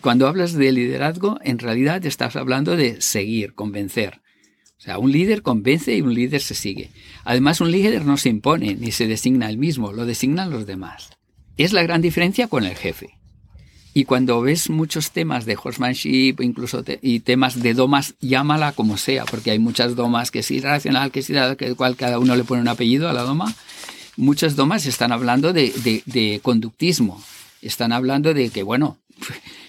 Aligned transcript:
Cuando 0.00 0.28
hablas 0.28 0.52
de 0.52 0.70
liderazgo, 0.70 1.38
en 1.42 1.58
realidad 1.58 2.04
estás 2.06 2.36
hablando 2.36 2.76
de 2.76 3.00
seguir, 3.00 3.54
convencer. 3.54 4.20
O 4.78 4.80
sea, 4.80 4.98
un 4.98 5.10
líder 5.10 5.42
convence 5.42 5.96
y 5.96 6.02
un 6.02 6.14
líder 6.14 6.40
se 6.40 6.54
sigue. 6.54 6.90
Además, 7.24 7.60
un 7.60 7.72
líder 7.72 8.04
no 8.04 8.16
se 8.16 8.28
impone 8.28 8.76
ni 8.76 8.92
se 8.92 9.08
designa 9.08 9.50
él 9.50 9.58
mismo, 9.58 9.92
lo 9.92 10.06
designan 10.06 10.50
los 10.50 10.66
demás. 10.66 11.10
Es 11.56 11.72
la 11.72 11.82
gran 11.82 12.00
diferencia 12.00 12.46
con 12.46 12.64
el 12.64 12.76
jefe. 12.76 13.18
Y 13.92 14.04
cuando 14.04 14.40
ves 14.40 14.70
muchos 14.70 15.10
temas 15.10 15.44
de 15.44 15.58
horsemanship, 15.60 16.36
incluso 16.40 16.84
y 17.02 17.18
temas 17.20 17.60
de 17.60 17.74
domas, 17.74 18.14
llámala 18.20 18.70
como 18.70 18.96
sea, 18.96 19.24
porque 19.24 19.50
hay 19.50 19.58
muchas 19.58 19.96
domas 19.96 20.30
que 20.30 20.40
es 20.40 20.50
irracional, 20.52 21.10
que 21.10 21.20
es 21.20 21.32
que 21.58 21.74
cual 21.74 21.96
cada 21.96 22.20
uno 22.20 22.36
le 22.36 22.44
pone 22.44 22.62
un 22.62 22.68
apellido 22.68 23.08
a 23.08 23.12
la 23.12 23.22
doma. 23.22 23.52
Muchas 24.16 24.54
domas 24.54 24.86
están 24.86 25.10
hablando 25.10 25.52
de, 25.52 25.72
de 26.06 26.38
conductismo. 26.40 27.20
Están 27.60 27.90
hablando 27.90 28.34
de 28.34 28.50
que, 28.50 28.62
bueno, 28.62 28.98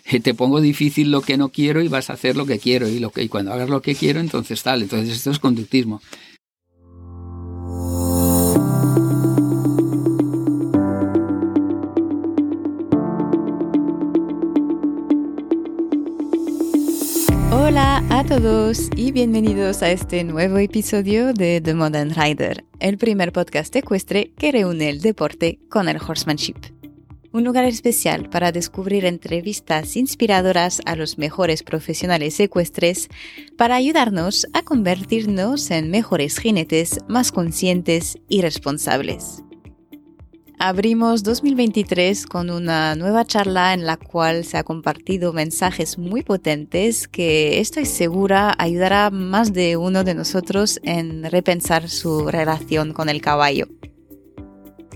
te 0.24 0.34
pongo 0.34 0.62
difícil 0.62 1.12
lo 1.12 1.22
que 1.22 1.38
no 1.38 1.50
quiero 1.50 1.82
y 1.82 1.88
vas 1.88 2.10
a 2.10 2.14
hacer 2.14 2.36
lo 2.36 2.46
que 2.46 2.60
quiero 2.60 2.88
y, 2.90 3.00
cuando 3.30 3.54
hagas 3.54 3.70
lo 3.70 3.82
que 3.82 3.96
quiero, 3.96 4.20
entonces 4.20 4.64
tal. 4.64 4.82
Entonces 4.82 5.16
esto 5.16 5.32
es 5.32 5.40
conductismo. 5.40 6.02
Hola 17.52 18.04
a 18.10 18.24
todos 18.26 18.90
y 18.96 19.12
bienvenidos 19.12 19.84
a 19.84 19.92
este 19.92 20.24
nuevo 20.24 20.58
episodio 20.58 21.34
de 21.34 21.62
The 21.62 21.76
Modern 21.76 22.16
Rider, 22.16 22.66
el 22.80 22.98
primer 22.98 23.32
podcast 23.32 23.76
ecuestre 23.76 24.32
que 24.38 24.52
reúne 24.52 24.90
el 24.90 25.02
deporte 25.02 25.60
con 25.70 25.88
el 25.88 25.98
horsemanship 25.98 26.79
un 27.32 27.44
lugar 27.44 27.66
especial 27.66 28.30
para 28.30 28.52
descubrir 28.52 29.06
entrevistas 29.06 29.96
inspiradoras 29.96 30.82
a 30.86 30.96
los 30.96 31.18
mejores 31.18 31.64
profesionales 31.64 32.40
ecuestres 32.40 33.10
para 33.58 33.76
ayudarnos 33.76 34.48
a 34.54 34.64
convertirnos 34.64 35.70
en 35.72 35.92
mejores 35.92 36.40
jinetes 36.40 37.00
más 37.08 37.32
conscientes 37.32 38.18
y 38.28 38.42
responsables. 38.42 39.44
Abrimos 40.62 41.24
2023 41.24 42.26
con 42.26 42.50
una 42.50 42.94
nueva 42.96 43.24
charla 43.24 43.74
en 43.74 43.86
la 43.86 43.96
cual 43.96 44.44
se 44.44 44.58
ha 44.58 44.64
compartido 44.64 45.32
mensajes 45.32 45.98
muy 45.98 46.22
potentes 46.22 47.08
que 47.08 47.62
estoy 47.62 47.86
segura 47.86 48.56
ayudará 48.58 49.06
a 49.06 49.10
más 49.10 49.54
de 49.54 49.78
uno 49.78 50.04
de 50.04 50.16
nosotros 50.16 50.82
en 50.84 51.24
repensar 51.32 51.88
su 51.88 52.28
relación 52.28 52.92
con 52.92 53.08
el 53.08 53.22
caballo. 53.22 53.68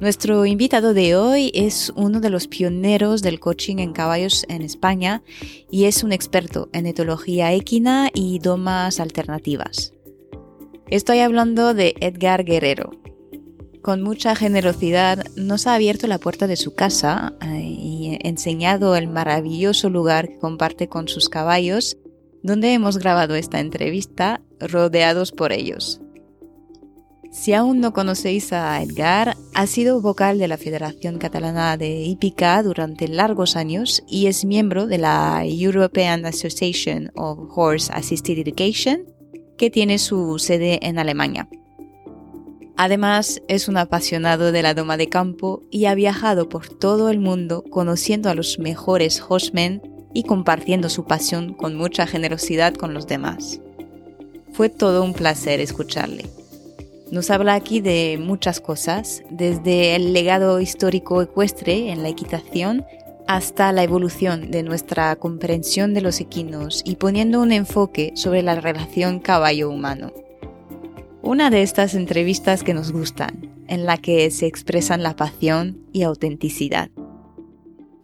Nuestro 0.01 0.45
invitado 0.45 0.93
de 0.93 1.15
hoy 1.15 1.51
es 1.53 1.93
uno 1.95 2.19
de 2.19 2.29
los 2.29 2.47
pioneros 2.47 3.21
del 3.21 3.39
coaching 3.39 3.77
en 3.77 3.93
caballos 3.93 4.43
en 4.49 4.61
España 4.61 5.21
y 5.69 5.85
es 5.85 6.03
un 6.03 6.11
experto 6.11 6.67
en 6.73 6.87
etología 6.87 7.53
equina 7.53 8.09
y 8.13 8.39
domas 8.39 8.99
alternativas. 8.99 9.93
Estoy 10.87 11.19
hablando 11.19 11.73
de 11.73 11.95
Edgar 12.01 12.43
Guerrero. 12.43 12.91
Con 13.81 14.01
mucha 14.01 14.35
generosidad 14.35 15.23
nos 15.35 15.67
ha 15.67 15.75
abierto 15.75 16.07
la 16.07 16.17
puerta 16.17 16.47
de 16.47 16.55
su 16.55 16.73
casa 16.73 17.33
eh, 17.41 17.61
y 17.61 18.17
enseñado 18.23 18.95
el 18.95 19.07
maravilloso 19.07 19.89
lugar 19.89 20.27
que 20.27 20.39
comparte 20.39 20.89
con 20.89 21.07
sus 21.07 21.29
caballos, 21.29 21.97
donde 22.41 22.73
hemos 22.73 22.97
grabado 22.97 23.35
esta 23.35 23.59
entrevista 23.59 24.41
rodeados 24.59 25.31
por 25.31 25.53
ellos. 25.53 26.02
Si 27.33 27.51
aún 27.53 27.79
no 27.79 27.93
conocéis 27.93 28.53
a 28.53 28.79
Edgar, 28.83 29.35
ha 29.55 29.65
sido 29.65 29.99
vocal 30.01 30.37
de 30.37 30.47
la 30.47 30.59
Federación 30.59 31.17
Catalana 31.17 31.77
de 31.77 31.89
Hípica 31.89 32.61
durante 32.61 33.07
largos 33.07 33.55
años 33.55 34.03
y 34.07 34.27
es 34.27 34.45
miembro 34.45 34.85
de 34.85 34.99
la 34.99 35.43
European 35.43 36.27
Association 36.27 37.11
of 37.15 37.39
Horse 37.49 37.91
Assisted 37.91 38.37
Education, 38.37 39.05
que 39.57 39.71
tiene 39.71 39.97
su 39.97 40.37
sede 40.37 40.77
en 40.83 40.99
Alemania. 40.99 41.49
Además, 42.77 43.41
es 43.47 43.67
un 43.67 43.77
apasionado 43.77 44.51
de 44.51 44.61
la 44.61 44.75
doma 44.75 44.95
de 44.95 45.09
campo 45.09 45.63
y 45.71 45.85
ha 45.85 45.95
viajado 45.95 46.49
por 46.49 46.69
todo 46.69 47.09
el 47.09 47.19
mundo 47.19 47.63
conociendo 47.63 48.29
a 48.29 48.35
los 48.35 48.59
mejores 48.59 49.23
horsemen 49.27 49.81
y 50.13 50.21
compartiendo 50.21 50.87
su 50.87 51.05
pasión 51.05 51.55
con 51.55 51.75
mucha 51.75 52.05
generosidad 52.05 52.75
con 52.75 52.93
los 52.93 53.07
demás. 53.07 53.59
Fue 54.51 54.69
todo 54.69 55.03
un 55.03 55.13
placer 55.13 55.59
escucharle. 55.61 56.42
Nos 57.13 57.29
habla 57.29 57.53
aquí 57.53 57.79
de 57.79 58.17
muchas 58.19 58.59
cosas, 58.59 59.21
desde 59.29 59.95
el 59.95 60.13
legado 60.13 60.59
histórico 60.59 61.21
ecuestre 61.21 61.91
en 61.91 62.01
la 62.01 62.09
equitación 62.09 62.87
hasta 63.27 63.71
la 63.71 63.83
evolución 63.83 64.49
de 64.49 64.63
nuestra 64.63 65.15
comprensión 65.17 65.93
de 65.93 66.01
los 66.01 66.19
equinos 66.19 66.81
y 66.83 66.95
poniendo 66.95 67.39
un 67.39 67.51
enfoque 67.51 68.13
sobre 68.15 68.41
la 68.41 68.55
relación 68.55 69.19
caballo-humano. 69.19 70.11
Una 71.21 71.51
de 71.51 71.61
estas 71.61 71.93
entrevistas 71.93 72.63
que 72.63 72.73
nos 72.73 72.91
gustan, 72.91 73.63
en 73.67 73.85
la 73.85 73.99
que 73.99 74.31
se 74.31 74.47
expresan 74.47 75.03
la 75.03 75.15
pasión 75.15 75.85
y 75.93 76.01
autenticidad. 76.01 76.89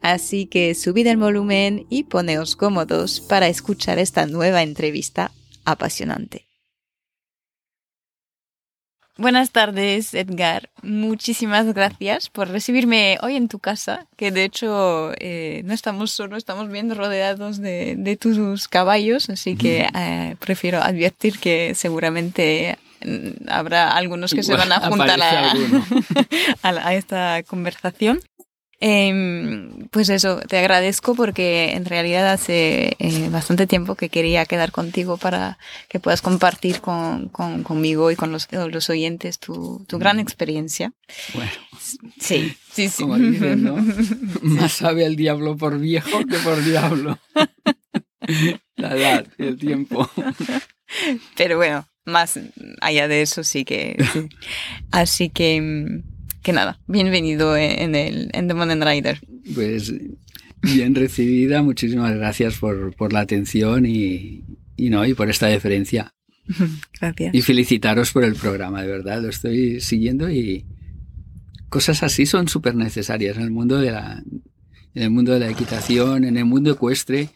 Así 0.01 0.45
que 0.45 0.75
subid 0.75 1.07
el 1.07 1.17
volumen 1.17 1.87
y 1.89 2.03
poneos 2.03 2.55
cómodos 2.55 3.21
para 3.21 3.47
escuchar 3.47 3.97
esta 3.97 4.27
nueva 4.27 4.61
entrevista 4.61 5.31
apasionante. 5.65 6.48
Buenas 9.19 9.51
tardes, 9.51 10.13
Edgar. 10.13 10.69
Muchísimas 10.81 11.65
gracias 11.73 12.29
por 12.29 12.47
recibirme 12.47 13.17
hoy 13.21 13.35
en 13.35 13.49
tu 13.49 13.59
casa, 13.59 14.07
que 14.15 14.31
de 14.31 14.45
hecho 14.45 15.11
eh, 15.19 15.61
no 15.65 15.73
estamos 15.73 16.11
solo, 16.11 16.37
estamos 16.37 16.69
bien 16.69 16.95
rodeados 16.95 17.57
de, 17.57 18.17
tus 18.17 18.69
caballos, 18.69 19.29
así 19.29 19.57
que 19.57 19.89
eh, 19.93 20.37
prefiero 20.39 20.81
advertir 20.81 21.37
que 21.37 21.75
seguramente 21.75 22.79
mm, 23.03 23.49
habrá 23.49 23.91
algunos 23.91 24.33
que 24.33 24.41
se 24.41 24.55
van 24.55 24.71
a 24.71 24.79
juntar 24.87 25.19
a 26.63 26.93
esta 26.93 27.43
conversación. 27.43 28.21
Em, 28.81 29.89
pues 29.89 30.07
eso, 30.07 30.39
te 30.39 30.57
agradezco 30.57 31.13
porque 31.13 31.73
en 31.73 31.83
realidad 31.83 32.31
hace 32.31 32.95
eh, 32.99 33.27
bastante 33.29 33.67
tiempo 33.67 33.95
que 33.95 34.07
quería 34.07 34.45
quedar 34.45 34.71
contigo 34.71 35.17
para 35.17 35.57
que 35.89 35.99
puedas 35.99 36.21
compartir 36.21 36.79
con, 36.79 37.27
conmigo 37.27 38.09
y 38.09 38.15
con 38.15 38.31
los, 38.31 38.47
los 38.51 38.89
oyentes 38.89 39.37
tu, 39.37 39.83
tu, 39.85 39.99
gran 39.99 40.17
experiencia. 40.19 40.93
Bueno. 41.33 41.51
Sí, 42.21 42.55
sí, 42.71 42.87
sí. 42.87 43.03
Como 43.03 43.17
dicen, 43.17 43.63
¿no? 43.63 43.75
Más 44.41 44.71
sabe 44.71 45.03
el 45.03 45.17
diablo 45.17 45.57
por 45.57 45.77
viejo 45.77 46.19
que 46.25 46.37
por 46.37 46.63
diablo. 46.63 47.19
La 48.77 48.95
edad 48.95 49.27
y 49.37 49.43
el 49.43 49.57
tiempo. 49.57 50.09
Pero 51.35 51.57
bueno, 51.57 51.85
más 52.05 52.39
allá 52.79 53.07
de 53.09 53.23
eso 53.23 53.43
sí 53.43 53.65
que... 53.65 53.97
Así 54.91 55.29
que 55.29 56.01
que 56.41 56.53
nada, 56.53 56.79
bienvenido 56.87 57.55
en, 57.57 57.95
el, 57.95 58.29
en 58.33 58.47
The 58.47 58.53
Modern 58.53 58.81
Rider. 58.81 59.19
Pues 59.53 59.93
bien 60.61 60.95
recibida, 60.95 61.61
muchísimas 61.61 62.15
gracias 62.15 62.57
por, 62.57 62.95
por 62.95 63.13
la 63.13 63.21
atención 63.21 63.85
y, 63.85 64.43
y, 64.75 64.89
no, 64.89 65.05
y 65.05 65.13
por 65.13 65.29
esta 65.29 65.47
deferencia. 65.47 66.13
Gracias. 66.99 67.35
Y 67.35 67.41
felicitaros 67.43 68.11
por 68.11 68.23
el 68.23 68.33
programa, 68.33 68.81
de 68.81 68.87
verdad, 68.87 69.21
lo 69.21 69.29
estoy 69.29 69.81
siguiendo 69.81 70.31
y 70.31 70.65
cosas 71.69 72.01
así 72.01 72.25
son 72.25 72.47
súper 72.47 72.73
necesarias 72.73 73.37
en 73.37 73.43
el 73.43 73.51
mundo 73.51 73.77
de 73.77 73.91
la 73.91 74.23
en 74.95 75.03
el 75.03 75.11
mundo 75.11 75.33
de 75.33 75.39
la 75.39 75.49
equitación, 75.49 76.23
en 76.23 76.37
el 76.37 76.45
mundo 76.45 76.71
ecuestre, 76.71 77.29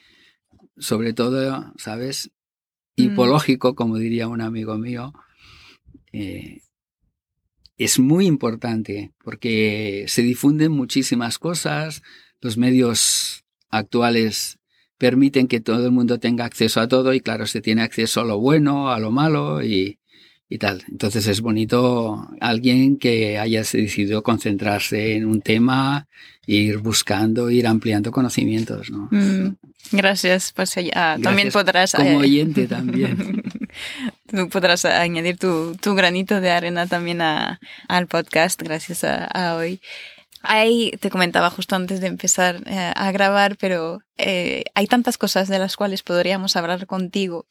sobre 0.78 1.14
todo, 1.14 1.72
¿sabes? 1.78 2.32
Mm. 2.98 3.04
Hipológico, 3.04 3.76
como 3.76 3.98
diría 3.98 4.28
un 4.28 4.42
amigo 4.42 4.78
mío, 4.78 5.14
eh, 6.12 6.62
es 7.78 8.00
muy 8.00 8.26
importante 8.28 9.12
porque 9.24 10.06
se 10.08 10.22
difunden 10.22 10.72
muchísimas 10.72 11.40
cosas, 11.40 12.02
los 12.42 12.58
medios 12.58 13.44
actuales 13.70 14.60
permiten 14.98 15.48
que 15.48 15.60
todo 15.60 15.86
el 15.86 15.92
mundo 15.92 16.20
tenga 16.20 16.46
acceso 16.46 16.80
a 16.80 16.88
todo 16.88 17.14
y 17.14 17.20
claro, 17.20 17.46
se 17.48 17.62
tiene 17.62 17.82
acceso 17.82 18.22
a 18.22 18.26
lo 18.26 18.40
bueno, 18.40 18.90
a 18.90 19.00
lo 19.00 19.12
malo 19.12 19.64
y, 19.64 20.00
y 20.48 20.58
tal. 20.60 20.84
Entonces 20.90 21.28
es 21.28 21.42
bonito 21.42 22.30
alguien 22.40 22.98
que 22.98 23.38
haya 23.40 23.62
decidido 23.62 24.24
concentrarse 24.24 25.16
en 25.16 25.26
un 25.26 25.42
tema 25.42 26.08
e 26.46 26.56
ir 26.56 26.78
buscando, 26.78 27.50
ir 27.50 27.66
ampliando 27.66 28.12
conocimientos. 28.12 28.92
¿no? 28.92 29.10
Mm, 29.12 29.56
gracias, 29.92 30.54
pues 30.56 30.76
ya, 30.76 31.18
también 31.22 31.50
podrás... 31.52 31.94
Como 31.94 32.10
eh, 32.10 32.18
oyente 32.18 32.68
también. 32.68 33.44
Tú 34.28 34.50
podrás 34.50 34.86
añadir 34.86 35.38
tu, 35.38 35.76
tu 35.76 35.96
granito 35.96 36.42
de 36.42 36.52
arena 36.52 36.88
también 36.88 37.22
al 37.22 38.08
podcast, 38.08 38.62
gracias 38.62 39.04
a, 39.04 39.56
hoy. 39.56 39.82
Ahí 40.42 40.92
te 41.00 41.10
comentaba 41.10 41.50
justo 41.50 41.76
antes 41.76 42.02
de 42.02 42.08
empezar 42.08 42.62
eh, 42.66 42.92
a 42.96 43.12
grabar, 43.12 43.56
pero 43.58 44.00
eh, 44.18 44.66
hay 44.76 44.88
tantas 44.88 45.18
cosas 45.18 45.48
de 45.48 45.58
las 45.58 45.78
cuales 45.78 46.04
podríamos 46.04 46.56
hablar 46.58 46.86
contigo 46.86 47.46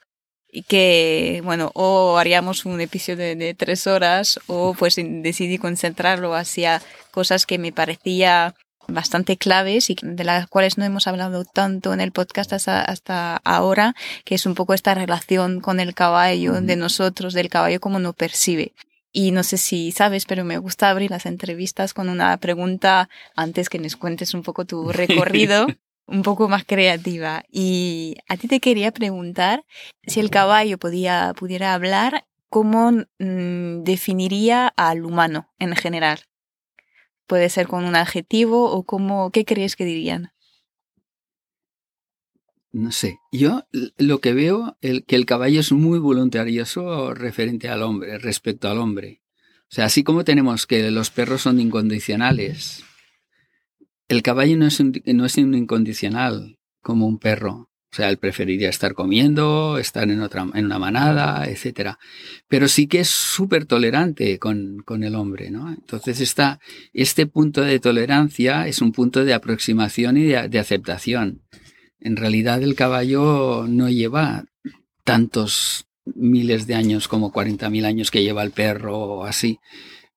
y 0.55 0.65
que, 0.65 1.41
bueno, 1.43 1.71
o 1.75 2.19
haríamos 2.19 2.67
un 2.67 2.83
episodio 2.83 3.35
de, 3.35 3.55
tres 3.55 3.87
horas 3.87 4.39
o 4.47 4.75
pues 4.75 4.97
decidí 4.97 5.57
concentrarlo 5.57 6.35
hacia 6.35 6.83
cosas 7.11 7.47
que 7.47 7.57
me 7.57 7.73
parecía 7.73 8.55
bastante 8.89 9.37
claves 9.37 9.91
y 9.91 9.97
de 10.03 10.25
las 10.25 10.47
cuales 10.47 10.79
no 10.79 10.85
hemos 10.85 11.07
hablado 11.07 11.45
tanto 11.45 11.93
en 11.93 12.01
el 12.01 12.13
podcast 12.13 12.53
hasta, 12.53 13.37
ahora, 13.45 13.95
que 14.25 14.35
es 14.35 14.47
un 14.47 14.55
poco 14.55 14.75
esta 14.75 14.95
relación 14.95 15.61
con 15.61 15.81
el 15.81 15.95
caballo, 15.95 16.61
de 16.61 16.77
nosotros, 16.77 17.35
del 17.35 17.49
caballo 17.49 17.81
como 17.81 17.99
nos 17.99 18.15
percibe. 18.15 18.73
Y 19.13 19.31
no 19.31 19.43
sé 19.43 19.59
si 19.59 19.93
sabes, 19.93 20.25
pero 20.25 20.45
me 20.45 20.59
gusta 20.59 20.89
abrir 20.89 21.11
las 21.11 21.27
entrevistas 21.27 21.93
con 21.93 22.09
una 22.09 22.37
pregunta 22.39 23.11
antes 23.37 23.69
que 23.69 23.79
nos 23.79 23.97
cuentes 23.97 24.33
un 24.33 24.43
poco 24.43 24.65
tu 24.65 24.89
recorrido, 24.93 25.67
un 26.07 26.23
poco 26.23 26.49
más 26.49 26.65
creativa. 26.65 27.45
Y 27.51 28.17
a 28.29 28.37
ti 28.37 28.49
te 28.49 28.61
quería 28.61 28.91
preguntar 28.91 29.65
si 30.07 30.21
el 30.21 30.31
caballo 30.31 30.79
podía, 30.79 31.35
pudiera 31.37 31.75
hablar, 31.75 32.25
¿cómo 32.49 32.91
mm, 33.19 33.83
definiría 33.83 34.69
al 34.69 35.05
humano 35.05 35.49
en 35.59 35.77
general? 35.77 36.21
Puede 37.33 37.49
ser 37.49 37.67
con 37.67 37.87
un 37.87 37.97
adjetivo 37.97 38.71
o 38.71 38.85
cómo, 38.85 39.31
¿qué 39.31 39.47
crees 39.47 39.75
que 39.75 39.87
dirían? 39.87 40.35
No 42.73 42.93
sé, 42.93 43.21
yo 43.33 43.65
lo 43.97 44.21
que 44.21 44.35
veo 44.35 44.77
es 44.83 45.03
que 45.07 45.17
el 45.17 45.25
caballo 45.25 45.61
es 45.61 45.73
muy 45.73 45.99
voluntarioso 45.99 47.15
referente 47.15 47.71
al 47.71 47.85
hombre, 47.85 48.19
respecto 48.19 48.69
al 48.69 48.77
hombre. 48.77 49.23
O 49.63 49.75
sea, 49.75 49.87
así 49.87 50.05
como 50.05 50.25
tenemos 50.25 50.67
que 50.67 50.91
los 50.91 51.11
perros 51.11 51.41
son 51.41 51.59
incondicionales, 51.59 52.85
el 54.09 54.21
caballo 54.21 54.59
no 54.59 54.67
es 54.67 54.79
no 55.07 55.25
es 55.25 55.39
un 55.39 55.55
incondicional 55.55 56.59
como 56.83 57.07
un 57.07 57.19
perro. 57.19 57.72
O 57.93 57.95
sea, 57.95 58.09
él 58.09 58.17
preferiría 58.17 58.71
estar 58.71 58.95
comiendo, 58.95 59.77
estar 59.77 60.09
en 60.09 60.23
otra, 60.23 60.47
en 60.55 60.65
una 60.65 60.79
manada, 60.79 61.45
etcétera. 61.47 61.99
Pero 62.49 62.67
sí 62.67 62.87
que 62.87 63.01
es 63.01 63.09
súper 63.11 63.67
tolerante 63.67 64.39
con, 64.39 64.79
con, 64.87 65.05
el 65.05 65.15
hombre, 65.15 65.51
¿no? 65.51 65.69
Entonces 65.69 66.23
está, 66.23 66.59
este 66.95 67.27
punto 67.27 67.61
de 67.61 67.79
tolerancia 67.81 68.67
es 68.67 68.81
un 68.81 68.93
punto 68.93 69.27
de 69.27 69.35
aproximación 69.35 70.17
y 70.17 70.25
de, 70.25 70.59
aceptación. 70.59 71.43
En 72.01 72.17
realidad 72.17 72.63
el 72.63 72.77
caballo 72.77 73.67
no 73.69 73.91
lleva 73.91 74.47
tantos 75.05 75.85
miles 76.07 76.67
de 76.67 76.77
años 76.77 77.09
como 77.09 77.31
40.000 77.31 77.85
años 77.85 78.11
que 78.11 78.23
lleva 78.23 78.43
el 78.43 78.53
perro 78.53 78.97
o 78.97 79.25
así. 79.25 79.59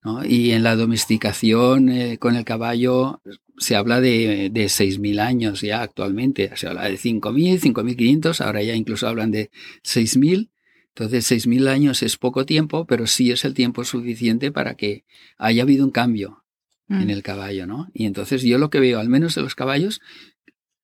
¿No? 0.06 0.24
Y 0.24 0.52
en 0.52 0.64
la 0.64 0.76
domesticación 0.76 1.90
eh, 1.90 2.18
con 2.20 2.36
el 2.36 2.46
caballo 2.46 3.22
se 3.58 3.76
habla 3.76 4.00
de, 4.00 4.50
de 4.52 4.66
6.000 4.66 5.20
años 5.20 5.62
ya 5.62 5.82
actualmente, 5.82 6.52
se 6.56 6.68
habla 6.68 6.84
de 6.84 6.98
5.000, 6.98 7.60
5.500, 7.60 8.46
ahora 8.46 8.62
ya 8.62 8.76
incluso 8.76 9.08
hablan 9.08 9.32
de 9.32 9.50
6.000. 9.84 10.50
Entonces, 10.90 11.30
6.000 11.30 11.68
años 11.68 12.04
es 12.04 12.18
poco 12.18 12.46
tiempo, 12.46 12.86
pero 12.86 13.08
sí 13.08 13.32
es 13.32 13.44
el 13.44 13.54
tiempo 13.54 13.84
suficiente 13.84 14.52
para 14.52 14.76
que 14.76 15.04
haya 15.38 15.64
habido 15.64 15.84
un 15.84 15.92
cambio 15.92 16.44
en 16.88 17.08
mm. 17.08 17.10
el 17.10 17.24
caballo, 17.24 17.66
¿no? 17.66 17.90
Y 17.94 18.06
entonces 18.06 18.44
yo 18.44 18.58
lo 18.60 18.70
que 18.70 18.80
veo, 18.80 19.00
al 19.00 19.10
menos 19.10 19.36
de 19.36 19.42
los 19.42 19.56
caballos, 19.56 20.02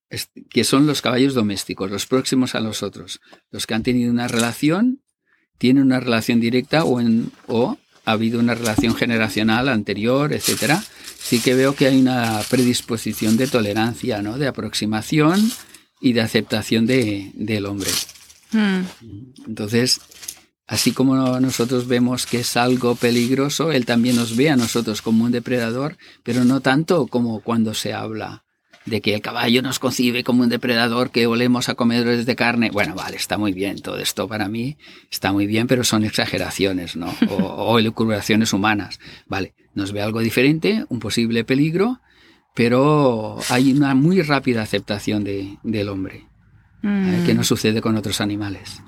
es 0.10 0.30
que 0.50 0.64
son 0.64 0.88
los 0.88 1.02
caballos 1.02 1.34
domésticos, 1.34 1.90
los 1.92 2.08
próximos 2.08 2.56
a 2.56 2.60
los 2.60 2.84
otros, 2.84 3.22
los 3.52 3.68
que 3.68 3.76
han 3.76 3.84
tenido 3.84 4.12
una 4.12 4.28
relación, 4.28 5.02
tienen 5.58 5.84
una 5.84 6.00
relación 6.00 6.40
directa 6.40 6.84
o, 6.84 7.00
en, 7.00 7.32
o 7.48 7.78
ha 8.06 8.12
habido 8.14 8.40
una 8.40 8.56
relación 8.56 8.96
generacional 8.96 9.70
anterior, 9.70 10.34
etcétera, 10.34 10.84
sí 11.20 11.40
que 11.40 11.56
veo 11.56 11.76
que 11.76 11.88
hay 11.88 12.00
una 12.00 12.42
predisposición 12.50 13.38
de 13.38 13.48
tolerancia, 13.48 14.22
¿no? 14.22 14.38
De 14.38 14.48
aproximación 14.48 15.52
y 16.00 16.14
de 16.14 16.22
aceptación 16.22 16.86
de, 16.88 17.32
del 17.36 17.66
hombre. 17.66 17.92
Hmm. 18.52 18.82
Entonces, 19.48 20.02
así 20.68 20.92
como 20.92 21.40
nosotros 21.40 21.88
vemos 21.88 22.26
que 22.26 22.40
es 22.40 22.58
algo 22.58 22.96
peligroso, 22.96 23.72
él 23.72 23.86
también 23.86 24.16
nos 24.16 24.36
ve 24.36 24.50
a 24.50 24.56
nosotros 24.56 25.02
como 25.02 25.26
un 25.26 25.32
depredador, 25.32 25.98
pero 26.24 26.44
no 26.44 26.62
tanto 26.62 27.08
como 27.08 27.42
cuando 27.42 27.74
se 27.74 27.94
habla 27.94 28.44
de 28.86 29.02
que 29.02 29.14
el 29.14 29.22
caballo 29.22 29.62
nos 29.62 29.80
concibe 29.80 30.24
como 30.24 30.44
un 30.44 30.50
depredador, 30.50 31.12
que 31.12 31.28
olemos 31.28 31.70
a 31.70 31.76
comedores 31.76 32.26
de 32.26 32.36
carne. 32.36 32.72
Bueno, 32.72 32.96
vale, 32.96 33.18
está 33.18 33.38
muy 33.38 33.54
bien, 33.54 33.82
todo 33.82 33.98
esto 33.98 34.28
para 34.28 34.48
mí 34.48 34.78
está 35.12 35.32
muy 35.32 35.46
bien, 35.46 35.68
pero 35.68 35.84
son 35.84 36.04
exageraciones, 36.04 36.96
¿no? 36.96 37.14
O, 37.30 37.36
o 37.36 37.80
elucubraciones 37.80 38.54
humanas. 38.54 39.00
Vale, 39.28 39.54
nos 39.74 39.92
ve 39.92 40.02
algo 40.02 40.20
diferente, 40.20 40.86
un 40.90 41.00
posible 41.00 41.44
peligro, 41.44 42.02
pero 42.54 43.38
hay 43.50 43.72
una 43.72 43.96
muy 43.96 44.22
rápida 44.22 44.62
aceptación 44.62 45.24
de, 45.24 45.58
del 45.64 45.90
hombre, 45.90 46.28
¿eh? 46.84 47.24
que 47.26 47.34
no 47.34 47.42
mm. 47.42 47.46
sucede 47.46 47.82
con 47.82 47.96
otros 47.96 48.20
animales. 48.20 48.82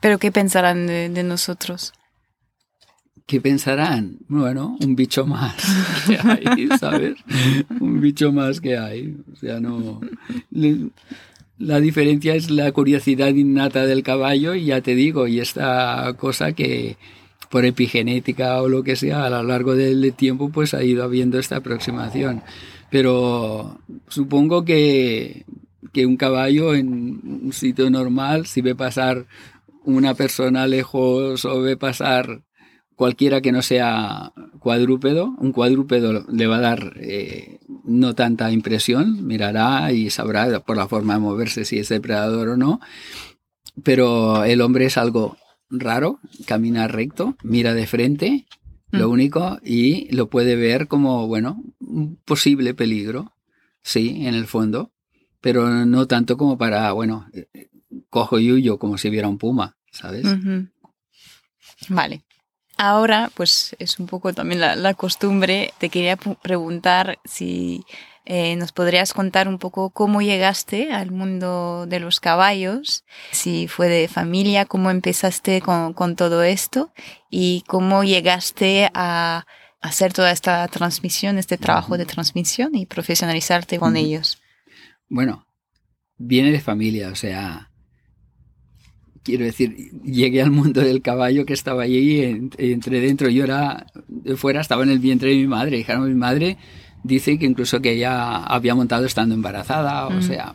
¿Pero 0.00 0.18
qué 0.18 0.30
pensarán 0.30 0.86
de 0.86 1.22
nosotros? 1.22 1.92
¿Qué 3.26 3.40
pensarán? 3.40 4.18
Bueno, 4.28 4.76
un 4.80 4.94
bicho 4.94 5.26
más 5.26 5.54
que 6.06 6.16
hay, 6.16 6.68
¿sabes? 6.78 7.16
Un 7.80 8.00
bicho 8.00 8.32
más 8.32 8.60
que 8.60 8.78
hay. 8.78 9.16
O 9.32 9.36
sea, 9.36 9.60
no. 9.60 10.00
La 11.58 11.80
diferencia 11.80 12.34
es 12.34 12.50
la 12.50 12.70
curiosidad 12.72 13.34
innata 13.34 13.84
del 13.86 14.02
caballo 14.02 14.54
y 14.54 14.66
ya 14.66 14.80
te 14.80 14.94
digo, 14.94 15.26
y 15.26 15.40
esta 15.40 16.14
cosa 16.18 16.52
que 16.52 16.96
por 17.50 17.64
epigenética 17.64 18.60
o 18.62 18.68
lo 18.68 18.82
que 18.82 18.96
sea, 18.96 19.24
a 19.24 19.30
lo 19.30 19.42
largo 19.42 19.74
del 19.74 20.12
tiempo 20.14 20.50
pues 20.50 20.74
ha 20.74 20.82
ido 20.82 21.02
habiendo 21.02 21.38
esta 21.38 21.56
aproximación. 21.56 22.42
Pero 22.90 23.80
supongo 24.08 24.64
que, 24.64 25.44
que 25.92 26.06
un 26.06 26.16
caballo 26.16 26.74
en 26.74 27.20
un 27.42 27.52
sitio 27.52 27.90
normal, 27.90 28.46
si 28.46 28.60
ve 28.60 28.74
pasar 28.74 29.26
una 29.84 30.14
persona 30.14 30.66
lejos 30.66 31.44
o 31.44 31.60
ve 31.62 31.76
pasar 31.76 32.42
cualquiera 32.96 33.40
que 33.40 33.52
no 33.52 33.62
sea 33.62 34.32
cuadrúpedo, 34.58 35.34
un 35.38 35.52
cuadrúpedo 35.52 36.24
le 36.28 36.46
va 36.46 36.56
a 36.56 36.60
dar 36.60 36.94
eh, 36.96 37.60
no 37.84 38.14
tanta 38.14 38.50
impresión, 38.50 39.26
mirará 39.26 39.92
y 39.92 40.10
sabrá 40.10 40.60
por 40.60 40.76
la 40.76 40.88
forma 40.88 41.14
de 41.14 41.20
moverse 41.20 41.64
si 41.64 41.78
es 41.78 41.90
depredador 41.90 42.48
o 42.48 42.56
no, 42.56 42.80
pero 43.84 44.44
el 44.44 44.62
hombre 44.62 44.86
es 44.86 44.96
algo 44.96 45.36
raro, 45.68 46.18
camina 46.46 46.88
recto, 46.88 47.36
mira 47.42 47.74
de 47.74 47.86
frente, 47.86 48.46
lo 48.90 49.08
mm. 49.08 49.12
único, 49.12 49.58
y 49.62 50.12
lo 50.14 50.28
puede 50.28 50.56
ver 50.56 50.88
como, 50.88 51.26
bueno, 51.26 51.62
un 51.80 52.16
posible 52.24 52.72
peligro, 52.72 53.32
sí, 53.82 54.26
en 54.26 54.34
el 54.34 54.46
fondo, 54.46 54.90
pero 55.40 55.84
no 55.84 56.06
tanto 56.06 56.36
como 56.36 56.56
para, 56.56 56.90
bueno, 56.92 57.26
eh, 57.32 57.68
cojo 58.08 58.38
y 58.38 58.50
huyo 58.50 58.78
como 58.78 58.96
si 58.96 59.10
viera 59.10 59.28
un 59.28 59.38
puma, 59.38 59.76
¿sabes? 59.90 60.24
Vale. 61.88 62.25
Ahora, 62.76 63.30
pues 63.34 63.74
es 63.78 63.98
un 63.98 64.06
poco 64.06 64.34
también 64.34 64.60
la, 64.60 64.94
costumbre. 64.94 65.72
Te 65.78 65.88
quería 65.88 66.16
preguntar 66.16 67.18
si 67.24 67.84
eh, 68.26 68.54
nos 68.56 68.72
podrías 68.72 69.14
contar 69.14 69.48
un 69.48 69.58
poco 69.58 69.90
cómo 69.90 70.20
llegaste 70.20 70.92
al 70.92 71.10
mundo 71.10 71.86
de 71.86 72.00
los 72.00 72.20
caballos, 72.20 73.04
si 73.30 73.66
fue 73.66 73.88
de 73.88 74.08
familia, 74.08 74.66
cómo 74.66 74.90
empezaste 74.90 75.62
con, 75.62 75.94
con 75.94 76.16
todo 76.16 76.42
esto 76.42 76.92
y 77.30 77.64
cómo 77.66 78.04
llegaste 78.04 78.90
a 78.92 79.46
hacer 79.80 80.12
toda 80.12 80.30
esta 80.30 80.66
transmisión, 80.68 81.38
este 81.38 81.56
trabajo 81.56 81.96
de 81.96 82.04
transmisión 82.04 82.74
y 82.74 82.84
profesionalizarte 82.84 83.78
con 83.78 83.96
ellos. 83.96 84.42
Bueno, 85.08 85.46
viene 86.18 86.50
de 86.50 86.60
familia, 86.60 87.08
o 87.08 87.14
sea, 87.14 87.70
quiero 89.26 89.44
decir, 89.44 89.90
llegué 90.04 90.40
al 90.40 90.52
mundo 90.52 90.80
del 90.80 91.02
caballo 91.02 91.44
que 91.44 91.52
estaba 91.52 91.82
allí 91.82 92.48
y 92.58 92.72
entré 92.72 93.00
dentro. 93.00 93.28
Yo 93.28 93.42
era 93.42 93.86
de 94.06 94.36
fuera, 94.36 94.60
estaba 94.60 94.84
en 94.84 94.90
el 94.90 95.00
vientre 95.00 95.30
de 95.30 95.36
mi 95.36 95.48
madre. 95.48 95.78
Dijeron, 95.78 96.08
mi 96.08 96.14
madre 96.14 96.56
dice 97.02 97.36
que 97.36 97.44
incluso 97.44 97.80
que 97.80 97.94
ella 97.94 98.36
había 98.36 98.76
montado 98.76 99.04
estando 99.04 99.34
embarazada, 99.34 100.06
o 100.06 100.12
mm. 100.12 100.22
sea, 100.22 100.54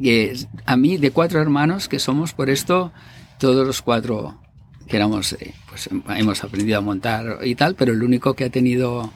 que 0.00 0.36
a 0.66 0.76
mí 0.76 0.98
de 0.98 1.10
cuatro 1.10 1.40
hermanos 1.40 1.88
que 1.88 1.98
somos, 1.98 2.34
por 2.34 2.50
esto 2.50 2.92
todos 3.38 3.66
los 3.66 3.80
cuatro 3.80 4.38
que 4.86 4.96
éramos, 4.96 5.32
eh, 5.32 5.54
pues 5.68 5.88
hemos 5.90 6.44
aprendido 6.44 6.78
a 6.78 6.82
montar 6.82 7.38
y 7.42 7.54
tal, 7.54 7.74
pero 7.74 7.92
el 7.92 8.02
único 8.02 8.34
que 8.34 8.44
ha 8.44 8.50
tenido 8.50 9.10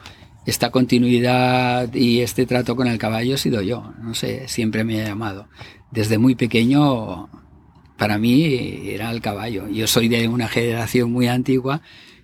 esta 0.47 0.71
continuidad 0.71 1.93
y 1.93 2.21
este 2.23 2.47
trato 2.47 2.75
con 2.75 2.87
el 2.87 2.97
caballo 2.97 3.35
ha 3.35 3.39
sido 3.39 3.61
yo. 3.61 3.93
No 4.03 4.15
sé, 4.15 4.49
siempre 4.49 4.83
me 4.83 5.03
ha 5.03 5.09
llamado. 5.09 5.47
Desde 5.91 6.17
muy 6.17 6.35
pequeño 6.35 7.29
para 8.00 8.16
mí 8.16 8.88
era 8.88 9.11
el 9.11 9.21
caballo. 9.21 9.69
Yo 9.69 9.87
soy 9.87 10.09
de 10.09 10.26
una 10.26 10.49
generación 10.49 11.12
muy 11.12 11.28
antigua 11.28 11.83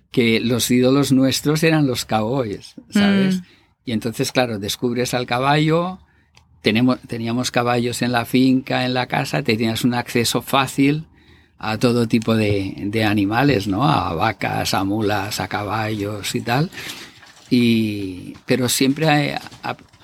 que 0.09 0.39
los 0.39 0.71
ídolos 0.71 1.11
nuestros 1.11 1.61
eran 1.61 1.85
los 1.85 2.03
cowboys, 2.03 2.73
¿sabes? 2.89 3.35
Mm. 3.35 3.45
Y 3.85 3.91
entonces, 3.91 4.31
claro, 4.31 4.57
descubres 4.57 5.13
al 5.13 5.27
caballo, 5.27 5.99
tenemos, 6.63 6.99
teníamos 7.01 7.51
caballos 7.51 8.01
en 8.01 8.11
la 8.11 8.25
finca, 8.25 8.85
en 8.85 8.95
la 8.95 9.05
casa, 9.05 9.43
tenías 9.43 9.83
un 9.83 9.93
acceso 9.93 10.41
fácil 10.41 11.05
a 11.59 11.77
todo 11.77 12.07
tipo 12.07 12.35
de, 12.35 12.73
de 12.87 13.03
animales, 13.05 13.67
¿no? 13.67 13.87
A 13.87 14.15
vacas, 14.15 14.73
a 14.73 14.83
mulas, 14.83 15.39
a 15.39 15.47
caballos 15.47 16.33
y 16.33 16.41
tal. 16.41 16.71
Y, 17.51 18.33
pero 18.47 18.67
siempre 18.67 19.35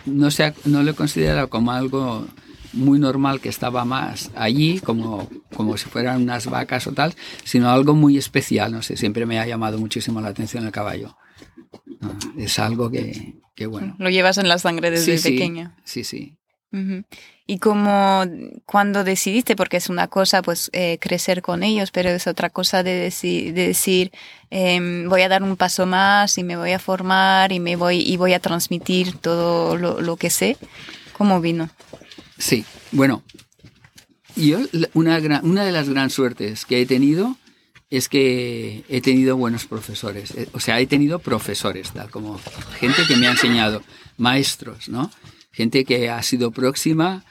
no, 0.06 0.30
se, 0.30 0.54
no 0.66 0.84
lo 0.84 0.92
he 0.92 0.96
considerado 0.96 1.50
como 1.50 1.72
algo 1.72 2.28
muy 2.74 3.00
normal 3.00 3.40
que 3.40 3.50
estaba 3.50 3.86
más 3.86 4.32
allí, 4.36 4.80
como, 4.80 5.30
como 5.56 5.78
si 5.78 5.90
fueran 5.90 6.22
unas 6.22 6.48
vacas 6.48 6.88
o 6.88 6.92
tal, 6.92 7.14
sino 7.44 7.70
algo 7.70 7.94
muy 7.94 8.18
especial. 8.18 8.72
No 8.72 8.82
sé, 8.82 8.98
siempre 8.98 9.26
me 9.26 9.40
ha 9.40 9.48
llamado 9.48 9.78
muchísimo 9.78 10.22
la 10.22 10.30
atención 10.30 10.66
el 10.66 10.72
caballo. 10.72 11.16
Es 12.38 12.60
algo 12.60 12.90
que, 12.92 13.36
qué 13.56 13.68
bueno. 13.68 13.96
Lo 14.00 14.10
llevas 14.10 14.38
en 14.38 14.48
la 14.48 14.58
sangre 14.58 14.92
desde 14.92 15.20
pequeño. 15.20 15.74
Sí, 15.84 16.04
sí. 16.04 16.38
Y 17.46 17.60
como 17.60 18.24
cuando 18.66 19.04
decidiste, 19.04 19.56
porque 19.56 19.78
es 19.78 19.90
una 19.90 20.08
cosa 20.08 20.42
pues 20.42 20.72
eh, 20.74 20.98
crecer 21.00 21.44
con 21.44 21.62
ellos, 21.62 21.92
pero 21.92 22.10
es 22.10 22.26
otra 22.26 22.50
cosa 22.50 22.82
de, 22.82 23.12
decir 23.54 24.12
em, 24.50 25.08
voy 25.08 25.22
a 25.22 25.30
dar 25.30 25.44
un 25.44 25.56
paso 25.56 25.86
más 25.86 26.38
y 26.40 26.44
me 26.44 26.58
voy 26.58 26.72
a 26.72 26.80
formar 26.80 27.52
y 27.52 27.60
me 27.60 27.76
voy 27.76 28.02
y 28.02 28.18
voy 28.18 28.34
a 28.34 28.40
transmitir 28.40 29.18
todo 29.18 29.78
lo, 29.78 30.02
lo 30.02 30.18
que 30.18 30.32
sé. 30.32 30.58
¿Cómo 31.16 31.42
vino? 31.42 31.70
Sí, 32.44 32.66
bueno, 32.92 33.24
yo 34.36 34.60
una, 34.94 35.18
una 35.44 35.64
de 35.64 35.72
las 35.72 35.88
gran 35.88 36.10
suertes 36.10 36.66
que 36.66 36.82
he 36.82 36.86
tenido 36.86 37.38
es 37.90 38.10
que 38.10 38.84
he 38.90 39.00
tenido 39.00 39.38
buenos 39.38 39.66
profesores. 39.66 40.32
Eh, 40.32 40.50
o 40.52 40.60
sea, 40.60 40.82
he 40.82 40.86
tenido 40.86 41.20
profesores, 41.20 41.94
tal 41.94 42.10
como 42.10 42.38
gente 42.82 43.04
que 43.08 43.16
me 43.16 43.28
ha 43.28 43.32
enseñado, 43.32 43.82
maestros, 44.18 44.90
¿no? 44.90 45.10
Gente 45.54 45.86
que 45.86 46.10
ha 46.10 46.22
sido 46.22 46.52
próxima, 46.52 47.24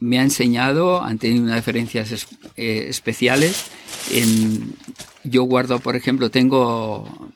me 0.00 0.18
ha 0.18 0.24
enseñado, 0.24 1.04
han 1.04 1.18
tenido 1.18 1.44
unas 1.44 1.56
diferencias 1.56 2.26
eh, 2.56 2.86
especiales. 2.88 3.66
En, 4.10 4.74
yo 5.22 5.44
guardo, 5.44 5.78
por 5.78 5.94
ejemplo, 5.94 6.32
tengo 6.32 7.30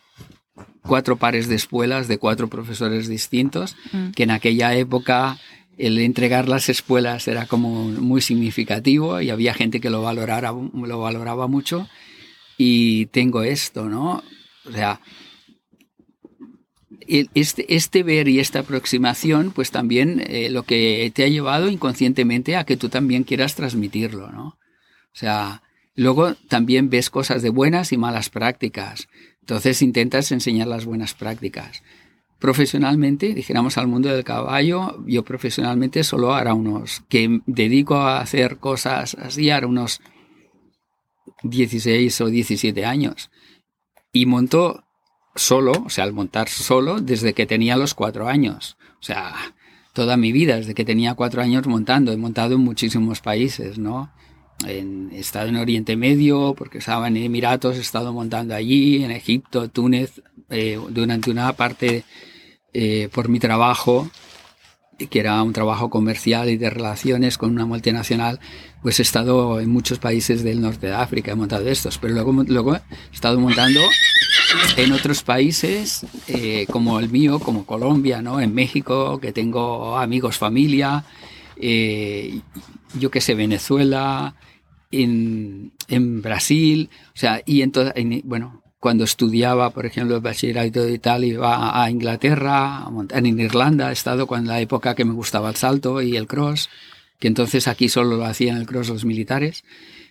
cuatro 0.82 1.16
pares 1.16 1.46
de 1.46 1.54
espuelas 1.54 2.08
de 2.08 2.18
cuatro 2.18 2.48
profesores 2.48 3.06
distintos, 3.06 3.76
mm. 3.92 4.10
que 4.10 4.24
en 4.24 4.32
aquella 4.32 4.74
época 4.74 5.38
el 5.78 5.98
entregar 5.98 6.48
las 6.48 6.68
espuelas 6.68 7.28
era 7.28 7.46
como 7.46 7.84
muy 7.84 8.20
significativo 8.20 9.20
y 9.20 9.30
había 9.30 9.54
gente 9.54 9.80
que 9.80 9.90
lo, 9.90 10.02
valorara, 10.02 10.52
lo 10.52 11.00
valoraba 11.00 11.46
mucho 11.46 11.88
y 12.56 13.06
tengo 13.06 13.42
esto, 13.42 13.88
¿no? 13.88 14.22
O 14.66 14.72
sea, 14.72 15.00
este, 17.34 17.74
este 17.74 18.02
ver 18.02 18.28
y 18.28 18.38
esta 18.38 18.60
aproximación, 18.60 19.50
pues 19.50 19.70
también 19.70 20.22
eh, 20.26 20.50
lo 20.50 20.62
que 20.62 21.10
te 21.14 21.24
ha 21.24 21.28
llevado 21.28 21.68
inconscientemente 21.68 22.56
a 22.56 22.64
que 22.64 22.76
tú 22.76 22.88
también 22.88 23.24
quieras 23.24 23.54
transmitirlo, 23.54 24.30
¿no? 24.30 24.44
O 24.44 25.14
sea, 25.14 25.62
luego 25.94 26.34
también 26.48 26.90
ves 26.90 27.10
cosas 27.10 27.42
de 27.42 27.50
buenas 27.50 27.92
y 27.92 27.96
malas 27.96 28.30
prácticas. 28.30 29.08
Entonces 29.40 29.82
intentas 29.82 30.30
enseñar 30.32 30.68
las 30.68 30.84
buenas 30.84 31.14
prácticas. 31.14 31.82
Profesionalmente, 32.42 33.34
dijéramos 33.34 33.78
al 33.78 33.86
mundo 33.86 34.08
del 34.08 34.24
caballo, 34.24 35.00
yo 35.06 35.22
profesionalmente 35.22 36.02
solo 36.02 36.34
hará 36.34 36.54
unos, 36.54 37.04
que 37.08 37.40
dedico 37.46 37.94
a 37.94 38.18
hacer 38.18 38.56
cosas 38.56 39.14
así, 39.14 39.48
hará 39.50 39.68
unos 39.68 40.00
16 41.44 42.20
o 42.20 42.26
17 42.26 42.84
años. 42.84 43.30
Y 44.12 44.26
montó 44.26 44.82
solo, 45.36 45.84
o 45.86 45.88
sea, 45.88 46.02
al 46.02 46.14
montar 46.14 46.48
solo 46.48 47.00
desde 47.00 47.32
que 47.32 47.46
tenía 47.46 47.76
los 47.76 47.94
cuatro 47.94 48.26
años. 48.26 48.76
O 48.98 49.04
sea, 49.04 49.36
toda 49.92 50.16
mi 50.16 50.32
vida, 50.32 50.56
desde 50.56 50.74
que 50.74 50.84
tenía 50.84 51.14
cuatro 51.14 51.42
años 51.42 51.68
montando. 51.68 52.10
He 52.10 52.16
montado 52.16 52.56
en 52.56 52.62
muchísimos 52.62 53.20
países, 53.20 53.78
¿no? 53.78 54.10
He 54.66 54.84
estado 55.12 55.46
en 55.46 55.58
Oriente 55.58 55.94
Medio, 55.96 56.56
porque 56.58 56.78
estaba 56.78 57.06
en 57.06 57.18
Emiratos, 57.18 57.76
he 57.76 57.80
estado 57.80 58.12
montando 58.12 58.56
allí, 58.56 59.04
en 59.04 59.12
Egipto, 59.12 59.68
Túnez, 59.68 60.20
eh, 60.50 60.80
durante 60.90 61.30
una 61.30 61.52
parte 61.52 62.04
eh, 62.72 63.08
por 63.12 63.28
mi 63.28 63.38
trabajo 63.38 64.08
que 65.10 65.20
era 65.20 65.42
un 65.42 65.52
trabajo 65.52 65.90
comercial 65.90 66.48
y 66.50 66.56
de 66.56 66.70
relaciones 66.70 67.38
con 67.38 67.50
una 67.50 67.66
multinacional, 67.66 68.40
pues 68.82 68.98
he 68.98 69.02
estado 69.02 69.60
en 69.60 69.70
muchos 69.70 69.98
países 69.98 70.42
del 70.42 70.60
norte 70.60 70.88
de 70.88 70.94
África, 70.94 71.32
he 71.32 71.34
montado 71.34 71.68
estos, 71.68 71.98
pero 71.98 72.14
luego, 72.14 72.32
luego 72.46 72.76
he 72.76 72.80
estado 73.12 73.38
montando 73.40 73.80
en 74.76 74.92
otros 74.92 75.22
países 75.22 76.06
eh, 76.28 76.66
como 76.70 76.98
el 77.00 77.10
mío, 77.10 77.38
como 77.38 77.66
Colombia, 77.66 78.22
¿no? 78.22 78.40
en 78.40 78.54
México, 78.54 79.18
que 79.18 79.32
tengo 79.32 79.96
amigos, 79.96 80.38
familia, 80.38 81.04
eh, 81.56 82.40
yo 82.98 83.10
que 83.10 83.20
sé, 83.20 83.34
Venezuela, 83.34 84.34
en, 84.90 85.72
en, 85.88 86.20
Brasil, 86.20 86.90
o 87.14 87.18
sea, 87.18 87.42
y 87.46 87.62
en, 87.62 87.72
bueno, 88.24 88.61
cuando 88.82 89.04
estudiaba, 89.04 89.70
por 89.70 89.86
ejemplo, 89.86 90.16
el 90.16 90.22
bachillerato 90.22 90.88
y 90.88 90.98
tal, 90.98 91.22
iba 91.22 91.80
a 91.80 91.88
Inglaterra, 91.88 92.84
en 93.10 93.38
Irlanda, 93.38 93.90
he 93.90 93.92
estado 93.92 94.26
con 94.26 94.44
la 94.48 94.60
época 94.60 94.96
que 94.96 95.04
me 95.04 95.12
gustaba 95.12 95.50
el 95.50 95.54
salto 95.54 96.02
y 96.02 96.16
el 96.16 96.26
cross, 96.26 96.68
que 97.20 97.28
entonces 97.28 97.68
aquí 97.68 97.88
solo 97.88 98.16
lo 98.16 98.24
hacían 98.24 98.56
el 98.56 98.66
cross 98.66 98.88
los 98.88 99.04
militares. 99.04 99.62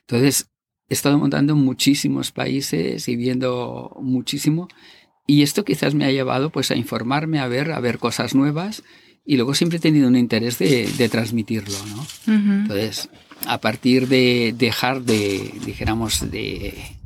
Entonces, 0.08 0.48
he 0.88 0.94
estado 0.94 1.18
montando 1.18 1.52
en 1.52 1.60
muchísimos 1.60 2.32
países 2.32 3.10
y 3.10 3.18
viendo 3.18 3.94
muchísimo. 4.00 4.70
Y 5.28 5.42
esto 5.42 5.66
quizás 5.66 5.94
me 5.94 6.06
ha 6.06 6.12
llevado 6.12 6.50
pues 6.50 6.72
a 6.72 6.78
informarme, 6.78 7.40
a 7.40 7.50
ver, 7.50 7.74
a 7.74 7.82
ver 7.82 7.98
cosas 7.98 8.36
nuevas. 8.36 8.84
Y 9.26 9.36
luego 9.36 9.54
siempre 9.54 9.80
he 9.80 9.82
tenido 9.82 10.08
un 10.08 10.16
interés 10.16 10.60
de, 10.60 11.10
transmitirlo, 11.12 11.76
¿no? 11.88 12.08
Entonces, 12.34 13.10
a 13.46 13.60
partir 13.60 14.08
de 14.08 14.56
dejar 14.58 15.02
de, 15.02 15.56
dijéramos, 15.66 16.32
de 16.32 17.01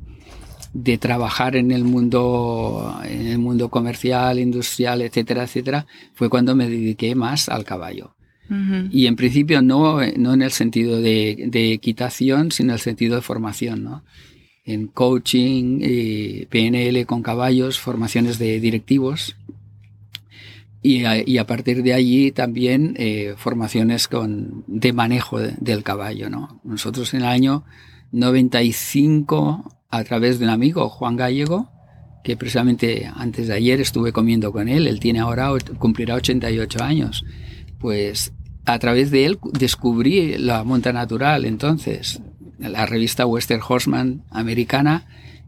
de 0.75 0.97
trabajar 0.97 1.55
en 1.55 1.71
el 1.71 1.85
mundo, 1.85 2.99
en 3.05 3.27
el 3.27 3.37
mundo 3.37 3.69
comercial, 3.69 4.39
industrial, 4.39 5.01
etcétera, 5.01 5.43
etcétera, 5.43 5.87
fue 6.13 6.29
cuando 6.29 6.53
me 6.53 6.69
dediqué 6.69 7.15
más 7.15 7.47
al 7.47 7.63
caballo. 7.63 8.13
Y 8.91 9.07
en 9.07 9.15
principio 9.15 9.63
no, 9.63 10.01
no 10.17 10.33
en 10.33 10.41
el 10.43 10.51
sentido 10.51 11.01
de, 11.01 11.47
de, 11.47 11.71
equitación, 11.71 12.51
sino 12.51 12.69
en 12.69 12.73
el 12.73 12.79
sentido 12.79 13.15
de 13.15 13.23
formación, 13.23 13.83
¿no? 13.83 14.03
En 14.65 14.85
coaching, 14.85 15.79
eh, 15.81 16.45
PNL 16.51 17.07
con 17.07 17.23
caballos, 17.23 17.79
formaciones 17.79 18.37
de 18.37 18.59
directivos. 18.59 19.35
Y 20.83 21.05
a, 21.05 21.27
y 21.27 21.39
a 21.39 21.47
partir 21.47 21.81
de 21.81 21.93
allí 21.93 22.31
también 22.31 22.93
eh, 22.99 23.33
formaciones 23.35 24.07
con, 24.07 24.63
de 24.67 24.93
manejo 24.93 25.39
del 25.39 25.81
caballo, 25.81 26.29
¿no? 26.29 26.59
Nosotros 26.63 27.15
en 27.15 27.21
el 27.21 27.27
año 27.27 27.63
95 28.11 29.75
a 29.97 30.03
través 30.03 30.39
de 30.39 30.45
un 30.45 30.51
amigo, 30.51 30.89
Juan 30.89 31.15
Gallego, 31.15 31.71
que 32.23 32.35
precisamente 32.35 33.09
antes 33.15 33.47
de 33.47 33.53
ayer 33.53 33.79
estuve 33.79 34.11
comiendo 34.11 34.51
con 34.51 34.67
él, 34.67 34.87
él 34.87 34.99
tiene 34.99 35.19
ahora, 35.19 35.51
cumplirá 35.77 36.15
88 36.15 36.83
años, 36.83 37.23
pues 37.79 38.33
a 38.65 38.79
través 38.79 39.11
de 39.11 39.25
él 39.25 39.39
descubrí 39.53 40.37
la 40.37 40.63
monta 40.63 40.91
natural 40.91 41.45
entonces. 41.45 42.21
La 42.57 42.85
revista 42.85 43.25
Western 43.25 43.61
Horseman 43.67 44.23
americana 44.31 45.05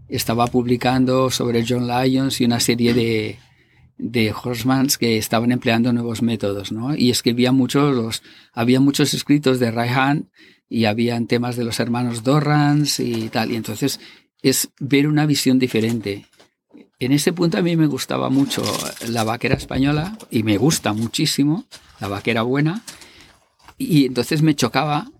estaba 0.08 0.48
publicando 0.48 1.32
sobre 1.32 1.66
John 1.68 1.88
Lyons 1.88 2.39
y 2.42 2.46
una 2.46 2.60
serie 2.60 2.94
de, 2.94 3.38
de 3.98 4.32
horsemans 4.32 4.98
que 4.98 5.18
estaban 5.18 5.51
empleando 5.51 5.92
nuevos 5.94 6.22
métodos, 6.22 6.72
¿no? 6.72 6.96
Y 6.96 7.10
escribía 7.10 7.51
muchos, 7.51 7.96
los, 7.96 8.24
había 8.54 8.80
muchos 8.80 9.13
escritos 9.13 9.60
de 9.60 9.72
Raihan 9.72 10.30
y 10.70 10.86
habían 10.86 11.27
temas 11.27 11.56
de 11.56 11.63
los 11.63 11.80
hermanos 11.80 12.24
Dorrans 12.24 13.00
y 13.00 13.30
tal. 13.30 13.51
Y 13.51 13.56
entonces 13.56 14.00
es 14.41 14.70
ver 14.79 15.08
una 15.08 15.25
visión 15.25 15.60
diferente. 15.60 16.27
En 17.00 17.12
ese 17.12 17.34
punto 17.34 17.58
a 17.58 17.62
mí 17.62 17.75
me 17.75 17.88
gustaba 17.88 18.29
mucho 18.29 18.63
la 19.08 19.24
vaquera 19.24 19.56
española 19.56 20.17
y 20.32 20.44
me 20.44 20.58
gusta 20.58 20.94
muchísimo 20.94 21.65
la 22.00 22.08
vaquera 22.08 22.41
buena. 22.41 22.84
Y 23.77 24.08
entonces 24.08 24.41
me 24.41 24.56
chocaba 24.56 25.12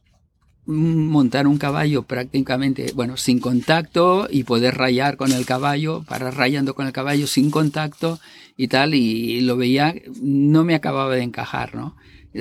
montar 0.66 1.48
un 1.48 1.58
caballo 1.58 2.04
prácticamente, 2.04 2.92
bueno, 2.94 3.16
sin 3.16 3.40
contacto 3.40 4.28
y 4.30 4.44
poder 4.44 4.76
rayar 4.76 5.16
con 5.16 5.32
el 5.32 5.46
caballo, 5.46 6.04
para 6.04 6.30
rayando 6.30 6.74
con 6.76 6.88
el 6.88 6.94
caballo 6.94 7.26
sin 7.26 7.52
contacto 7.52 8.20
y 8.58 8.68
tal, 8.68 8.94
y 8.94 9.40
lo 9.42 9.56
veía, 9.56 9.96
no 10.22 10.66
me 10.66 10.76
acababa 10.76 11.16
de 11.16 11.22
encajar, 11.22 11.76
¿no? 11.76 11.96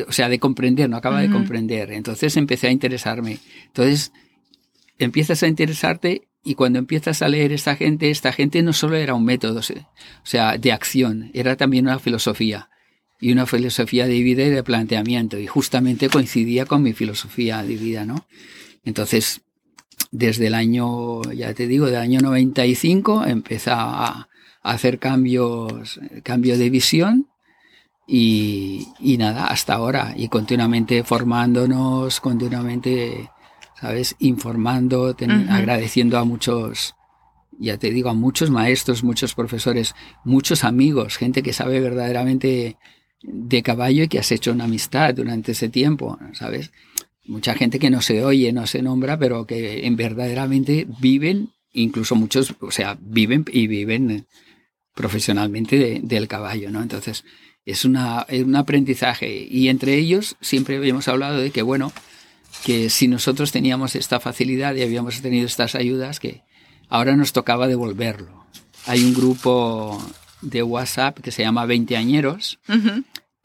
O 0.08 0.12
sea, 0.12 0.28
de 0.28 0.40
comprender, 0.40 0.90
no 0.90 0.96
acaba 0.96 1.20
de 1.20 1.30
comprender. 1.30 1.92
Entonces 1.92 2.36
empecé 2.36 2.66
a 2.66 2.72
interesarme. 2.72 3.38
Entonces 3.66 4.12
empiezas 4.98 5.42
a 5.42 5.48
interesarte 5.48 6.26
y 6.46 6.54
cuando 6.54 6.78
empiezas 6.78 7.22
a 7.22 7.28
leer 7.28 7.52
esta 7.52 7.74
gente, 7.74 8.08
esta 8.08 8.30
gente 8.30 8.62
no 8.62 8.72
solo 8.72 8.94
era 8.94 9.14
un 9.14 9.24
método, 9.24 9.58
o 9.58 10.22
sea, 10.22 10.56
de 10.56 10.70
acción, 10.70 11.32
era 11.34 11.56
también 11.56 11.86
una 11.86 11.98
filosofía. 11.98 12.70
Y 13.20 13.32
una 13.32 13.46
filosofía 13.46 14.06
de 14.06 14.20
vida 14.22 14.44
y 14.44 14.50
de 14.50 14.62
planteamiento. 14.62 15.38
Y 15.40 15.48
justamente 15.48 16.08
coincidía 16.08 16.64
con 16.64 16.84
mi 16.84 16.92
filosofía 16.92 17.64
de 17.64 17.74
vida, 17.74 18.04
¿no? 18.04 18.26
Entonces, 18.84 19.40
desde 20.12 20.46
el 20.46 20.54
año, 20.54 21.22
ya 21.32 21.52
te 21.52 21.66
digo, 21.66 21.86
del 21.86 21.96
año 21.96 22.20
95, 22.20 23.24
empecé 23.26 23.70
a, 23.72 24.28
hacer 24.62 25.00
cambios, 25.00 25.98
cambio 26.22 26.56
de 26.56 26.70
visión. 26.70 27.26
Y, 28.06 28.86
y 29.00 29.16
nada, 29.16 29.48
hasta 29.48 29.74
ahora. 29.74 30.14
Y 30.16 30.28
continuamente 30.28 31.02
formándonos, 31.02 32.20
continuamente 32.20 33.30
¿sabes? 33.80 34.16
Informando, 34.18 35.16
agradeciendo 35.48 36.18
a 36.18 36.24
muchos, 36.24 36.94
ya 37.58 37.78
te 37.78 37.90
digo, 37.90 38.10
a 38.10 38.14
muchos 38.14 38.50
maestros, 38.50 39.04
muchos 39.04 39.34
profesores, 39.34 39.94
muchos 40.24 40.64
amigos, 40.64 41.16
gente 41.16 41.42
que 41.42 41.52
sabe 41.52 41.80
verdaderamente 41.80 42.76
de 43.22 43.62
caballo 43.62 44.04
y 44.04 44.08
que 44.08 44.18
has 44.18 44.30
hecho 44.32 44.52
una 44.52 44.64
amistad 44.64 45.14
durante 45.14 45.52
ese 45.52 45.68
tiempo, 45.68 46.18
¿sabes? 46.32 46.72
Mucha 47.24 47.54
gente 47.54 47.78
que 47.78 47.90
no 47.90 48.00
se 48.02 48.24
oye, 48.24 48.52
no 48.52 48.66
se 48.66 48.82
nombra, 48.82 49.18
pero 49.18 49.46
que 49.46 49.86
en 49.86 49.96
verdaderamente 49.96 50.86
viven, 51.00 51.50
incluso 51.72 52.14
muchos, 52.14 52.54
o 52.60 52.70
sea, 52.70 52.96
viven 53.00 53.44
y 53.50 53.66
viven 53.66 54.26
profesionalmente 54.94 56.00
del 56.02 56.28
caballo, 56.28 56.70
¿no? 56.70 56.80
Entonces, 56.82 57.24
Es 57.64 57.84
una, 57.84 58.26
un 58.30 58.54
aprendizaje. 58.54 59.44
Y 59.50 59.68
entre 59.68 59.96
ellos 59.96 60.36
siempre 60.40 60.76
habíamos 60.76 61.08
hablado 61.08 61.38
de 61.38 61.50
que, 61.50 61.62
bueno, 61.62 61.92
que 62.64 62.90
si 62.90 63.08
nosotros 63.08 63.52
teníamos 63.52 63.94
esta 63.94 64.20
facilidad 64.20 64.74
y 64.74 64.82
habíamos 64.82 65.20
tenido 65.20 65.46
estas 65.46 65.74
ayudas, 65.74 66.20
que 66.20 66.42
ahora 66.88 67.16
nos 67.16 67.32
tocaba 67.32 67.66
devolverlo. 67.66 68.46
Hay 68.86 69.04
un 69.04 69.14
grupo 69.14 70.00
de 70.42 70.62
WhatsApp 70.62 71.20
que 71.20 71.32
se 71.32 71.42
llama 71.42 71.66
20 71.66 71.96
añeros, 71.96 72.58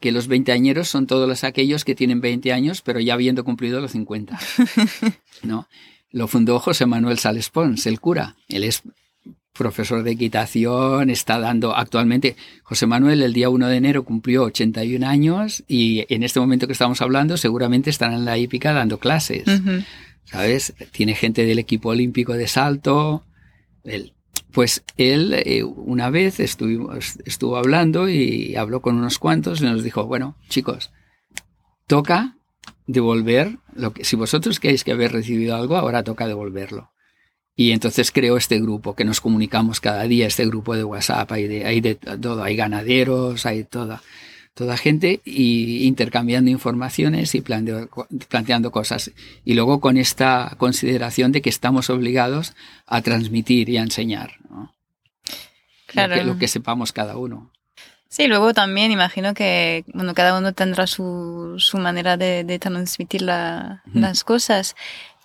que 0.00 0.12
los 0.12 0.26
20 0.26 0.52
añeros 0.52 0.88
son 0.88 1.06
todos 1.06 1.44
aquellos 1.44 1.84
que 1.84 1.94
tienen 1.94 2.20
20 2.20 2.52
años, 2.52 2.82
pero 2.82 3.00
ya 3.00 3.14
habiendo 3.14 3.44
cumplido 3.44 3.80
los 3.80 3.92
50. 3.92 4.38
¿no? 5.42 5.66
Lo 6.10 6.28
fundó 6.28 6.58
José 6.58 6.86
Manuel 6.86 7.18
Sales 7.18 7.50
Pons, 7.50 7.86
el 7.86 8.00
cura. 8.00 8.36
Él 8.48 8.64
es 8.64 8.82
profesor 9.52 10.02
de 10.02 10.12
equitación, 10.12 11.10
está 11.10 11.38
dando 11.38 11.76
actualmente, 11.76 12.36
José 12.62 12.86
Manuel 12.86 13.22
el 13.22 13.32
día 13.32 13.50
1 13.50 13.68
de 13.68 13.76
enero 13.76 14.04
cumplió 14.04 14.44
81 14.44 15.06
años 15.06 15.62
y 15.68 16.06
en 16.12 16.22
este 16.22 16.40
momento 16.40 16.66
que 16.66 16.72
estamos 16.72 17.02
hablando 17.02 17.36
seguramente 17.36 17.90
estará 17.90 18.14
en 18.14 18.24
la 18.24 18.38
hípica 18.38 18.72
dando 18.72 18.98
clases, 18.98 19.44
¿sabes? 20.24 20.74
Tiene 20.90 21.14
gente 21.14 21.44
del 21.44 21.58
equipo 21.58 21.90
olímpico 21.90 22.32
de 22.32 22.48
salto, 22.48 23.24
pues 24.52 24.84
él 24.96 25.34
eh, 25.44 25.64
una 25.64 26.10
vez 26.10 26.40
estuvo, 26.40 26.94
estuvo 26.94 27.56
hablando 27.56 28.08
y 28.08 28.56
habló 28.56 28.80
con 28.80 28.96
unos 28.96 29.18
cuantos 29.18 29.60
y 29.60 29.64
nos 29.64 29.82
dijo, 29.82 30.06
bueno, 30.06 30.36
chicos, 30.48 30.92
toca 31.86 32.36
devolver 32.86 33.58
lo 33.74 33.92
que, 33.92 34.04
si 34.04 34.16
vosotros 34.16 34.60
queréis 34.60 34.84
que 34.84 34.92
habéis 34.92 35.12
recibido 35.12 35.56
algo, 35.56 35.76
ahora 35.76 36.04
toca 36.04 36.26
devolverlo. 36.26 36.90
Y 37.54 37.72
entonces 37.72 38.10
creo 38.12 38.36
este 38.36 38.60
grupo 38.60 38.94
que 38.94 39.04
nos 39.04 39.20
comunicamos 39.20 39.80
cada 39.80 40.04
día, 40.04 40.26
este 40.26 40.46
grupo 40.46 40.74
de 40.74 40.84
WhatsApp, 40.84 41.30
hay 41.32 41.46
de, 41.46 41.66
hay 41.66 41.80
de 41.80 41.96
todo, 41.96 42.42
hay 42.42 42.56
ganaderos, 42.56 43.44
hay 43.44 43.64
toda, 43.64 44.02
toda 44.54 44.78
gente 44.78 45.20
y 45.24 45.86
intercambiando 45.86 46.50
informaciones 46.50 47.34
y 47.34 47.42
planteando, 47.42 48.70
cosas. 48.70 49.12
Y 49.44 49.52
luego 49.54 49.80
con 49.80 49.98
esta 49.98 50.54
consideración 50.56 51.30
de 51.32 51.42
que 51.42 51.50
estamos 51.50 51.90
obligados 51.90 52.54
a 52.86 53.02
transmitir 53.02 53.68
y 53.68 53.76
a 53.76 53.82
enseñar. 53.82 54.32
Claro. 55.86 56.22
Lo 56.24 56.38
que, 56.38 56.48
sepamos 56.48 56.90
cada 56.92 57.18
uno. 57.18 57.50
Sí, 58.08 58.28
luego 58.28 58.54
también 58.54 58.92
imagino 58.92 59.34
que 59.34 59.84
bueno, 59.92 60.14
cada 60.14 60.38
uno 60.38 60.54
tendrá 60.54 60.86
su, 60.86 61.54
su 61.58 61.76
manera 61.76 62.16
de, 62.16 62.58
transmitir 62.58 63.22
las 63.22 64.24
cosas 64.24 64.74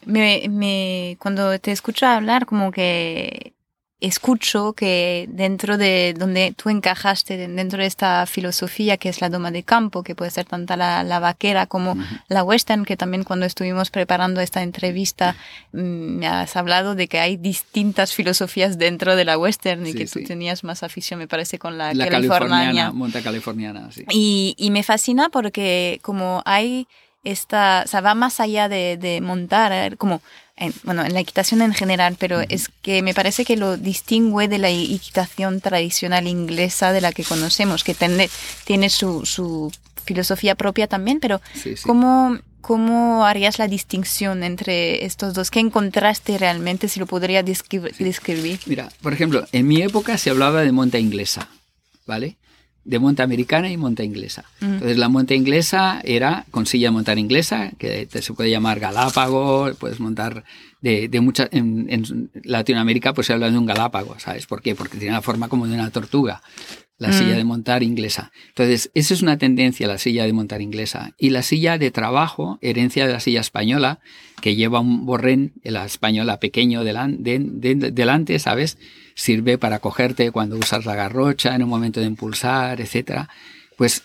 me, 0.06 1.18
cuando 1.20 1.60
te 1.60 1.72
escucho 1.72 2.06
hablar, 2.06 2.46
como 2.46 2.72
que 2.72 3.54
escucho 4.00 4.74
que 4.74 5.28
dentro 5.30 5.78
de 5.78 6.14
donde 6.18 6.54
tú 6.56 6.70
encajaste, 6.70 7.48
dentro 7.48 7.80
de 7.80 7.88
esta 7.88 8.28
filosofía 8.28 8.98
que 8.98 9.10
es 9.10 9.22
la 9.22 9.30
doma 9.30 9.50
de 9.50 9.64
campo, 9.64 10.04
que 10.04 10.14
puede 10.14 10.30
ser 10.30 10.46
tanto 10.46 10.76
la, 10.76 11.20
vaquera 11.20 11.66
como 11.66 11.98
la 12.28 12.44
western, 12.44 12.86
que 12.86 12.96
también 12.96 13.24
cuando 13.24 13.48
estuvimos 13.48 13.90
preparando 13.90 14.40
esta 14.40 14.62
entrevista 14.62 15.36
mm, 15.74 15.80
me 15.80 16.28
has 16.28 16.56
hablado 16.56 16.94
de 16.94 17.08
que 17.08 17.20
hay 17.20 17.38
distintas 17.38 18.14
filosofías 18.14 18.78
dentro 18.78 19.16
de 19.16 19.26
la 19.26 19.38
western 19.38 19.88
y 19.88 19.94
que 19.94 20.06
tú 20.06 20.24
tenías 20.24 20.64
más 20.64 20.84
afición, 20.84 21.20
me 21.20 21.28
parece, 21.28 21.58
con 21.58 21.78
la, 21.80 21.94
la 21.96 22.08
californiana. 22.08 22.92
Monta 22.92 23.24
californiana, 23.24 23.92
sí. 23.92 24.06
Y, 24.12 24.54
y 24.60 24.70
me 24.70 24.84
fascina 24.84 25.30
porque 25.30 26.00
como 26.04 26.44
hay 26.46 26.88
esta, 27.32 27.84
o 27.86 27.88
sea, 27.88 28.02
va 28.02 28.16
más 28.16 28.40
allá 28.40 28.70
de, 28.70 28.98
de 28.98 29.20
montar, 29.22 29.98
como, 29.98 30.22
en, 30.56 30.74
bueno, 30.84 31.04
en 31.06 31.14
la 31.14 31.20
equitación 31.20 31.62
en 31.62 31.74
general, 31.74 32.16
pero 32.18 32.40
es 32.42 32.70
que 32.82 33.02
me 33.02 33.14
parece 33.14 33.44
que 33.44 33.58
lo 33.58 33.76
distingue 33.76 34.48
de 34.48 34.58
la 34.58 34.70
equitación 34.70 35.60
tradicional 35.60 36.28
inglesa 36.28 36.94
de 36.94 37.02
la 37.02 37.12
que 37.12 37.24
conocemos, 37.24 37.84
que 37.84 37.94
tiene, 37.94 38.30
tiene 38.64 38.90
su, 38.90 39.26
su 39.26 39.72
filosofía 40.06 40.56
propia 40.56 40.88
también, 40.88 41.20
pero 41.20 41.42
¿cómo, 41.84 42.38
¿cómo 42.62 43.26
harías 43.26 43.60
la 43.60 43.68
distinción 43.68 44.44
entre 44.44 45.06
estos 45.06 45.34
dos? 45.34 45.52
¿Qué 45.52 45.60
encontraste 45.60 46.38
realmente, 46.38 46.88
si 46.88 47.00
lo 47.00 47.08
podría 47.08 47.44
describir? 47.44 48.60
Mira, 48.66 48.90
por 49.02 49.14
ejemplo, 49.14 49.46
en 49.52 49.68
mi 49.68 49.82
época 49.82 50.18
se 50.18 50.30
hablaba 50.30 50.62
de 50.62 50.72
monta 50.72 50.98
inglesa, 50.98 51.50
¿vale? 52.06 52.38
De 52.88 53.00
monta 53.00 53.24
americana 53.24 53.70
y 53.70 53.76
monta 53.76 54.04
inglesa. 54.04 54.46
Entonces 54.62 54.98
la 54.98 55.10
monta 55.10 55.36
inglesa 55.36 56.00
era 56.06 56.46
con 56.52 56.66
silla 56.66 56.88
de 56.88 56.92
montar 56.92 57.20
inglesa, 57.20 57.72
que 57.78 58.08
se 58.10 58.34
puede 58.34 58.50
llamar 58.50 58.80
galápago, 58.80 59.70
puedes 59.78 60.00
montar 60.00 60.46
de, 60.82 61.10
de 61.10 61.22
muchas... 61.22 61.50
En, 61.52 62.32
Latinoamérica 62.44 63.14
pues 63.14 63.28
se 63.28 63.34
habla 63.34 63.52
de 63.52 63.58
un 63.58 63.66
galápago, 63.66 64.18
¿sabes 64.20 64.46
por 64.46 64.62
qué? 64.62 64.74
Porque 64.74 64.98
tiene 64.98 65.14
la 65.14 65.22
forma 65.22 65.50
como 65.50 65.68
de 65.68 65.74
una 65.74 65.92
tortuga, 65.92 66.42
la 66.98 67.12
silla 67.12 67.36
de 67.36 67.44
montar 67.44 67.84
inglesa. 67.84 68.32
Entonces 68.48 68.90
esa 68.94 69.14
es 69.14 69.22
una 69.22 69.38
tendencia, 69.38 69.86
la 69.86 69.98
silla 69.98 70.26
de 70.26 70.32
montar 70.32 70.62
inglesa. 70.62 71.12
Y 71.18 71.32
la 71.32 71.44
silla 71.44 71.78
de 71.78 71.92
trabajo, 71.92 72.58
herencia 72.62 73.06
de 73.06 73.12
la 73.12 73.20
silla 73.20 73.42
española, 73.42 74.00
que 74.42 74.56
lleva 74.56 74.80
un 74.80 75.06
borrén, 75.06 75.52
la 75.62 75.86
española 75.86 76.40
pequeño 76.40 76.86
delante, 76.86 77.38
delante 77.92 78.40
¿sabes? 78.40 78.78
Sirve 79.18 79.58
para 79.58 79.80
cogerte 79.80 80.32
cuando 80.32 80.58
usas 80.58 80.86
la 80.86 80.96
garrocha 80.96 81.56
en 81.56 81.64
un 81.64 81.70
momento 81.70 82.00
de 82.00 82.06
impulsar, 82.06 82.80
etc. 82.80 83.28
Pues 83.76 84.04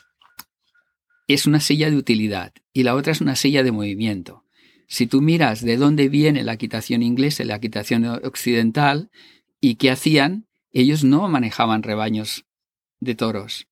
es 1.29 1.47
una 1.47 1.61
silla 1.61 1.91
de 1.91 1.97
utilidad 1.97 2.55
y 2.73 2.83
la 2.83 2.95
otra 2.95 3.13
es 3.13 3.21
una 3.21 3.37
silla 3.37 3.63
de 3.63 3.73
movimiento. 3.73 4.45
Si 4.89 5.07
tú 5.07 5.21
miras 5.21 5.63
de 5.63 5.77
dónde 5.77 6.09
viene 6.09 6.43
la 6.43 6.55
equitación 6.55 7.03
inglesa, 7.03 7.45
la 7.45 7.57
equitación 7.57 8.05
occidental, 8.07 9.11
y 9.61 9.77
qué 9.77 9.91
hacían, 9.91 10.49
ellos 10.73 11.05
no 11.05 11.29
manejaban 11.29 11.83
rebaños 11.83 12.45
de 12.99 13.15
toros, 13.15 13.69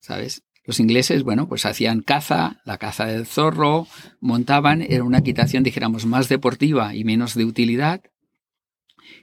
¿sabes? 0.00 0.42
Los 0.64 0.80
ingleses, 0.80 1.22
bueno, 1.22 1.48
pues 1.48 1.64
hacían 1.66 2.00
caza, 2.00 2.60
la 2.64 2.78
caza 2.78 3.06
del 3.06 3.26
zorro, 3.26 3.86
montaban, 4.20 4.82
era 4.82 5.04
una 5.04 5.18
equitación, 5.18 5.62
dijéramos, 5.62 6.04
más 6.04 6.28
deportiva 6.28 6.94
y 6.94 7.04
menos 7.04 7.34
de 7.34 7.44
utilidad, 7.44 8.02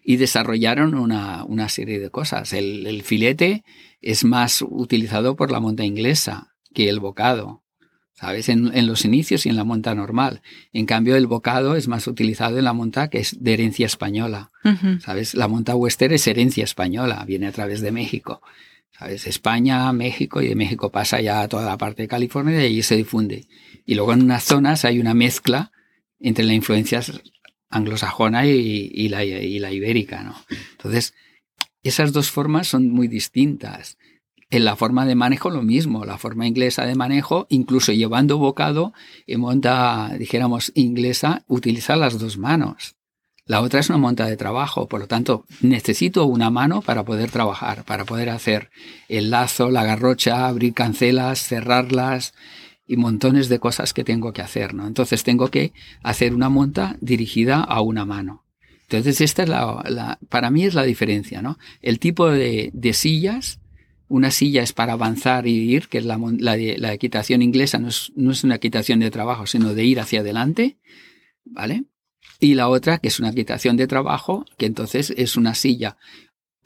y 0.04 0.18
desarrollaron 0.18 0.96
una, 0.96 1.44
una 1.44 1.70
serie 1.70 2.00
de 2.00 2.10
cosas. 2.10 2.54
El, 2.54 2.88
el, 2.88 3.04
filete 3.04 3.64
es 4.02 4.24
más 4.24 4.62
utilizado 4.62 5.36
por 5.36 5.52
la 5.52 5.60
monta 5.60 5.84
inglesa 5.84 6.56
que 6.74 6.90
el 6.90 7.00
bocado, 7.00 7.64
¿sabes? 8.14 8.50
En, 8.50 8.76
en, 8.76 8.88
los 8.88 9.06
inicios 9.06 9.46
y 9.46 9.50
en 9.50 9.56
la 9.56 9.64
monta 9.64 9.96
normal. 9.96 10.42
En 10.74 10.86
cambio, 10.86 11.16
el 11.16 11.28
bocado 11.28 11.76
es 11.76 11.88
más 11.88 12.08
utilizado 12.08 12.58
en 12.58 12.66
la 12.66 12.74
monta 12.74 13.10
que 13.10 13.20
es 13.20 13.44
de 13.44 13.54
herencia 13.54 13.86
española, 13.86 14.52
¿sabes? 15.02 15.34
La 15.36 15.48
monta 15.48 15.76
western 15.76 16.14
es 16.14 16.28
herencia 16.28 16.64
española, 16.64 17.24
viene 17.26 17.48
a 17.48 17.52
través 17.52 17.82
de 17.82 17.92
México. 17.92 18.42
¿Sabes? 18.98 19.28
España, 19.28 19.94
México, 19.94 20.42
y 20.42 20.48
de 20.48 20.56
México 20.56 20.92
pasa 20.92 21.22
ya 21.22 21.42
a 21.42 21.48
toda 21.48 21.68
la 21.68 21.78
parte 21.78 22.02
de 22.02 22.08
California 22.08 22.60
y 22.60 22.66
allí 22.66 22.82
se 22.82 22.96
difunde. 22.96 23.46
Y 23.86 23.94
luego 23.94 24.14
en 24.14 24.24
unas 24.24 24.44
zonas 24.44 24.86
hay 24.86 25.00
una 25.00 25.14
mezcla 25.14 25.72
entre 26.20 26.46
las 26.46 26.56
influencias 26.56 27.22
anglosajona 27.70 28.46
y, 28.46 29.10
la, 29.10 29.24
ibérica, 29.24 30.24
¿no? 30.24 30.36
Entonces, 30.72 31.14
esas 31.84 32.14
dos 32.14 32.32
formas 32.32 32.68
son 32.68 32.90
muy 32.90 33.08
distintas. 33.08 33.98
En 34.50 34.64
la 34.64 34.78
forma 34.78 35.06
de 35.06 35.16
manejo 35.16 35.50
lo 35.50 35.62
mismo, 35.62 36.06
la 36.06 36.18
forma 36.18 36.48
inglesa 36.48 36.86
de 36.86 36.96
manejo, 36.96 37.48
incluso 37.50 37.92
llevando 37.92 38.38
bocado, 38.38 38.94
en 39.26 39.42
monta, 39.42 40.12
dijéramos, 40.18 40.72
inglesa, 40.74 41.44
utiliza 41.48 41.98
las 41.98 42.18
dos 42.18 42.38
manos. 42.38 42.96
La 43.48 43.62
otra 43.62 43.80
es 43.80 43.90
una 43.90 43.98
monta 43.98 44.26
de 44.26 44.36
trabajo, 44.36 44.90
por 44.90 45.00
lo 45.00 45.08
tanto, 45.08 45.46
necesito 45.62 46.26
una 46.26 46.50
mano 46.50 46.82
para 46.82 47.04
poder 47.06 47.32
trabajar, 47.32 47.86
para 47.86 48.04
poder 48.04 48.30
hacer 48.30 48.70
el 49.08 49.30
lazo, 49.30 49.70
la 49.70 49.86
garrocha, 49.86 50.48
abrir 50.48 50.74
cancelas, 50.74 51.40
cerrarlas, 51.40 52.34
y 52.88 52.98
montones 52.98 53.50
de 53.50 53.60
cosas 53.60 53.94
que 53.94 54.04
tengo 54.04 54.34
que 54.34 54.42
hacer, 54.42 54.74
¿no? 54.74 54.88
Entonces 54.88 55.24
tengo 55.24 55.50
que 55.50 55.74
hacer 56.02 56.34
una 56.34 56.50
monta 56.50 56.96
dirigida 57.02 57.62
a 57.62 57.82
una 57.82 58.06
mano. 58.06 58.46
Entonces 58.84 59.20
esta 59.20 59.44
es 59.44 59.50
la, 59.50 60.18
para 60.30 60.50
mí 60.50 60.64
es 60.64 60.74
la 60.74 60.84
diferencia, 60.84 61.42
¿no? 61.42 61.60
El 61.82 62.00
tipo 62.00 62.30
de, 62.32 62.72
de, 62.74 62.94
sillas, 62.94 63.60
una 64.08 64.32
silla 64.32 64.64
es 64.64 64.72
para 64.72 64.94
avanzar 64.94 65.46
y 65.46 65.74
ir, 65.76 65.90
que 65.90 65.98
es 65.98 66.06
la, 66.06 66.18
la, 66.40 66.56
la 66.56 66.94
equitación 66.94 67.42
inglesa, 67.42 67.80
no 67.80 67.90
es, 67.90 68.14
no 68.16 68.32
es 68.32 68.46
una 68.46 68.56
equitación 68.56 69.00
de 69.02 69.12
trabajo, 69.12 69.46
sino 69.46 69.74
de 69.74 69.84
ir 69.84 70.00
hacia 70.00 70.22
adelante, 70.22 70.78
¿vale? 71.44 71.84
Y 72.40 72.54
la 72.54 72.70
otra, 72.70 73.00
que 73.00 73.10
es 73.10 73.20
una 73.20 73.30
equitación 73.30 73.76
de 73.76 73.88
trabajo, 73.88 74.46
que 74.58 74.68
entonces 74.68 75.14
es 75.18 75.36
una 75.36 75.54
silla 75.54 75.98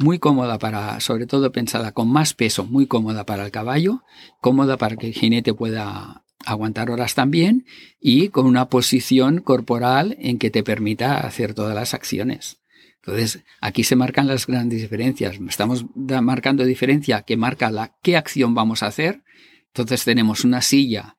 muy 0.01 0.19
cómoda 0.19 0.59
para, 0.59 0.99
sobre 0.99 1.27
todo 1.27 1.51
pensada 1.51 1.91
con 1.91 2.09
más 2.09 2.33
peso, 2.33 2.65
muy 2.65 2.87
cómoda 2.87 3.25
para 3.25 3.45
el 3.45 3.51
caballo, 3.51 4.03
cómoda 4.39 4.77
para 4.77 4.95
que 4.95 5.07
el 5.07 5.13
jinete 5.13 5.53
pueda 5.53 6.23
aguantar 6.45 6.89
horas 6.89 7.15
también 7.15 7.65
y 7.99 8.29
con 8.29 8.45
una 8.45 8.69
posición 8.69 9.41
corporal 9.41 10.17
en 10.19 10.39
que 10.39 10.49
te 10.49 10.63
permita 10.63 11.19
hacer 11.19 11.53
todas 11.53 11.75
las 11.75 11.93
acciones. 11.93 12.57
Entonces, 13.03 13.43
aquí 13.61 13.83
se 13.83 13.95
marcan 13.95 14.27
las 14.27 14.45
grandes 14.45 14.81
diferencias. 14.81 15.39
Estamos 15.47 15.85
marcando 15.95 16.65
diferencia 16.65 17.23
que 17.23 17.37
marca 17.37 17.71
la 17.71 17.95
qué 18.03 18.15
acción 18.15 18.53
vamos 18.53 18.83
a 18.83 18.87
hacer. 18.87 19.23
Entonces 19.67 20.03
tenemos 20.03 20.43
una 20.43 20.61
silla 20.61 21.15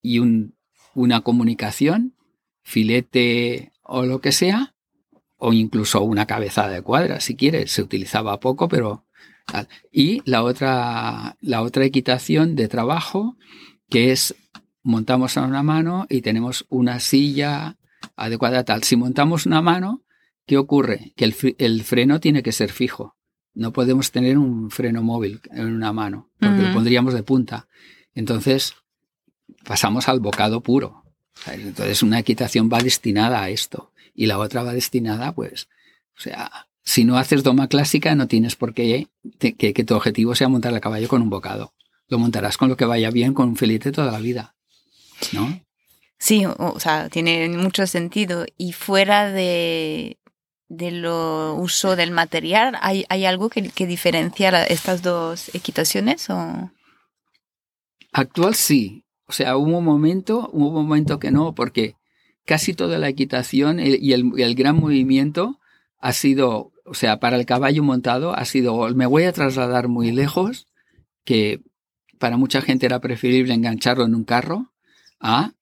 y 0.00 0.18
un, 0.18 0.54
una 0.94 1.20
comunicación, 1.20 2.14
filete 2.62 3.72
o 3.82 4.06
lo 4.06 4.20
que 4.20 4.32
sea, 4.32 4.75
o 5.38 5.52
incluso 5.52 6.02
una 6.02 6.26
cabezada 6.26 6.70
de 6.70 6.82
cuadra, 6.82 7.20
si 7.20 7.36
quieres. 7.36 7.70
Se 7.72 7.82
utilizaba 7.82 8.40
poco, 8.40 8.68
pero 8.68 9.04
Y 9.92 10.22
la 10.24 10.42
otra, 10.42 11.36
la 11.40 11.62
otra 11.62 11.84
equitación 11.84 12.56
de 12.56 12.68
trabajo, 12.68 13.36
que 13.88 14.12
es 14.12 14.34
montamos 14.82 15.36
a 15.36 15.42
una 15.42 15.62
mano 15.62 16.06
y 16.08 16.20
tenemos 16.20 16.64
una 16.68 17.00
silla 17.00 17.76
adecuada 18.16 18.64
tal. 18.64 18.82
Si 18.84 18.96
montamos 18.96 19.46
una 19.46 19.60
mano, 19.60 20.02
¿qué 20.46 20.58
ocurre? 20.58 21.12
Que 21.16 21.24
el, 21.58 21.82
freno 21.82 22.20
tiene 22.20 22.42
que 22.42 22.52
ser 22.52 22.70
fijo. 22.70 23.16
No 23.54 23.72
podemos 23.72 24.10
tener 24.10 24.38
un 24.38 24.70
freno 24.70 25.02
móvil 25.02 25.40
en 25.50 25.66
una 25.66 25.92
mano, 25.92 26.30
porque 26.38 26.62
lo 26.62 26.72
pondríamos 26.72 27.14
de 27.14 27.22
punta. 27.22 27.68
Entonces, 28.14 28.74
pasamos 29.64 30.08
al 30.08 30.20
bocado 30.20 30.60
puro. 30.60 31.04
Entonces, 31.46 32.02
una 32.02 32.18
equitación 32.18 32.68
va 32.72 32.78
destinada 32.78 33.42
a 33.42 33.50
esto 33.50 33.92
y 34.16 34.26
la 34.26 34.38
otra 34.38 34.62
va 34.62 34.72
destinada, 34.72 35.32
pues, 35.32 35.68
o 36.16 36.20
sea, 36.20 36.66
si 36.86 37.04
no 37.04 37.18
haces 37.18 37.42
doma 37.42 37.68
clásica, 37.68 38.14
no 38.14 38.28
tienes 38.28 38.56
por 38.56 38.72
qué 38.72 39.08
que, 39.38 39.84
tu 39.84 39.94
objetivo 39.94 40.34
sea 40.34 40.48
montar 40.48 40.72
el 40.72 40.80
caballo 40.80 41.08
con 41.08 41.20
un 41.20 41.30
bocado. 41.30 41.74
Lo 42.08 42.18
montarás 42.18 42.56
con 42.56 42.68
lo 42.68 42.76
que 42.76 42.84
vaya 42.84 43.10
bien, 43.10 43.34
con 43.34 43.48
un 43.48 43.56
filete 43.56 43.90
toda 43.90 44.12
la 44.12 44.20
vida. 44.20 44.54
¿No? 45.32 45.60
Sí, 46.18 46.44
o 46.46 46.80
sea, 46.80 47.08
tiene 47.08 47.48
mucho 47.48 47.88
sentido. 47.88 48.46
Y 48.56 48.72
fuera 48.72 49.30
de, 49.30 50.18
de 50.68 50.92
lo 50.92 51.54
uso 51.54 51.96
del 51.96 52.12
material, 52.12 52.78
¿hay, 52.80 53.04
hay 53.08 53.24
algo 53.24 53.50
que, 53.50 53.68
que 53.70 53.86
diferencia 53.86 54.64
estas 54.64 55.02
dos 55.02 55.52
equitaciones? 55.54 56.30
O? 56.30 56.70
Actual 58.12 58.54
sí. 58.54 59.04
O 59.26 59.32
sea, 59.32 59.56
hubo 59.56 59.78
un 59.78 59.84
momento, 59.84 60.48
hubo 60.52 60.68
un 60.68 60.86
momento 60.86 61.18
que 61.18 61.32
no, 61.32 61.52
porque 61.56 61.96
casi 62.46 62.72
toda 62.72 62.98
la 62.98 63.08
equitación 63.08 63.78
y 63.80 64.12
el, 64.12 64.54
gran 64.54 64.76
movimiento 64.76 65.58
ha 65.98 66.12
sido, 66.12 66.72
o 66.84 66.94
sea, 66.94 67.18
para 67.18 67.36
el 67.36 67.44
caballo 67.44 67.82
montado 67.82 68.34
ha 68.34 68.44
sido, 68.44 68.88
me 68.94 69.04
voy 69.04 69.24
a 69.24 69.32
trasladar 69.32 69.88
muy 69.88 70.12
lejos, 70.12 70.68
que 71.24 71.60
para 72.18 72.36
mucha 72.36 72.62
gente 72.62 72.86
era 72.86 73.00
preferible 73.00 73.52
engancharlo 73.52 74.04
en 74.04 74.14
un 74.14 74.24
carro, 74.24 74.72
a 75.20 75.52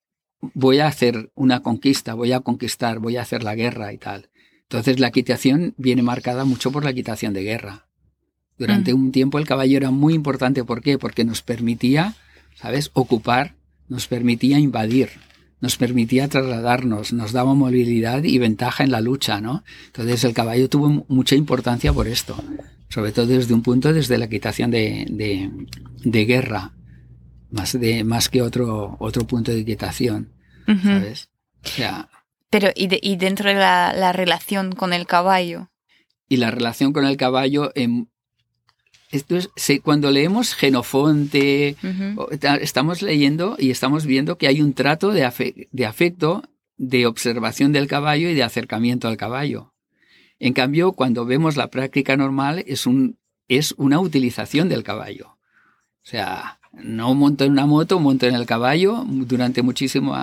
voy 0.53 0.79
a 0.79 0.87
hacer 0.87 1.31
una 1.33 1.61
conquista, 1.61 2.13
voy 2.13 2.31
a 2.31 2.39
conquistar, 2.41 2.99
voy 2.99 3.17
a 3.17 3.23
hacer 3.23 3.43
la 3.43 3.55
guerra 3.55 3.91
y 3.91 3.97
tal. 3.97 4.29
Entonces 4.61 4.99
la 4.99 5.07
equitación 5.07 5.73
viene 5.77 6.03
marcada 6.03 6.45
mucho 6.45 6.71
por 6.71 6.83
la 6.83 6.91
equitación 6.91 7.33
de 7.33 7.43
guerra. 7.43 7.87
Durante 8.59 8.93
mm. 8.93 8.97
un 8.97 9.11
tiempo 9.11 9.39
el 9.39 9.47
caballo 9.47 9.75
era 9.75 9.89
muy 9.89 10.13
importante. 10.13 10.63
¿Por 10.63 10.81
qué? 10.81 10.99
Porque 10.99 11.25
nos 11.25 11.41
permitía, 11.41 12.15
¿sabes?, 12.55 12.91
ocupar, 12.93 13.55
nos 13.87 14.07
permitía 14.07 14.59
invadir 14.59 15.09
nos 15.61 15.77
permitía 15.77 16.27
trasladarnos, 16.27 17.13
nos 17.13 17.31
daba 17.31 17.53
movilidad 17.53 18.23
y 18.23 18.37
ventaja 18.37 18.83
en 18.83 18.91
la 18.91 19.01
lucha, 19.01 19.41
¿no? 19.41 19.63
Entonces 19.87 20.23
el 20.23 20.33
caballo 20.33 20.69
tuvo 20.69 21.05
mucha 21.07 21.35
importancia 21.35 21.93
por 21.93 22.07
esto, 22.07 22.35
sobre 22.89 23.11
todo 23.11 23.27
desde 23.27 23.53
un 23.53 23.61
punto, 23.61 23.93
desde 23.93 24.17
la 24.17 24.25
equitación 24.25 24.71
de, 24.71 25.05
de, 26.03 26.25
guerra, 26.25 26.73
más, 27.51 27.79
de, 27.79 28.03
más 28.03 28.29
que 28.29 28.41
otro, 28.41 28.97
otro 28.99 29.25
punto 29.25 29.51
de 29.51 29.61
equitación, 29.61 30.29
¿sabes? 30.83 31.29
O 31.63 31.67
sea, 31.67 32.09
Pero, 32.49 32.69
¿y, 32.75 32.87
y 33.01 33.15
dentro 33.15 33.49
de 33.49 33.55
la, 33.55 33.93
la, 33.93 34.13
relación 34.13 34.73
con 34.73 34.93
el 34.93 35.07
caballo? 35.07 35.71
Y 36.29 36.37
la 36.37 36.51
relación 36.51 36.93
con 36.93 37.05
el 37.05 37.17
caballo 37.17 37.71
en, 37.75 38.09
esto 39.15 39.35
es, 39.37 39.49
cuando 39.81 40.11
leemos 40.11 40.53
Genofonte, 40.53 41.75
estamos 42.61 43.01
leyendo 43.01 43.55
y 43.57 43.71
estamos 43.71 44.05
viendo 44.05 44.37
que 44.37 44.47
hay 44.47 44.61
un 44.61 44.73
trato 44.73 45.11
de, 45.11 45.23
afecto, 45.23 46.43
de 46.77 47.05
observación 47.05 47.71
del 47.71 47.87
caballo 47.87 48.29
y 48.29 48.33
de 48.33 48.43
acercamiento 48.43 49.07
al 49.07 49.17
caballo. 49.17 49.73
En 50.39 50.53
cambio, 50.53 50.91
cuando 50.91 51.25
vemos 51.25 51.55
la 51.55 51.69
práctica 51.69 52.17
normal, 52.17 52.63
es, 52.67 52.85
un, 52.85 53.17
es 53.47 53.73
una 53.77 53.99
utilización 53.99 54.69
del 54.69 54.83
caballo. 54.83 55.37
O 56.03 56.07
sea, 56.07 56.59
no 56.73 57.15
monto 57.15 57.45
en 57.45 57.53
una 57.53 57.65
moto, 57.65 57.99
monto 57.99 58.27
en 58.27 58.35
el 58.35 58.45
caballo 58.45 59.03
durante 59.07 59.61
muchísimo 59.61 60.13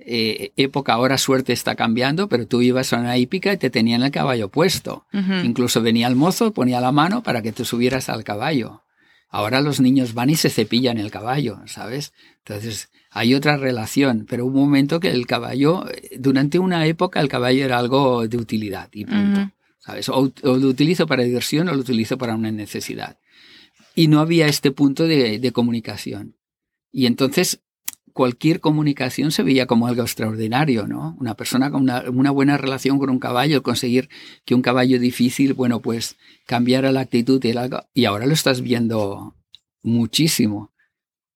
eh, 0.00 0.52
época, 0.56 0.92
ahora 0.92 1.18
suerte 1.18 1.52
está 1.52 1.74
cambiando, 1.74 2.28
pero 2.28 2.46
tú 2.46 2.62
ibas 2.62 2.92
a 2.92 2.98
una 2.98 3.18
hípica 3.18 3.52
y 3.52 3.56
te 3.56 3.70
tenían 3.70 4.02
el 4.02 4.10
caballo 4.10 4.48
puesto. 4.48 5.06
Incluso 5.44 5.82
venía 5.82 6.06
el 6.06 6.16
mozo, 6.16 6.52
ponía 6.52 6.80
la 6.80 6.92
mano 6.92 7.22
para 7.22 7.42
que 7.42 7.52
tú 7.52 7.64
subieras 7.64 8.08
al 8.08 8.24
caballo. 8.24 8.84
Ahora 9.28 9.60
los 9.60 9.80
niños 9.80 10.14
van 10.14 10.30
y 10.30 10.36
se 10.36 10.48
cepillan 10.48 10.98
el 10.98 11.10
caballo, 11.10 11.60
¿sabes? 11.66 12.14
Entonces 12.38 12.88
hay 13.10 13.34
otra 13.34 13.56
relación, 13.56 14.26
pero 14.28 14.46
un 14.46 14.54
momento 14.54 15.00
que 15.00 15.10
el 15.10 15.26
caballo, 15.26 15.84
durante 16.18 16.58
una 16.58 16.86
época 16.86 17.20
el 17.20 17.28
caballo 17.28 17.64
era 17.64 17.78
algo 17.78 18.26
de 18.26 18.36
utilidad 18.38 18.88
y 18.92 19.04
punto, 19.04 19.50
¿sabes? 19.80 20.08
O, 20.08 20.32
lo 20.42 20.68
utilizo 20.68 21.06
para 21.06 21.24
diversión 21.24 21.68
o 21.68 21.74
lo 21.74 21.80
utilizo 21.80 22.16
para 22.16 22.34
una 22.34 22.50
necesidad. 22.50 23.18
Y 23.94 24.06
no 24.08 24.20
había 24.20 24.46
este 24.46 24.70
punto 24.70 25.04
de, 25.04 25.38
de 25.38 25.52
comunicación. 25.52 26.36
Y 26.90 27.06
entonces 27.06 27.60
cualquier 28.18 28.58
comunicación 28.58 29.30
se 29.30 29.44
veía 29.44 29.66
como 29.66 29.86
algo 29.86 30.02
extraordinario, 30.02 30.88
¿no? 30.88 31.16
Una 31.20 31.34
persona 31.34 31.70
con 31.70 31.82
una, 31.82 32.30
buena 32.32 32.56
relación 32.56 32.98
con 32.98 33.10
un 33.10 33.20
caballo, 33.20 33.62
conseguir 33.62 34.08
que 34.44 34.56
un 34.56 34.60
caballo 34.60 34.98
difícil, 34.98 35.54
bueno, 35.54 35.78
pues 35.78 36.16
cambiara 36.44 36.90
la 36.90 36.98
actitud 36.98 37.40
y, 37.44 37.54
y 37.94 38.06
ahora 38.06 38.26
lo 38.26 38.34
estás 38.34 38.60
viendo 38.60 39.36
muchísimo. 39.84 40.72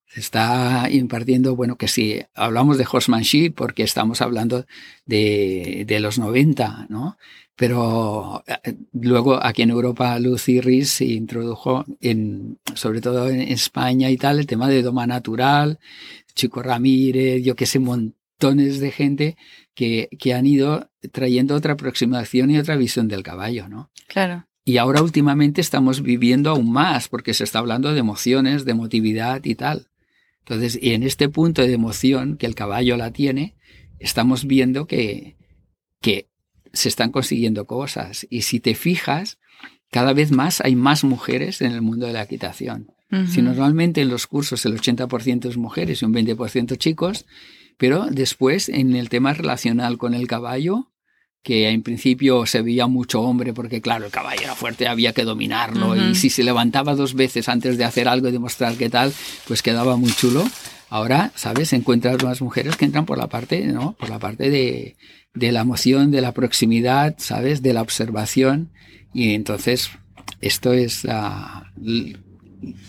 Se 0.09 0.19
está 0.19 0.89
impartiendo, 0.91 1.55
bueno, 1.55 1.77
que 1.77 1.87
sí, 1.87 2.21
hablamos 2.35 2.79
de 2.79 2.87
horsemanship 2.91 3.53
porque 3.55 3.85
estamos 3.85 4.21
hablando 4.21 4.67
de, 5.07 5.85
de 5.87 6.01
los 6.01 6.19
90, 6.19 6.87
¿no? 6.89 7.17
Pero 7.55 8.43
eh, 8.47 8.75
luego 8.93 9.39
aquí 9.41 9.63
en 9.63 9.71
Europa 9.71 10.19
Lucy 10.19 10.61
Riz 10.61 10.91
se 10.91 11.05
introdujo, 11.05 11.85
en, 12.01 12.59
sobre 12.75 13.01
todo 13.01 13.29
en 13.29 13.41
España 13.43 14.11
y 14.11 14.17
tal, 14.17 14.39
el 14.39 14.47
tema 14.47 14.69
de 14.69 14.83
doma 14.83 15.07
natural, 15.07 15.79
Chico 16.35 16.63
Ramírez, 16.63 17.43
yo 17.43 17.55
que 17.55 17.67
sé, 17.67 17.79
montones 17.79 18.81
de 18.81 18.91
gente 18.91 19.37
que, 19.75 20.09
que 20.19 20.35
han 20.35 20.47
ido 20.47 20.91
trayendo 21.13 21.55
otra 21.55 21.75
aproximación 21.75 22.51
y 22.51 22.59
otra 22.59 22.77
visión 22.77 23.09
del 23.09 23.23
caballo, 23.23 23.69
¿no? 23.69 23.91
Claro. 24.09 24.47
Y 24.65 24.77
ahora 24.77 25.03
últimamente 25.03 25.61
estamos 25.61 26.03
viviendo 26.03 26.51
aún 26.51 26.71
más, 26.71 27.09
porque 27.09 27.35
se 27.35 27.45
está 27.45 27.59
hablando 27.59 27.93
de 27.93 27.99
emociones, 27.99 28.65
de 28.65 28.73
emotividad 28.73 29.45
y 29.45 29.57
tal. 29.57 29.89
Entonces, 30.41 30.79
y 30.81 30.95
en 30.95 31.03
este 31.03 31.29
punto 31.29 31.63
de 31.63 31.73
emoción 31.73 32.37
que 32.37 32.47
el 32.47 32.55
caballo 32.55 32.97
la 32.97 33.13
tiene, 33.13 33.57
estamos 33.99 34.47
viendo 34.47 34.87
que, 34.87 35.37
que 36.01 36.29
se 36.73 36.89
están 36.89 37.11
consiguiendo 37.11 37.67
cosas. 37.67 38.27
Y 38.31 38.43
si 38.43 38.61
te 38.61 38.75
fijas, 38.75 39.39
cada 39.91 40.13
vez 40.13 40.31
más 40.33 40.61
hay 40.61 40.77
más 40.77 41.05
mujeres 41.05 41.61
en 41.61 41.73
el 41.73 41.83
mundo 41.83 42.07
de 42.07 42.13
la 42.13 42.23
equitación. 42.23 42.93
Si 43.29 43.43
normalmente 43.43 44.01
en 44.01 44.09
los 44.09 44.27
cursos 44.27 44.65
el 44.65 44.81
80% 44.81 45.47
es 45.47 45.59
mujeres 45.59 46.01
y 46.01 46.05
un 46.07 46.15
20% 46.15 46.79
chicos, 46.79 47.27
pero 47.77 48.07
después 48.11 48.69
en 48.71 48.97
el 48.97 49.11
tema 49.11 49.35
relacional 49.35 49.99
con 49.99 50.15
el 50.15 50.27
caballo, 50.27 50.93
que 51.43 51.69
en 51.69 51.83
principio 51.83 52.47
se 52.47 52.63
veía 52.63 52.87
mucho 52.87 53.21
hombre 53.21 53.53
porque 53.53 53.81
claro, 53.81 54.07
el 54.07 54.13
caballo 54.13 54.43
era 54.43 54.55
fuerte, 54.55 54.87
había 54.87 55.13
que 55.13 55.25
dominarlo 55.25 55.97
y 55.97 56.15
si 56.15 56.31
se 56.31 56.45
levantaba 56.45 56.95
dos 56.95 57.15
veces 57.15 57.49
antes 57.49 57.77
de 57.77 57.85
hacer 57.85 58.09
algo 58.09 58.29
y 58.29 58.33
demostrar 58.33 58.77
qué 58.77 58.89
tal, 58.89 59.13
pues 59.47 59.63
quedaba 59.63 59.97
muy 59.97 60.13
chulo. 60.13 60.45
Ahora, 60.89 61.33
¿sabes? 61.35 61.73
Encuentras 61.73 62.23
más 62.23 62.43
mujeres 62.43 62.77
que 62.77 62.85
entran 62.85 63.07
por 63.07 63.17
la 63.17 63.29
parte, 63.29 63.67
¿no? 63.67 63.95
Por 63.95 64.11
la 64.11 64.19
parte 64.19 64.51
de, 64.51 64.97
de 65.35 65.53
la 65.53 65.63
emoción, 65.63 66.11
de 66.11 66.21
la 66.21 66.33
proximidad, 66.33 67.15
¿sabes? 67.19 67.63
De 67.63 67.73
la 67.73 67.83
observación 67.83 68.71
y 69.13 69.35
entonces 69.35 69.91
esto 70.41 70.73
es 70.73 71.05
la, 71.05 71.73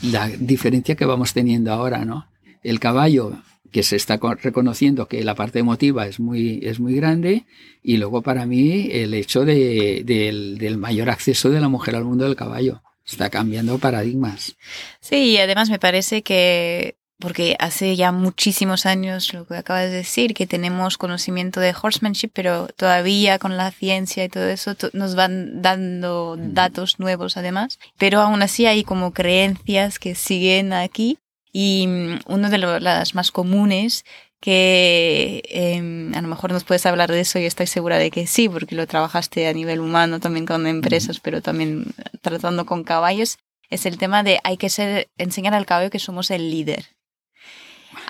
la 0.01 0.29
diferencia 0.29 0.95
que 0.95 1.05
vamos 1.05 1.33
teniendo 1.33 1.71
ahora, 1.71 2.05
¿no? 2.05 2.27
El 2.63 2.79
caballo 2.79 3.33
que 3.73 3.83
se 3.83 3.95
está 3.95 4.19
reconociendo 4.41 5.07
que 5.07 5.23
la 5.23 5.35
parte 5.35 5.59
emotiva 5.59 6.05
es 6.05 6.19
muy, 6.19 6.59
es 6.63 6.79
muy 6.79 6.95
grande 6.95 7.45
y 7.81 7.97
luego 7.97 8.21
para 8.21 8.45
mí 8.45 8.89
el 8.91 9.13
hecho 9.15 9.43
de, 9.45 10.03
del, 10.05 10.77
mayor 10.77 11.09
acceso 11.09 11.49
de 11.49 11.59
la 11.59 11.69
mujer 11.69 11.95
al 11.95 12.05
mundo 12.05 12.25
del 12.25 12.35
caballo. 12.35 12.83
Está 13.05 13.29
cambiando 13.29 13.79
paradigmas. 13.79 14.55
Sí, 15.01 15.31
y 15.31 15.37
además 15.37 15.69
me 15.69 15.79
parece 15.79 16.21
que 16.21 16.95
porque 17.19 17.55
hace 17.59 17.95
ya 17.95 18.11
muchísimos 18.11 18.85
años 18.85 19.33
lo 19.33 19.45
que 19.45 19.55
acabas 19.55 19.83
de 19.83 19.97
decir, 19.97 20.33
que 20.33 20.47
tenemos 20.47 20.97
conocimiento 20.97 21.59
de 21.59 21.73
horsemanship, 21.79 22.31
pero 22.33 22.67
todavía 22.75 23.39
con 23.39 23.55
la 23.57 23.71
ciencia 23.71 24.23
y 24.23 24.29
todo 24.29 24.47
eso 24.49 24.75
nos 24.93 25.15
van 25.15 25.61
dando 25.61 26.35
datos 26.37 26.99
nuevos 26.99 27.37
además, 27.37 27.79
pero 27.97 28.21
aún 28.21 28.41
así 28.41 28.65
hay 28.65 28.83
como 28.83 29.13
creencias 29.13 29.99
que 29.99 30.15
siguen 30.15 30.73
aquí 30.73 31.17
y 31.51 31.85
mm, 31.87 32.19
uno 32.27 32.49
de 32.49 32.57
las 32.57 33.15
más 33.15 33.31
comunes 33.31 34.03
que 34.43 35.41
em, 35.47 36.13
a 36.13 36.21
lo 36.21 36.27
mejor 36.27 36.51
nos 36.51 36.65
puedes 36.65 36.85
hablar 36.85 37.09
de 37.09 37.21
eso 37.21 37.39
y 37.39 37.45
estoy 37.45 37.65
segura 37.65 37.97
de 37.97 38.11
que 38.11 38.27
sí, 38.27 38.49
porque 38.49 38.75
lo 38.75 38.85
trabajaste 38.87 39.47
a 39.47 39.53
nivel 39.53 39.79
humano 39.79 40.19
también 40.19 40.45
con 40.45 40.67
empresas, 40.67 41.21
pero 41.21 41.41
también 41.41 41.85
tratando 42.21 42.65
con 42.65 42.83
caballos, 42.83 43.37
es 43.69 43.85
el 43.85 43.97
tema 43.97 44.21
de 44.21 44.39
hay 44.43 44.57
que 44.57 44.69
ser, 44.69 45.07
enseñar 45.17 45.53
al 45.53 45.65
caballo 45.65 45.89
que 45.89 45.99
somos 45.99 46.29
el 46.29 46.51
líder. 46.51 46.87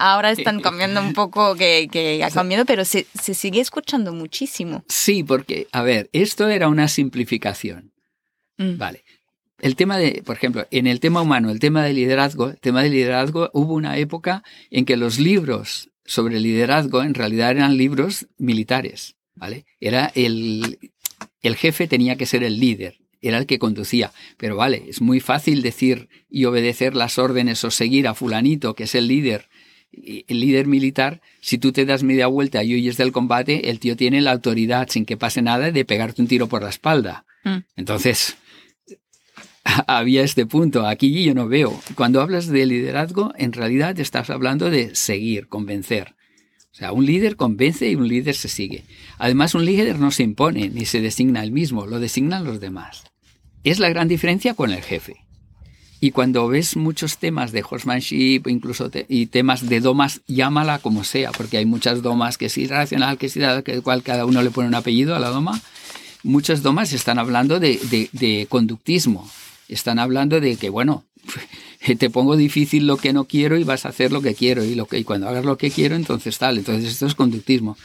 Ahora 0.05 0.31
están 0.31 0.59
cambiando 0.59 0.99
un 0.99 1.13
poco, 1.13 1.55
que, 1.55 2.21
ha 2.25 2.29
cambiado, 2.29 2.65
pero 2.65 2.83
se, 2.83 3.05
sigue 3.13 3.61
escuchando 3.61 4.11
muchísimo. 4.11 4.83
Sí, 4.89 5.23
porque, 5.23 5.67
a 5.71 5.81
ver, 5.81 6.09
esto 6.11 6.49
era 6.49 6.67
una 6.67 6.89
simplificación. 6.89 7.93
Mm. 8.57 8.77
Vale. 8.77 9.05
el 9.59 9.77
tema 9.77 9.97
de, 9.97 10.21
por 10.25 10.35
ejemplo, 10.35 10.67
en 10.71 10.87
el 10.87 10.99
tema 10.99 11.21
humano, 11.21 11.51
el 11.51 11.59
tema 11.59 11.85
de 11.85 11.93
liderazgo, 11.93 12.49
el 12.49 12.59
tema 12.59 12.83
de 12.83 12.89
liderazgo, 12.89 13.49
hubo 13.53 13.75
una 13.75 13.97
época 13.97 14.43
en 14.71 14.83
que 14.83 14.97
los 14.97 15.19
libros 15.19 15.89
sobre 16.03 16.41
liderazgo 16.41 17.01
en 17.01 17.13
realidad 17.13 17.51
eran 17.51 17.77
libros 17.77 18.27
militares, 18.37 19.15
¿vale? 19.35 19.65
Era 19.79 20.11
el, 20.15 20.79
el 21.41 21.55
jefe 21.55 21.87
tenía 21.87 22.17
que 22.17 22.25
ser 22.25 22.43
el 22.43 22.59
líder, 22.59 22.97
era 23.21 23.37
el 23.37 23.45
que 23.45 23.57
conducía. 23.57 24.11
Pero 24.35 24.57
vale, 24.57 24.83
es 24.89 24.99
muy 24.99 25.21
fácil 25.21 25.61
decir 25.61 26.09
y 26.29 26.43
obedecer 26.43 26.93
las 26.93 27.17
órdenes 27.17 27.63
o 27.63 27.71
seguir 27.71 28.05
a 28.09 28.13
fulanito, 28.13 28.75
que 28.75 28.83
es 28.83 28.95
el 28.95 29.07
líder, 29.07 29.47
el 30.27 30.39
líder 30.39 30.67
militar, 30.67 31.21
si 31.41 31.57
tú 31.57 31.71
te 31.71 31.85
das 31.85 32.03
media 32.03 32.27
vuelta 32.27 32.63
y 32.63 32.75
huyes 32.75 32.97
del 32.97 33.11
combate, 33.11 33.69
el 33.69 33.79
tío 33.79 33.95
tiene 33.95 34.21
la 34.21 34.31
autoridad, 34.31 34.89
sin 34.89 35.05
que 35.05 35.17
pase 35.17 35.41
nada, 35.41 35.71
de 35.71 35.85
pegarte 35.85 36.21
un 36.21 36.27
tiro 36.27 36.47
por 36.47 36.63
la 36.63 36.69
espalda. 36.69 37.25
Mm. 37.43 37.57
Entonces, 37.75 38.37
había 39.87 40.23
este 40.23 40.45
punto. 40.45 40.87
Aquí 40.87 41.23
yo 41.23 41.33
no 41.33 41.47
veo. 41.47 41.79
Cuando 41.95 42.21
hablas 42.21 42.47
de 42.47 42.65
liderazgo, 42.65 43.33
en 43.37 43.53
realidad 43.53 43.99
estás 43.99 44.29
hablando 44.29 44.69
de 44.69 44.95
seguir, 44.95 45.47
convencer. 45.47 46.15
O 46.71 46.75
sea, 46.75 46.91
un 46.91 47.05
líder 47.05 47.35
convence 47.35 47.89
y 47.89 47.95
un 47.95 48.07
líder 48.07 48.33
se 48.33 48.49
sigue. 48.49 48.83
Además, 49.19 49.53
un 49.53 49.63
líder 49.63 49.99
no 49.99 50.09
se 50.09 50.23
impone 50.23 50.69
ni 50.69 50.85
se 50.85 51.01
designa 51.01 51.43
él 51.43 51.51
mismo, 51.51 51.85
lo 51.85 51.99
designan 51.99 52.45
los 52.45 52.59
demás. 52.59 53.03
Es 53.63 53.79
la 53.79 53.89
gran 53.89 54.07
diferencia 54.07 54.55
con 54.55 54.71
el 54.71 54.81
jefe. 54.81 55.22
Y 56.03 56.11
cuando 56.11 56.49
ves 56.49 56.75
muchos 56.75 57.17
temas 57.17 57.53
de 57.53 57.63
horsemanship, 57.63 58.41
incluso 58.47 58.91
y 59.07 59.27
temas 59.27 59.69
de 59.69 59.79
domas, 59.79 60.19
llámala 60.27 60.79
como 60.79 61.05
sea, 61.05 61.31
porque 61.31 61.55
hay 61.55 61.65
muchas 61.65 62.01
domas 62.01 62.37
que 62.37 62.47
es 62.47 62.57
irracional, 62.57 63.17
que 63.17 63.27
es 63.27 63.39
que 63.63 63.81
cual 63.81 64.03
cada 64.03 64.25
uno 64.25 64.41
le 64.41 64.51
pone 64.51 64.67
un 64.67 64.75
apellido 64.75 65.15
a 65.15 65.19
la 65.19 65.29
doma. 65.29 65.61
Muchas 66.21 66.61
domas 66.61 66.91
están 66.91 67.19
hablando 67.19 67.61
de, 67.61 68.47
conductismo. 68.49 69.31
Están 69.69 69.97
hablando 69.97 70.41
de 70.41 70.57
que, 70.57 70.69
bueno, 70.69 71.05
te 71.97 72.09
pongo 72.09 72.35
difícil 72.35 72.85
lo 72.85 72.97
que 72.97 73.13
no 73.13 73.23
quiero 73.23 73.57
y 73.57 73.63
vas 73.63 73.85
a 73.85 73.89
hacer 73.89 74.11
lo 74.11 74.21
que 74.21 74.35
quiero. 74.35 74.65
Y, 74.65 74.75
lo 74.75 74.87
que, 74.87 74.97
y 74.97 75.05
cuando 75.05 75.29
hagas 75.29 75.45
lo 75.45 75.57
que 75.57 75.71
quiero, 75.71 75.95
entonces 75.95 76.37
tal. 76.37 76.57
Entonces 76.57 76.91
esto 76.91 77.05
es 77.05 77.15
conductismo. 77.15 77.77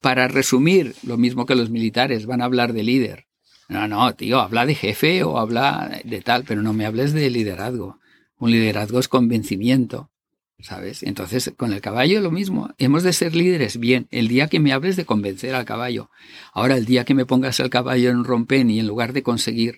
Para 0.00 0.28
resumir, 0.28 0.94
lo 1.02 1.16
mismo 1.16 1.46
que 1.46 1.56
los 1.56 1.68
militares, 1.68 2.26
van 2.26 2.42
a 2.42 2.44
hablar 2.44 2.74
de 2.74 2.84
líder. 2.84 3.29
No, 3.70 3.86
no, 3.86 4.12
tío, 4.16 4.40
habla 4.40 4.66
de 4.66 4.74
jefe 4.74 5.22
o 5.22 5.38
habla 5.38 6.00
de 6.04 6.20
tal, 6.22 6.42
pero 6.42 6.60
no 6.60 6.72
me 6.72 6.86
hables 6.86 7.12
de 7.12 7.30
liderazgo. 7.30 8.00
Un 8.36 8.50
liderazgo 8.50 8.98
es 8.98 9.06
convencimiento, 9.06 10.10
¿sabes? 10.58 11.04
Entonces, 11.04 11.52
con 11.56 11.72
el 11.72 11.80
caballo 11.80 12.20
lo 12.20 12.32
mismo. 12.32 12.70
Hemos 12.78 13.04
de 13.04 13.12
ser 13.12 13.36
líderes, 13.36 13.78
bien, 13.78 14.08
el 14.10 14.26
día 14.26 14.48
que 14.48 14.58
me 14.58 14.72
hables 14.72 14.96
de 14.96 15.04
convencer 15.04 15.54
al 15.54 15.66
caballo. 15.66 16.10
Ahora, 16.52 16.76
el 16.76 16.84
día 16.84 17.04
que 17.04 17.14
me 17.14 17.26
pongas 17.26 17.60
el 17.60 17.70
caballo 17.70 18.10
en 18.10 18.24
rompen 18.24 18.70
y 18.70 18.80
en 18.80 18.88
lugar 18.88 19.12
de 19.12 19.22
conseguir 19.22 19.76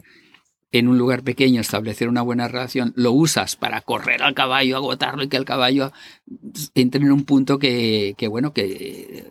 en 0.71 0.89
un 0.89 0.97
lugar 0.97 1.23
pequeño 1.23 1.61
establecer 1.61 2.09
una 2.09 2.23
buena 2.23 2.49
relación, 2.49 2.95
lo 2.97 3.13
usas 3.13 3.57
para 3.57 3.83
correr 3.83 4.23
al 4.23 4.33
caballo, 4.33 4.79
agotarlo 4.79 5.23
y 5.23 5.29
que 5.29 5.37
el 5.37 5.45
caballo 5.45 5.93
entre 6.75 7.03
en 7.03 7.13
un 7.13 7.25
punto 7.25 7.59
que, 7.59 8.15
que 8.17 8.27
bueno, 8.27 8.55
que 8.55 9.31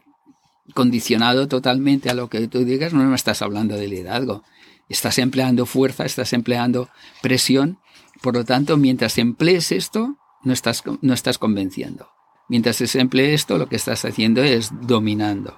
condicionado 0.73 1.47
totalmente 1.47 2.09
a 2.09 2.13
lo 2.13 2.29
que 2.29 2.47
tú 2.47 2.65
digas, 2.65 2.93
no 2.93 3.03
me 3.03 3.15
estás 3.15 3.41
hablando 3.41 3.75
de 3.75 3.87
liderazgo. 3.87 4.43
Estás 4.89 5.17
empleando 5.19 5.65
fuerza, 5.65 6.05
estás 6.05 6.33
empleando 6.33 6.89
presión. 7.21 7.79
Por 8.21 8.35
lo 8.35 8.45
tanto, 8.45 8.77
mientras 8.77 9.17
emplees 9.17 9.71
esto, 9.71 10.17
no 10.43 10.53
estás, 10.53 10.83
no 11.01 11.13
estás 11.13 11.37
convenciendo. 11.37 12.09
Mientras 12.49 12.75
se 12.75 12.99
emplee 12.99 13.33
esto, 13.33 13.57
lo 13.57 13.69
que 13.69 13.77
estás 13.77 14.03
haciendo 14.03 14.43
es 14.43 14.71
dominando. 14.81 15.57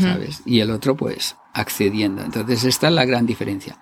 ¿Sabes? 0.00 0.42
Y 0.44 0.58
el 0.58 0.70
otro, 0.70 0.96
pues, 0.96 1.36
accediendo. 1.52 2.22
Entonces, 2.24 2.64
esta 2.64 2.88
es 2.88 2.94
la 2.94 3.04
gran 3.04 3.26
diferencia. 3.26 3.78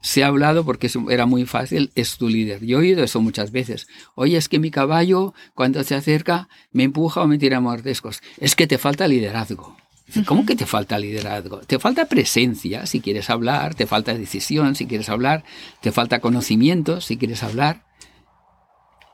Se 0.00 0.22
ha 0.22 0.28
hablado 0.28 0.64
porque 0.64 0.90
era 1.10 1.26
muy 1.26 1.46
fácil, 1.46 1.90
es 1.94 2.16
tu 2.16 2.28
líder. 2.28 2.64
Yo 2.64 2.78
he 2.78 2.82
oído 2.82 3.02
eso 3.02 3.20
muchas 3.20 3.50
veces. 3.50 3.88
Oye, 4.14 4.36
es 4.36 4.48
que 4.48 4.58
mi 4.58 4.70
caballo, 4.70 5.34
cuando 5.54 5.82
se 5.82 5.94
acerca, 5.94 6.48
me 6.72 6.84
empuja 6.84 7.22
o 7.22 7.26
me 7.26 7.38
tira 7.38 7.60
mordescos. 7.60 8.22
Es 8.38 8.54
que 8.54 8.66
te 8.66 8.78
falta 8.78 9.08
liderazgo. 9.08 9.76
¿Cómo 10.24 10.46
que 10.46 10.54
te 10.54 10.66
falta 10.66 10.98
liderazgo? 10.98 11.58
Te 11.60 11.80
falta 11.80 12.06
presencia 12.06 12.86
si 12.86 13.00
quieres 13.00 13.28
hablar, 13.28 13.74
te 13.74 13.86
falta 13.86 14.14
decisión 14.14 14.76
si 14.76 14.86
quieres 14.86 15.08
hablar, 15.08 15.44
te 15.80 15.90
falta 15.90 16.20
conocimiento 16.20 17.00
si 17.00 17.16
quieres 17.16 17.42
hablar, 17.42 17.84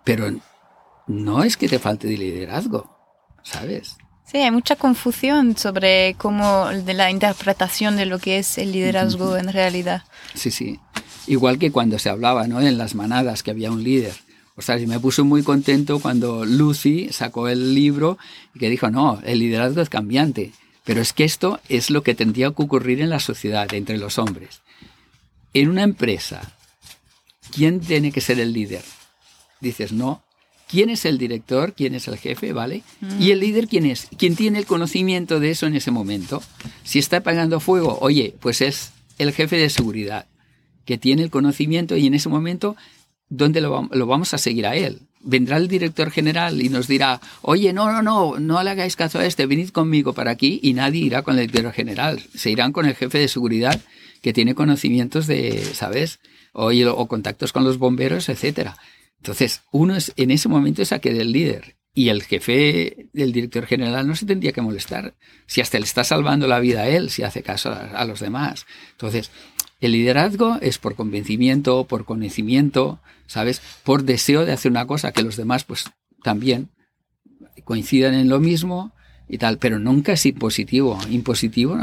pero 0.05 0.31
no 1.07 1.45
es 1.45 1.57
que 1.57 1.69
te 1.69 1.79
falte 1.79 2.09
liderazgo, 2.09 2.95
¿sabes? 3.43 3.97
Sí, 4.33 4.39
hay 4.39 4.51
mucha 4.51 4.77
confusión 4.77 5.59
sobre 5.59 6.15
cómo 6.17 6.71
de 6.71 6.95
la 6.95 7.11
interpretación 7.11 7.97
de 7.97 8.07
lo 8.07 8.19
que 8.19 8.39
es 8.39 8.57
el 8.57 8.73
liderazgo 8.73 9.37
en 9.37 9.53
realidad. 9.53 10.05
Sí, 10.33 10.51
sí. 10.51 10.81
Igual 11.27 11.59
que 11.59 11.71
cuando 11.71 11.99
se 11.99 12.09
hablaba, 12.09 12.49
¿no? 12.49 12.59
En 12.63 12.79
las 12.79 12.95
manadas 12.95 13.43
que 13.43 13.51
había 13.51 13.71
un 13.71 13.85
líder. 13.85 14.15
O 14.57 14.63
sea, 14.63 14.79
me 14.79 14.99
puse 14.99 15.23
muy 15.23 15.43
contento 15.43 16.01
cuando 16.01 16.47
Lucy 16.47 17.11
sacó 17.13 17.49
el 17.49 17.75
libro 17.75 18.17
y 18.55 18.59
que 18.59 18.71
dijo, 18.71 18.91
no, 18.91 19.21
el 19.23 19.39
liderazgo 19.39 19.83
es 19.83 19.91
cambiante. 19.91 20.53
Pero 20.85 21.03
es 21.03 21.13
que 21.13 21.25
esto 21.25 21.61
es 21.69 21.91
lo 21.91 22.03
que 22.03 22.15
tendría 22.15 22.53
que 22.53 22.63
ocurrir 22.63 23.03
en 23.03 23.11
la 23.11 23.21
sociedad, 23.21 23.73
entre 23.75 23.99
los 23.99 24.17
hombres. 24.17 24.63
En 25.53 25.69
una 25.69 25.83
empresa, 25.83 26.55
¿quién 27.55 27.81
tiene 27.81 28.13
que 28.13 28.23
ser 28.23 28.41
el 28.41 28.55
líder? 28.55 28.83
Dices, 29.61 29.93
no. 29.93 30.23
¿Quién 30.73 30.89
es 30.89 31.05
el 31.05 31.19
director? 31.19 31.75
¿Quién 31.75 31.95
es 31.95 32.09
el 32.09 32.17
jefe? 32.17 32.55
¿Vale? 32.55 32.83
¿Y 33.21 33.31
el 33.31 33.41
líder 33.41 33.69
quién 33.69 33.85
es? 33.85 34.09
¿Quién 34.17 34.37
tiene 34.37 34.59
el 34.59 34.65
conocimiento 34.65 35.39
de 35.39 35.51
eso 35.51 35.67
en 35.67 35.77
ese 35.77 35.91
momento? 35.91 36.43
Si 36.83 36.99
está 36.99 37.19
apagando 37.19 37.61
fuego, 37.61 37.99
oye, 38.01 38.35
pues 38.41 38.63
es 38.63 38.93
el 39.19 39.33
jefe 39.33 39.57
de 39.57 39.69
seguridad, 39.69 40.29
que 40.87 40.97
tiene 40.97 41.25
el 41.25 41.31
conocimiento 41.31 41.95
y 41.99 42.07
en 42.07 42.15
ese 42.15 42.31
momento, 42.31 42.75
¿dónde 43.29 43.61
lo, 43.61 43.87
lo 43.93 44.07
vamos 44.07 44.33
a 44.33 44.39
seguir 44.39 44.67
a 44.67 44.75
él? 44.75 45.01
vendrá 45.25 45.57
el 45.57 45.69
director 45.69 46.11
general 46.11 46.61
y 46.61 46.69
nos 46.69 46.89
dirá, 46.89 47.21
oye, 47.43 47.73
no, 47.73 47.93
no, 47.93 48.03
no, 48.03 48.41
no 48.41 48.63
le 48.63 48.71
hagáis 48.71 48.97
caso 48.97 49.21
a 49.21 49.27
este, 49.27 49.47
venid 49.47 49.69
conmigo 49.69 50.15
para 50.15 50.33
aquí 50.33 50.59
y 50.65 50.73
nadie 50.73 51.05
irá 51.05 51.23
con 51.23 51.39
el 51.39 51.47
director 51.47 51.73
general, 51.73 52.21
se 52.35 52.51
irán 52.51 52.73
con 52.73 52.87
el 52.87 52.97
jefe 52.97 53.19
de 53.19 53.29
seguridad 53.29 53.81
que 54.21 54.33
tiene 54.33 54.57
conocimientos 54.57 55.29
de, 55.29 55.63
¿sabes? 55.75 56.19
O, 56.53 56.71
o 56.73 57.07
contactos 57.07 57.53
con 57.53 57.63
los 57.63 57.79
bomberos, 57.79 58.29
etcétera. 58.29 58.77
Entonces, 59.23 59.63
uno 59.71 59.95
es, 59.95 60.13
en 60.17 60.33
ese 60.33 60.49
momento 60.49 60.83
es 60.83 60.91
aquel 60.91 61.21
el 61.21 61.31
líder 61.31 61.77
y 61.95 62.09
el 62.09 62.25
jefe 62.25 63.07
del 63.13 63.31
director 63.31 63.67
general 63.67 64.09
no 64.09 64.17
se 64.17 64.27
tendría 64.27 64.51
que 64.51 64.63
molestar 64.63 65.15
si 65.47 65.61
hasta 65.61 65.79
le 65.79 65.85
está 65.85 66.03
salvando 66.03 66.49
la 66.49 66.59
vida 66.59 66.81
a 66.81 66.89
él, 66.89 67.09
si 67.09 67.23
hace 67.23 67.45
caso 67.45 67.73
a 67.73 68.05
los 68.05 68.19
demás. 68.19 68.67
Entonces, 68.91 69.31
el 69.81 69.93
liderazgo 69.93 70.59
es 70.61 70.79
por 70.79 70.97
convencimiento, 70.97 71.85
por 71.85 72.05
conocimiento, 72.05 72.99
¿sabes? 73.29 73.63
Por 73.85 74.03
deseo 74.03 74.45
de 74.45 74.51
hacer 74.51 74.73
una 74.73 74.89
cosa 74.89 75.13
que 75.13 75.23
los 75.23 75.37
demás 75.37 75.63
pues 75.63 75.85
también 76.25 76.71
coincidan 77.63 78.15
en 78.15 78.29
lo 78.29 78.41
mismo 78.41 78.93
y 79.29 79.39
tal, 79.39 79.59
pero 79.59 79.79
nunca 79.79 80.15
es 80.15 80.27
impositivo. 80.27 80.99
Impositivo 81.11 81.79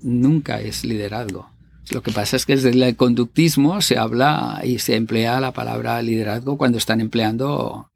nunca 0.00 0.62
es 0.62 0.82
liderazgo. 0.82 1.50
Lo 1.90 2.02
que 2.02 2.12
pasa 2.12 2.36
es 2.36 2.46
que 2.46 2.56
desde 2.56 2.70
el 2.70 2.96
conductismo 2.96 3.80
se 3.80 3.98
habla 3.98 4.60
y 4.64 4.78
se 4.78 4.96
emplea 4.96 5.40
la 5.40 5.52
palabra 5.52 6.00
liderazgo 6.02 6.56
cuando 6.56 6.78
están 6.78 7.00
empleando 7.00 7.90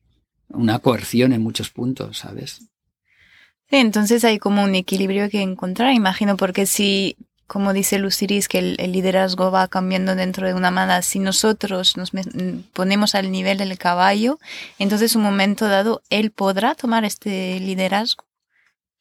una 0.49 0.79
coerción 0.79 1.33
en 1.33 1.43
muchos 1.43 1.71
puntos, 1.71 2.19
¿sabes? 2.19 2.63
Sí, 3.71 3.77
entonces 3.77 4.25
hay 4.25 4.39
como 4.39 4.63
un 4.63 4.75
equilibrio 4.75 5.31
que 5.31 5.43
encontrar, 5.43 5.95
imagino, 5.95 6.37
porque 6.37 6.67
si 6.67 7.17
como 7.47 7.73
dice 7.73 7.99
Luciris, 7.99 8.49
que 8.49 8.59
el, 8.59 8.93
liderazgo 8.93 9.51
va 9.51 9.69
cambiando 9.69 10.15
dentro 10.15 10.47
de 10.47 10.55
una 10.55 10.71
manada. 10.71 11.03
Si 11.03 11.19
nosotros 11.19 11.97
nos 11.97 12.11
ponemos 12.73 13.15
al 13.15 13.31
nivel 13.31 13.59
del 13.59 13.77
caballo, 13.79 14.39
entonces 14.79 15.15
un 15.15 15.23
momento 15.23 15.69
dado 15.69 16.03
él 16.11 16.31
podrá 16.31 16.75
tomar 16.75 17.05
este 17.05 17.61
liderazgo. 17.61 18.25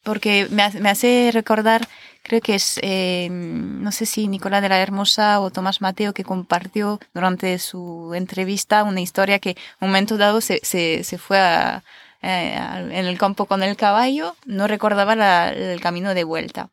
Porque 0.03 0.47
me, 0.51 0.63
hace 0.63 1.31
recordar, 1.33 1.87
creo 2.21 2.41
que 2.41 2.55
es, 2.55 2.79
eh, 2.83 3.29
no 3.31 3.91
sé 3.91 4.05
si 4.05 4.27
Nicolás 4.27 4.61
de 4.61 4.69
la 4.69 4.79
Hermosa 4.81 5.39
o 5.39 5.49
Tomás 5.49 5.81
Mateo, 5.81 6.13
que 6.13 6.23
compartió 6.23 6.99
durante 7.13 7.57
su 7.57 8.13
entrevista 8.13 8.83
una 8.83 9.01
historia 9.01 9.39
que 9.39 9.55
un 9.79 9.87
momento 9.87 10.17
dado 10.17 10.41
se, 10.41 10.59
se, 10.63 11.03
se 11.03 11.17
fue 11.17 11.39
a, 11.39 11.83
eh, 12.21 12.55
en 12.55 13.05
el 13.05 13.17
campo 13.17 13.45
con 13.45 13.63
el 13.63 13.75
caballo, 13.75 14.37
no 14.45 14.67
recordaba 14.67 15.49
el 15.49 15.81
camino 15.81 16.13
de 16.13 16.23
vuelta. 16.23 16.69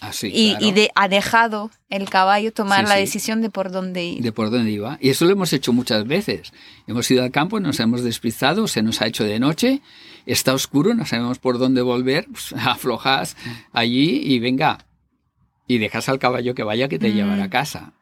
Ah, 0.00 0.10
y, 0.22 0.72
de, 0.72 0.90
ha 0.96 1.06
dejado 1.06 1.70
el 1.88 2.10
caballo 2.10 2.52
tomar 2.52 2.88
la 2.88 2.96
decisión 2.96 3.40
de 3.40 3.50
por 3.50 3.70
dónde 3.70 4.04
ir. 4.04 4.22
De 4.22 4.32
por 4.32 4.50
dónde 4.50 4.72
iba. 4.72 4.98
Y 5.00 5.10
eso 5.10 5.24
lo 5.24 5.30
hemos 5.30 5.52
hecho 5.52 5.72
muchas 5.72 6.04
veces. 6.04 6.52
Hemos 6.88 7.08
ido 7.12 7.22
al 7.22 7.30
campo, 7.30 7.60
nos 7.60 7.78
hemos 7.78 8.02
despistado, 8.02 8.66
se 8.66 8.82
nos 8.82 9.00
ha 9.00 9.06
hecho 9.06 9.22
de 9.22 9.38
noche, 9.38 9.80
está 10.26 10.54
oscuro, 10.54 10.94
no 10.94 11.06
sabemos 11.06 11.38
por 11.38 11.58
dónde 11.58 11.82
volver, 11.82 12.26
pues, 12.26 12.52
aflojas 12.56 13.36
allí 13.72 14.20
y 14.22 14.38
venga. 14.38 14.86
Y 15.66 15.78
dejas 15.78 16.08
al 16.08 16.18
caballo 16.18 16.54
que 16.54 16.64
vaya 16.64 16.88
que 16.88 16.98
te 16.98 17.12
llevará 17.12 17.44
a 17.44 17.46
mm. 17.46 17.50
casa. 17.50 17.92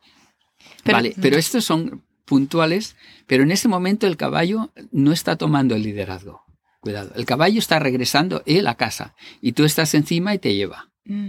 Pero, 0.83 0.97
vale, 0.97 1.15
pero 1.21 1.37
estos 1.37 1.65
son 1.65 2.03
puntuales, 2.25 2.97
pero 3.27 3.43
en 3.43 3.51
ese 3.51 3.69
momento 3.69 4.07
el 4.07 4.17
caballo 4.17 4.71
no 4.93 5.13
está 5.13 5.37
tomando 5.37 5.75
el 5.75 5.83
liderazgo. 5.83 6.45
Cuidado, 6.81 7.13
el 7.15 7.27
caballo 7.27 7.59
está 7.59 7.79
regresando 7.79 8.43
él 8.47 8.67
a 8.67 8.77
casa 8.77 9.15
y 9.43 9.53
tú 9.53 9.65
estás 9.65 9.95
encima 9.95 10.35
y 10.35 10.39
te 10.39 10.55
lleva. 10.55 10.91
Mm. 11.05 11.29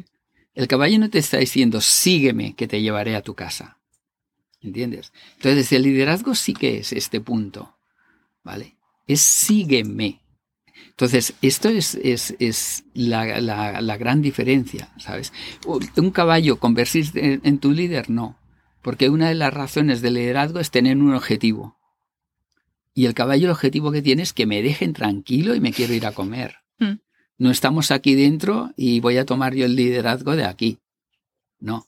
El 0.54 0.68
caballo 0.68 1.00
no 1.00 1.10
te 1.10 1.20
está 1.20 1.38
diciendo, 1.38 1.82
sígueme, 1.82 2.56
que 2.56 2.68
te 2.68 2.82
llevaré 2.82 3.16
a 3.16 3.22
tu 3.22 3.36
casa. 3.36 3.78
¿Entiendes? 4.62 5.12
Entonces 5.38 5.72
el 5.72 5.84
liderazgo 5.84 6.36
sí 6.36 6.54
que 6.54 6.78
es 6.78 6.94
este 6.94 7.20
punto, 7.20 7.76
¿vale? 8.44 8.78
Es 9.08 9.22
sígueme. 9.22 10.21
Entonces, 10.92 11.34
esto 11.42 11.70
es, 11.70 11.96
es, 11.96 12.36
es 12.38 12.84
la, 12.94 13.40
la, 13.42 13.82
la, 13.82 13.98
gran 13.98 14.22
diferencia, 14.22 14.90
¿sabes? 14.98 15.34
Un 15.66 16.12
caballo 16.12 16.60
convertirse 16.60 17.40
en, 17.42 17.58
tu 17.60 17.72
líder, 17.72 18.10
no. 18.10 18.38
Porque 18.82 19.10
una 19.10 19.30
de 19.30 19.36
las 19.36 19.54
razones 19.54 20.02
del 20.02 20.16
liderazgo 20.16 20.60
es 20.60 20.70
tener 20.70 20.98
un 20.98 21.14
objetivo. 21.14 21.78
Y 22.94 23.06
el 23.06 23.14
caballo 23.14 23.46
el 23.46 23.52
objetivo 23.52 23.92
que 23.92 24.02
tiene 24.02 24.22
es 24.22 24.34
que 24.34 24.46
me 24.46 24.62
dejen 24.62 24.94
tranquilo 24.94 25.56
y 25.56 25.62
me 25.62 25.72
quiero 25.72 25.94
ir 25.94 26.06
a 26.06 26.12
comer. 26.12 26.58
Mm. 26.78 27.00
No 27.38 27.52
estamos 27.52 27.90
aquí 27.90 28.14
dentro 28.14 28.72
y 28.76 29.00
voy 29.00 29.18
a 29.18 29.26
tomar 29.26 29.56
yo 29.56 29.66
el 29.66 29.76
liderazgo 29.76 30.36
de 30.36 30.46
aquí. 30.46 30.78
No. 31.60 31.88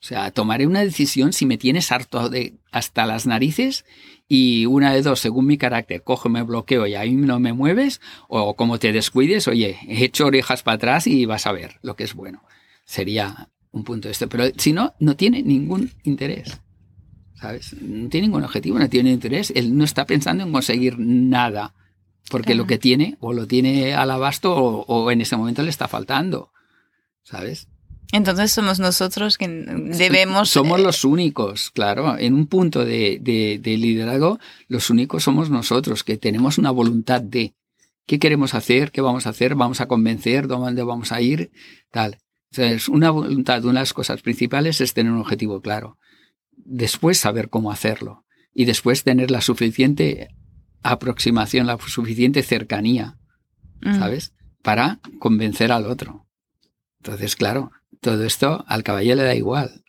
O 0.00 0.06
sea, 0.06 0.30
tomaré 0.30 0.66
una 0.66 0.84
decisión 0.84 1.32
si 1.32 1.44
me 1.44 1.58
tienes 1.58 1.90
harto 1.90 2.28
de 2.28 2.54
hasta 2.70 3.04
las 3.04 3.26
narices 3.26 3.84
y 4.28 4.66
una 4.66 4.92
de 4.92 5.02
dos, 5.02 5.18
según 5.18 5.46
mi 5.46 5.58
carácter, 5.58 6.02
cojo, 6.02 6.28
me 6.28 6.42
bloqueo 6.42 6.86
y 6.86 6.94
ahí 6.94 7.12
no 7.14 7.40
me 7.40 7.52
mueves, 7.52 8.00
o 8.28 8.54
como 8.54 8.78
te 8.78 8.92
descuides, 8.92 9.48
oye, 9.48 9.78
he 9.88 10.04
hecho 10.04 10.26
orejas 10.26 10.62
para 10.62 10.76
atrás 10.76 11.06
y 11.06 11.24
vas 11.24 11.46
a 11.46 11.52
ver 11.52 11.78
lo 11.82 11.96
que 11.96 12.04
es 12.04 12.14
bueno. 12.14 12.42
Sería 12.84 13.48
un 13.72 13.84
punto 13.84 14.08
de 14.08 14.12
esto. 14.12 14.28
Pero 14.28 14.44
si 14.56 14.72
no, 14.72 14.94
no 15.00 15.16
tiene 15.16 15.42
ningún 15.42 15.92
interés. 16.04 16.60
¿Sabes? 17.34 17.74
No 17.80 18.08
tiene 18.08 18.26
ningún 18.26 18.44
objetivo, 18.44 18.78
no 18.78 18.88
tiene 18.88 19.10
interés. 19.10 19.52
Él 19.54 19.76
no 19.76 19.84
está 19.84 20.06
pensando 20.06 20.44
en 20.44 20.52
conseguir 20.52 20.98
nada. 20.98 21.74
Porque 22.30 22.54
lo 22.54 22.66
que 22.66 22.78
tiene, 22.78 23.16
o 23.20 23.32
lo 23.32 23.46
tiene 23.46 23.94
al 23.94 24.10
abasto, 24.10 24.54
o, 24.54 24.84
o 24.86 25.10
en 25.10 25.22
ese 25.22 25.36
momento 25.36 25.62
le 25.62 25.70
está 25.70 25.88
faltando. 25.88 26.52
¿Sabes? 27.22 27.68
Entonces 28.12 28.52
somos 28.52 28.78
nosotros 28.78 29.36
que 29.36 29.48
debemos... 29.48 30.48
Somos 30.48 30.80
eh, 30.80 30.82
los 30.82 31.04
únicos, 31.04 31.70
claro. 31.70 32.16
En 32.18 32.34
un 32.34 32.46
punto 32.46 32.84
de, 32.84 33.18
de, 33.20 33.76
liderazgo, 33.76 34.38
los 34.66 34.88
únicos 34.88 35.24
somos 35.24 35.50
nosotros, 35.50 36.04
que 36.04 36.16
tenemos 36.16 36.56
una 36.56 36.70
voluntad 36.70 37.20
de 37.20 37.54
qué 38.06 38.18
queremos 38.18 38.54
hacer, 38.54 38.92
qué 38.92 39.02
vamos 39.02 39.26
a 39.26 39.30
hacer, 39.30 39.54
vamos 39.54 39.82
a 39.82 39.88
convencer, 39.88 40.48
dónde 40.48 40.82
vamos 40.82 41.12
a 41.12 41.20
ir, 41.20 41.50
tal. 41.90 42.18
Entonces, 42.50 42.88
una 42.88 43.10
voluntad, 43.10 43.62
una 43.64 43.80
de 43.80 43.80
las 43.80 43.92
cosas 43.92 44.22
principales 44.22 44.80
es 44.80 44.94
tener 44.94 45.12
un 45.12 45.20
objetivo 45.20 45.60
claro. 45.60 45.98
Después 46.56 47.18
saber 47.18 47.50
cómo 47.50 47.70
hacerlo. 47.70 48.24
Y 48.54 48.64
después 48.64 49.04
tener 49.04 49.30
la 49.30 49.42
suficiente 49.42 50.28
aproximación, 50.82 51.66
la 51.66 51.78
suficiente 51.78 52.42
cercanía, 52.42 53.18
mm. 53.82 53.98
¿sabes? 53.98 54.32
Para 54.62 55.00
convencer 55.18 55.72
al 55.72 55.84
otro. 55.86 56.26
Entonces, 57.00 57.36
claro, 57.36 57.70
todo 58.00 58.24
esto 58.24 58.64
al 58.66 58.82
caballo 58.82 59.14
le 59.14 59.22
da 59.22 59.34
igual. 59.34 59.84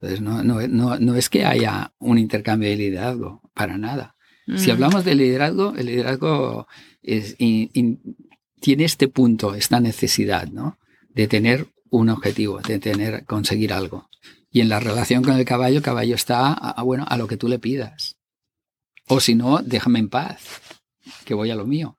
Entonces, 0.00 0.20
no, 0.20 0.42
no, 0.42 0.66
no, 0.66 0.98
no 0.98 1.14
es 1.14 1.28
que 1.28 1.44
haya 1.44 1.92
un 1.98 2.18
intercambio 2.18 2.70
de 2.70 2.76
liderazgo, 2.76 3.42
para 3.54 3.76
nada. 3.76 4.16
Si 4.56 4.68
mm. 4.68 4.72
hablamos 4.72 5.04
de 5.04 5.14
liderazgo, 5.14 5.74
el 5.76 5.86
liderazgo 5.86 6.66
es, 7.02 7.36
tiene 7.36 8.84
este 8.84 9.08
punto, 9.08 9.54
esta 9.54 9.80
necesidad, 9.80 10.48
¿no? 10.48 10.78
De 11.10 11.28
tener 11.28 11.66
un 11.90 12.08
objetivo, 12.08 12.60
de 12.60 12.78
tener, 12.78 13.24
conseguir 13.26 13.72
algo. 13.72 14.08
Y 14.50 14.60
en 14.60 14.68
la 14.68 14.80
relación 14.80 15.22
con 15.22 15.34
el 15.34 15.44
caballo, 15.44 15.76
el 15.76 15.82
caballo 15.82 16.14
está, 16.14 16.52
a, 16.52 16.82
bueno, 16.82 17.04
a 17.08 17.16
lo 17.16 17.28
que 17.28 17.36
tú 17.36 17.48
le 17.48 17.58
pidas. 17.58 18.16
O 19.06 19.20
si 19.20 19.34
no, 19.34 19.58
déjame 19.58 19.98
en 19.98 20.08
paz, 20.08 20.60
que 21.24 21.34
voy 21.34 21.50
a 21.50 21.54
lo 21.54 21.66
mío. 21.66 21.98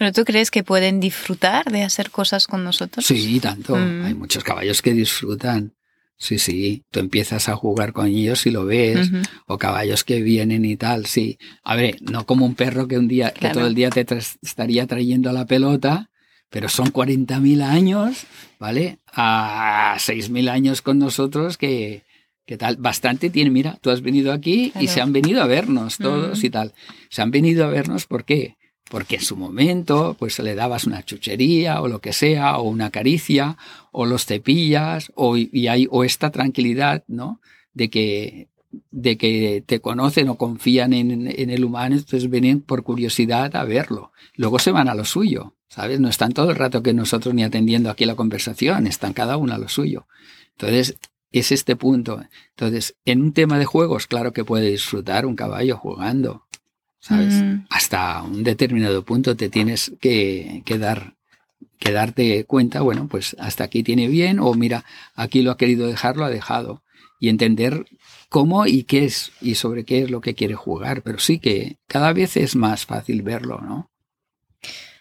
¿Pero 0.00 0.12
tú 0.12 0.24
crees 0.24 0.50
que 0.50 0.64
pueden 0.64 0.98
disfrutar 0.98 1.70
de 1.70 1.82
hacer 1.82 2.10
cosas 2.10 2.46
con 2.46 2.64
nosotros? 2.64 3.04
Sí, 3.04 3.38
tanto. 3.38 3.76
Mm. 3.76 4.06
Hay 4.06 4.14
muchos 4.14 4.42
caballos 4.42 4.80
que 4.80 4.94
disfrutan. 4.94 5.74
Sí, 6.16 6.38
sí. 6.38 6.84
Tú 6.90 7.00
empiezas 7.00 7.50
a 7.50 7.54
jugar 7.54 7.92
con 7.92 8.06
ellos 8.06 8.46
y 8.46 8.50
lo 8.50 8.64
ves. 8.64 9.10
O 9.46 9.58
caballos 9.58 10.02
que 10.02 10.22
vienen 10.22 10.64
y 10.64 10.76
tal, 10.76 11.04
sí. 11.04 11.36
A 11.62 11.76
ver, 11.76 11.98
no 12.00 12.24
como 12.24 12.46
un 12.46 12.54
perro 12.54 12.88
que 12.88 12.96
un 12.96 13.08
día, 13.08 13.32
que 13.32 13.50
todo 13.50 13.66
el 13.66 13.74
día 13.74 13.90
te 13.90 14.06
estaría 14.40 14.86
trayendo 14.86 15.32
la 15.32 15.44
pelota, 15.44 16.08
pero 16.48 16.70
son 16.70 16.90
40.000 16.90 17.62
años, 17.62 18.24
¿vale? 18.58 19.00
A 19.12 19.96
6.000 19.98 20.48
años 20.48 20.80
con 20.80 20.98
nosotros 20.98 21.58
que, 21.58 22.04
que 22.46 22.56
tal, 22.56 22.76
bastante 22.76 23.28
tiene, 23.28 23.50
mira, 23.50 23.78
tú 23.82 23.90
has 23.90 24.00
venido 24.00 24.32
aquí 24.32 24.72
y 24.80 24.88
se 24.88 25.02
han 25.02 25.12
venido 25.12 25.42
a 25.42 25.46
vernos 25.46 25.98
todos 25.98 26.42
y 26.42 26.48
tal. 26.48 26.72
Se 27.10 27.20
han 27.20 27.30
venido 27.30 27.66
a 27.66 27.68
vernos, 27.68 28.06
¿por 28.06 28.24
qué? 28.24 28.56
Porque 28.90 29.16
en 29.16 29.22
su 29.22 29.36
momento 29.36 30.16
pues 30.18 30.38
le 30.40 30.56
dabas 30.56 30.84
una 30.84 31.04
chuchería 31.04 31.80
o 31.80 31.86
lo 31.86 32.00
que 32.00 32.12
sea, 32.12 32.58
o 32.58 32.64
una 32.68 32.90
caricia, 32.90 33.56
o 33.92 34.04
los 34.04 34.26
cepillas, 34.26 35.12
o, 35.14 35.36
y 35.36 35.68
hay, 35.68 35.86
o 35.90 36.02
esta 36.02 36.30
tranquilidad, 36.30 37.04
¿no? 37.06 37.40
De 37.72 37.88
que, 37.88 38.48
de 38.90 39.16
que 39.16 39.62
te 39.64 39.80
conocen 39.80 40.28
o 40.28 40.36
confían 40.36 40.92
en, 40.92 41.28
en, 41.28 41.50
el 41.50 41.64
humano, 41.64 41.94
entonces 41.94 42.28
vienen 42.28 42.60
por 42.60 42.82
curiosidad 42.82 43.54
a 43.54 43.64
verlo. 43.64 44.10
Luego 44.34 44.58
se 44.58 44.72
van 44.72 44.88
a 44.88 44.94
lo 44.94 45.04
suyo, 45.04 45.54
¿sabes? 45.68 46.00
No 46.00 46.08
están 46.08 46.32
todo 46.32 46.50
el 46.50 46.56
rato 46.56 46.82
que 46.82 46.92
nosotros 46.92 47.32
ni 47.32 47.44
atendiendo 47.44 47.90
aquí 47.90 48.06
la 48.06 48.16
conversación, 48.16 48.88
están 48.88 49.12
cada 49.12 49.36
uno 49.36 49.54
a 49.54 49.58
lo 49.58 49.68
suyo. 49.68 50.08
Entonces, 50.58 50.98
es 51.30 51.52
este 51.52 51.76
punto. 51.76 52.20
Entonces, 52.56 52.96
en 53.04 53.22
un 53.22 53.32
tema 53.32 53.56
de 53.56 53.66
juegos, 53.66 54.08
claro 54.08 54.32
que 54.32 54.44
puede 54.44 54.70
disfrutar 54.70 55.26
un 55.26 55.36
caballo 55.36 55.76
jugando, 55.76 56.46
¿sabes? 57.00 57.42
Mm. 57.42 57.66
Hasta 57.70 58.22
un 58.22 58.44
determinado 58.44 59.04
punto 59.04 59.36
te 59.36 59.48
tienes 59.48 59.92
que, 60.00 60.62
que, 60.64 60.78
dar, 60.78 61.14
que 61.78 61.92
darte 61.92 62.44
cuenta, 62.44 62.82
bueno, 62.82 63.08
pues 63.08 63.34
hasta 63.40 63.64
aquí 63.64 63.82
tiene 63.82 64.08
bien, 64.08 64.38
o 64.38 64.54
mira, 64.54 64.84
aquí 65.14 65.42
lo 65.42 65.50
ha 65.50 65.56
querido 65.56 65.86
dejar, 65.86 66.16
lo 66.16 66.24
ha 66.24 66.30
dejado. 66.30 66.82
Y 67.22 67.28
entender 67.28 67.84
cómo 68.30 68.64
y 68.64 68.84
qué 68.84 69.04
es, 69.04 69.32
y 69.42 69.56
sobre 69.56 69.84
qué 69.84 70.02
es 70.02 70.10
lo 70.10 70.22
que 70.22 70.34
quiere 70.34 70.54
jugar. 70.54 71.02
Pero 71.02 71.18
sí 71.18 71.38
que 71.38 71.76
cada 71.86 72.14
vez 72.14 72.38
es 72.38 72.56
más 72.56 72.86
fácil 72.86 73.20
verlo, 73.20 73.60
¿no? 73.60 73.90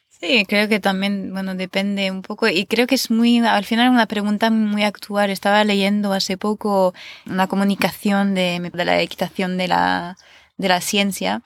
Sí, 0.09 0.43
creo 0.45 0.67
que 0.67 0.81
también, 0.81 1.31
bueno, 1.31 1.55
depende 1.55 2.12
un 2.12 2.23
poco. 2.23 2.49
Y 2.49 2.65
creo 2.65 2.88
que 2.88 2.95
es 2.95 3.09
muy, 3.09 3.39
al 3.39 3.63
final, 3.63 3.89
una 3.89 4.05
pregunta 4.05 4.49
muy 4.49 4.83
actual. 4.83 5.29
Estaba 5.29 5.63
leyendo 5.63 6.12
hace 6.12 6.35
poco 6.38 6.93
una 7.25 7.47
comunicación 7.47 8.35
de, 8.35 8.69
de 8.73 8.85
la 8.85 9.01
equitación 9.01 9.57
de 9.57 9.69
la, 9.69 10.17
de 10.60 10.67
la 10.67 10.82
ciencia, 10.82 11.41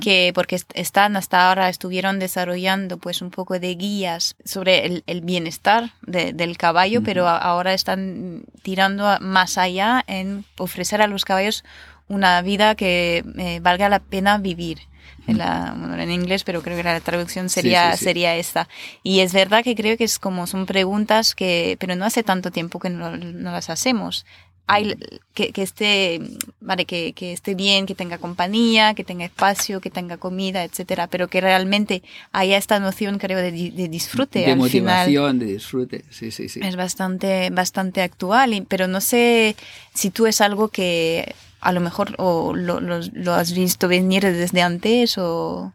que 0.00 0.32
porque 0.34 0.58
están 0.72 1.16
hasta 1.16 1.48
ahora 1.48 1.68
estuvieron 1.68 2.18
desarrollando 2.18 2.96
pues 2.96 3.20
un 3.20 3.30
poco 3.30 3.58
de 3.58 3.74
guías 3.74 4.36
sobre 4.42 5.02
el, 5.06 5.20
bienestar 5.20 5.92
del 6.06 6.56
caballo, 6.56 7.02
pero 7.02 7.28
ahora 7.28 7.74
están 7.74 8.44
tirando 8.62 9.18
más 9.20 9.58
allá 9.58 10.02
en 10.06 10.46
ofrecer 10.56 11.02
a 11.02 11.06
los 11.06 11.26
caballos 11.26 11.62
una 12.08 12.40
vida 12.40 12.74
que 12.74 13.22
eh, 13.36 13.60
valga 13.60 13.90
la 13.90 14.00
pena 14.00 14.38
vivir. 14.38 14.80
En, 15.26 15.38
la, 15.38 15.74
en 15.98 16.10
inglés, 16.10 16.44
pero 16.44 16.60
creo 16.62 16.76
que 16.76 16.82
la 16.82 17.00
traducción 17.00 17.48
sería, 17.48 17.96
sería 17.96 18.36
esta. 18.36 18.68
Y 19.02 19.20
es 19.20 19.32
verdad 19.32 19.64
que 19.64 19.74
creo 19.74 19.96
que 19.96 20.04
es 20.04 20.18
como 20.18 20.46
son 20.46 20.66
preguntas 20.66 21.34
que, 21.34 21.78
pero 21.80 21.96
no 21.96 22.04
hace 22.04 22.22
tanto 22.22 22.50
tiempo 22.50 22.78
que 22.78 22.90
no, 22.90 23.16
no 23.16 23.52
las 23.52 23.70
hacemos 23.70 24.26
hay, 24.66 24.96
que, 25.34 25.52
que, 25.52 25.62
esté, 25.62 26.20
vale, 26.60 26.86
que, 26.86 27.12
que, 27.12 27.32
esté 27.32 27.54
bien, 27.54 27.84
que 27.84 27.94
tenga 27.94 28.18
compañía, 28.18 28.94
que 28.94 29.04
tenga 29.04 29.24
espacio, 29.24 29.80
que 29.80 29.90
tenga 29.90 30.16
comida, 30.16 30.64
etcétera, 30.64 31.06
pero 31.06 31.28
que 31.28 31.40
realmente 31.40 32.02
haya 32.32 32.56
esta 32.56 32.80
noción, 32.80 33.18
creo, 33.18 33.38
de, 33.38 33.52
de 33.52 33.88
disfrute. 33.88 34.40
De 34.40 34.56
motivación, 34.56 35.38
de 35.38 35.46
disfrute, 35.46 36.04
sí, 36.10 36.30
sí, 36.30 36.48
sí. 36.48 36.60
Es 36.62 36.76
bastante, 36.76 37.50
bastante 37.50 38.00
actual, 38.00 38.64
pero 38.68 38.88
no 38.88 39.00
sé 39.00 39.56
si 39.92 40.10
tú 40.10 40.26
es 40.26 40.40
algo 40.40 40.68
que 40.68 41.34
a 41.60 41.72
lo 41.72 41.80
mejor 41.80 42.14
o 42.18 42.54
lo, 42.54 42.80
lo, 42.80 43.00
lo 43.12 43.34
has 43.34 43.54
visto 43.54 43.88
venir 43.88 44.22
desde 44.22 44.62
antes 44.62 45.16
o... 45.18 45.72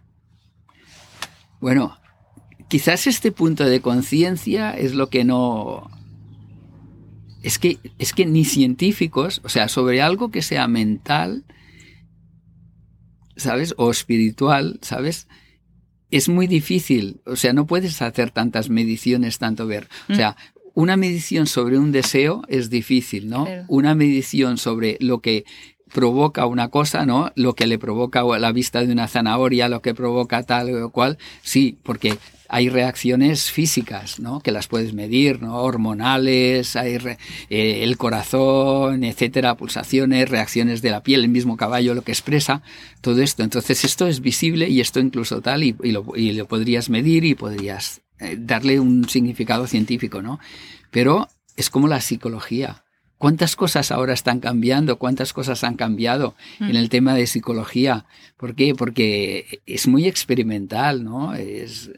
Bueno, 1.60 1.98
quizás 2.70 3.06
este 3.08 3.32
punto 3.32 3.66
de 3.66 3.82
conciencia 3.82 4.72
es 4.72 4.94
lo 4.94 5.10
que 5.10 5.24
no 5.26 5.92
es 7.42 7.60
que, 7.60 7.80
es 7.98 8.14
que 8.14 8.26
ni 8.26 8.46
científicos, 8.46 9.42
o 9.44 9.50
sea, 9.50 9.68
sobre 9.68 10.02
algo 10.02 10.32
que 10.32 10.42
sea 10.42 10.68
mental, 10.68 11.46
¿sabes? 13.36 13.74
O 13.78 13.92
espiritual, 13.92 14.80
¿sabes? 14.82 15.28
Es 16.12 16.28
muy 16.28 16.48
difícil, 16.48 17.22
o 17.26 17.36
sea, 17.36 17.54
no 17.54 17.66
puedes 17.66 18.02
hacer 18.02 18.32
tantas 18.32 18.70
mediciones, 18.70 19.38
tanto 19.38 19.68
ver. 19.68 19.88
O 20.10 20.16
sea, 20.16 20.36
una 20.74 20.98
medición 20.98 21.46
sobre 21.46 21.78
un 21.78 21.92
deseo 21.92 22.44
es 22.48 22.70
difícil, 22.70 23.30
¿no? 23.30 23.48
Una 23.68 23.96
medición 23.96 24.58
sobre 24.58 24.98
lo 25.00 25.20
que 25.22 25.46
provoca 25.94 26.46
una 26.46 26.70
cosa, 26.70 27.06
¿no? 27.06 27.32
Lo 27.36 27.54
que 27.54 27.68
le 27.68 27.80
provoca 27.80 28.24
la 28.40 28.52
vista 28.52 28.84
de 28.84 28.92
una 28.92 29.08
zanahoria, 29.08 29.70
lo 29.70 29.82
que 29.82 29.94
provoca 29.94 30.44
tal 30.44 30.74
o 30.82 30.90
cual, 30.92 31.18
sí, 31.42 31.78
porque 31.84 32.18
hay 32.50 32.68
reacciones 32.68 33.52
físicas, 33.52 34.20
¿no? 34.20 34.40
Que 34.42 34.52
las 34.52 34.68
puedes 34.68 34.94
medir, 34.94 35.42
¿no? 35.42 35.58
Hormonales, 35.58 36.76
hay 36.76 36.98
eh, 37.50 37.84
el 37.84 37.98
corazón, 37.98 39.04
etcétera, 39.04 39.56
pulsaciones, 39.56 40.28
reacciones 40.28 40.82
de 40.82 40.90
la 40.90 41.04
piel, 41.04 41.22
el 41.22 41.30
mismo 41.30 41.58
caballo, 41.58 41.94
lo 41.94 42.02
que 42.02 42.12
expresa, 42.12 42.64
todo 43.02 43.22
esto. 43.22 43.44
Entonces 43.44 43.86
esto 43.86 44.08
es 44.08 44.20
visible 44.20 44.68
y 44.68 44.82
esto 44.82 45.00
incluso 45.00 45.42
tal, 45.42 45.64
y, 45.64 45.74
lo, 45.84 46.06
y 46.16 46.32
lo, 46.34 46.48
podrías 46.48 46.90
medir 46.90 47.24
y 47.24 47.36
podrías 47.36 48.02
eh, 48.20 48.36
darle 48.40 48.80
un 48.80 49.08
significado 49.08 49.68
científico, 49.68 50.24
¿no? 50.24 50.40
Pero 50.90 51.28
es 51.56 51.70
como 51.70 51.88
la 51.88 52.02
psicología. 52.02 52.84
¿Cuántas 53.20 53.56
cosas 53.58 53.92
ahora 53.92 54.14
están 54.14 54.40
cambiando? 54.40 54.98
¿Cuántas 54.98 55.34
cosas 55.34 55.66
han 55.66 55.76
cambiado 55.76 56.36
en 56.62 56.78
el 56.78 56.88
tema 56.88 57.14
de 57.16 57.28
psicología? 57.28 58.06
¿Por 58.38 58.56
qué? 58.56 58.74
Porque 58.74 59.62
es 59.66 59.90
muy 59.90 60.08
experimental, 60.08 61.04
¿no? 61.04 61.36
Es 61.36 61.92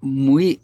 muy 0.00 0.60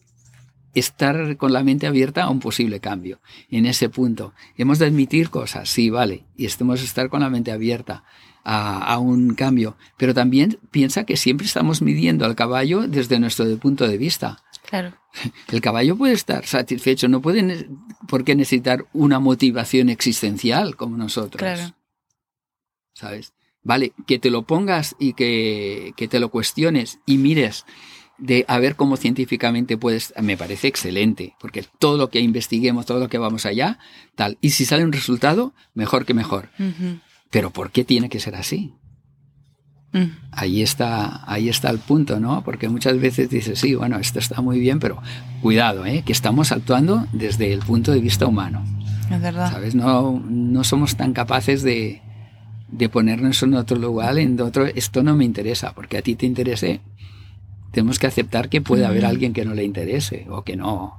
estar 0.74 1.36
con 1.38 1.52
la 1.52 1.64
mente 1.64 1.86
abierta 1.86 2.24
a 2.24 2.30
un 2.30 2.38
posible 2.38 2.80
cambio 2.80 3.20
en 3.50 3.66
ese 3.66 3.88
punto. 3.88 4.34
Hemos 4.56 4.78
de 4.78 4.86
admitir 4.86 5.30
cosas, 5.30 5.70
sí, 5.70 5.88
vale, 5.88 6.24
y 6.36 6.44
estemos 6.44 6.82
estar 6.82 7.08
con 7.08 7.20
la 7.20 7.30
mente 7.30 7.50
abierta 7.50 8.04
a, 8.48 8.98
un 9.00 9.34
cambio, 9.34 9.76
pero 9.96 10.14
también 10.14 10.60
piensa 10.70 11.04
que 11.04 11.16
siempre 11.16 11.46
estamos 11.46 11.82
midiendo 11.82 12.24
al 12.24 12.36
caballo 12.36 12.86
desde 12.86 13.18
nuestro 13.18 13.44
punto 13.58 13.88
de 13.88 13.98
vista. 13.98 14.44
Claro. 14.68 14.94
El 15.50 15.60
caballo 15.60 15.96
puede 15.96 16.12
estar 16.12 16.46
satisfecho, 16.46 17.08
no 17.08 17.20
puede 17.20 17.68
por 18.06 18.22
qué 18.22 18.36
necesitar 18.36 18.86
una 18.92 19.18
motivación 19.18 19.88
existencial 19.88 20.76
como 20.76 20.96
nosotros. 20.96 21.40
Claro. 21.40 21.74
¿Sabes? 22.92 23.32
Vale, 23.64 23.92
que 24.06 24.20
te 24.20 24.30
lo 24.30 24.42
pongas 24.42 24.94
y 25.00 25.14
que, 25.14 25.92
que 25.96 26.06
te 26.06 26.20
lo 26.20 26.30
cuestiones 26.30 27.00
y 27.04 27.18
mires 27.18 27.64
de 28.18 28.44
a 28.48 28.58
ver 28.58 28.76
cómo 28.76 28.96
científicamente 28.96 29.76
puedes, 29.76 30.14
me 30.20 30.36
parece 30.36 30.68
excelente, 30.68 31.34
porque 31.40 31.64
todo 31.78 31.98
lo 31.98 32.10
que 32.10 32.20
investiguemos, 32.20 32.86
todo 32.86 32.98
lo 32.98 33.08
que 33.08 33.18
vamos 33.18 33.46
allá, 33.46 33.78
tal. 34.14 34.38
Y 34.40 34.50
si 34.50 34.64
sale 34.64 34.84
un 34.84 34.92
resultado, 34.92 35.52
mejor 35.74 36.04
que 36.04 36.14
mejor. 36.14 36.48
Pero 37.30 37.50
¿por 37.50 37.70
qué 37.70 37.84
tiene 37.84 38.08
que 38.08 38.20
ser 38.20 38.34
así? 38.36 38.74
Mm. 39.92 40.04
Ahí 40.32 40.62
está, 40.62 41.30
ahí 41.30 41.48
está 41.48 41.70
el 41.70 41.78
punto, 41.78 42.20
¿no? 42.20 42.42
Porque 42.44 42.68
muchas 42.68 42.98
veces 43.00 43.30
dices, 43.30 43.58
sí, 43.58 43.74
bueno, 43.74 43.98
esto 43.98 44.18
está 44.18 44.40
muy 44.40 44.58
bien, 44.58 44.78
pero 44.78 45.00
cuidado, 45.42 45.86
¿eh? 45.86 46.02
que 46.04 46.12
estamos 46.12 46.52
actuando 46.52 47.06
desde 47.12 47.52
el 47.52 47.60
punto 47.60 47.92
de 47.92 48.00
vista 48.00 48.26
humano. 48.26 48.64
Es 49.10 49.20
verdad. 49.20 49.50
¿Sabes? 49.50 49.74
No, 49.74 50.22
no 50.28 50.64
somos 50.64 50.96
tan 50.96 51.12
capaces 51.12 51.62
de, 51.62 52.02
de 52.68 52.88
ponernos 52.88 53.42
en 53.42 53.54
otro 53.54 53.78
lugar, 53.78 54.18
en 54.18 54.40
otro, 54.40 54.66
esto 54.66 55.02
no 55.02 55.14
me 55.14 55.24
interesa, 55.24 55.72
porque 55.74 55.98
a 55.98 56.02
ti 56.02 56.14
te 56.14 56.26
interese, 56.26 56.80
tenemos 57.76 57.98
que 57.98 58.06
aceptar 58.06 58.48
que 58.48 58.62
puede 58.62 58.86
haber 58.86 59.04
alguien 59.04 59.34
que 59.34 59.44
no 59.44 59.52
le 59.52 59.62
interese 59.62 60.24
o 60.30 60.44
que 60.44 60.56
no, 60.56 60.98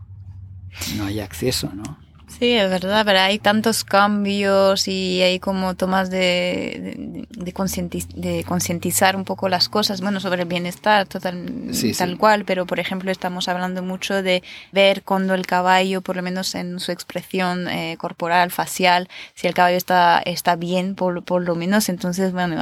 no 0.95 1.05
haya 1.05 1.23
acceso, 1.23 1.71
¿no? 1.73 1.97
Sí, 2.39 2.53
es 2.53 2.69
verdad, 2.69 3.03
pero 3.03 3.19
hay 3.19 3.39
tantos 3.39 3.83
cambios 3.83 4.87
y 4.87 5.23
hay 5.23 5.39
como 5.39 5.75
tomas 5.75 6.11
de, 6.11 7.25
de, 7.29 8.43
concientizar 8.43 9.15
un 9.15 9.23
poco 9.23 9.49
las 9.49 9.69
cosas, 9.69 10.01
bueno, 10.01 10.19
sobre 10.19 10.43
el 10.43 10.47
bienestar 10.47 11.07
total, 11.07 11.71
tal 11.97 12.17
cual, 12.19 12.45
pero 12.45 12.67
por 12.67 12.79
ejemplo 12.79 13.09
estamos 13.09 13.47
hablando 13.47 13.81
mucho 13.81 14.21
de 14.21 14.43
ver 14.71 15.01
cuando 15.01 15.33
el 15.33 15.47
caballo, 15.47 16.01
por 16.01 16.15
lo 16.15 16.21
menos 16.21 16.53
en 16.53 16.79
su 16.79 16.91
expresión 16.91 17.67
eh, 17.69 17.97
corporal, 17.97 18.51
facial, 18.51 19.09
si 19.33 19.47
el 19.47 19.55
caballo 19.55 19.77
está, 19.77 20.21
está 20.23 20.55
bien, 20.55 20.93
por, 20.93 21.23
por 21.23 21.41
lo 21.41 21.55
menos, 21.55 21.89
entonces, 21.89 22.33
bueno, 22.33 22.55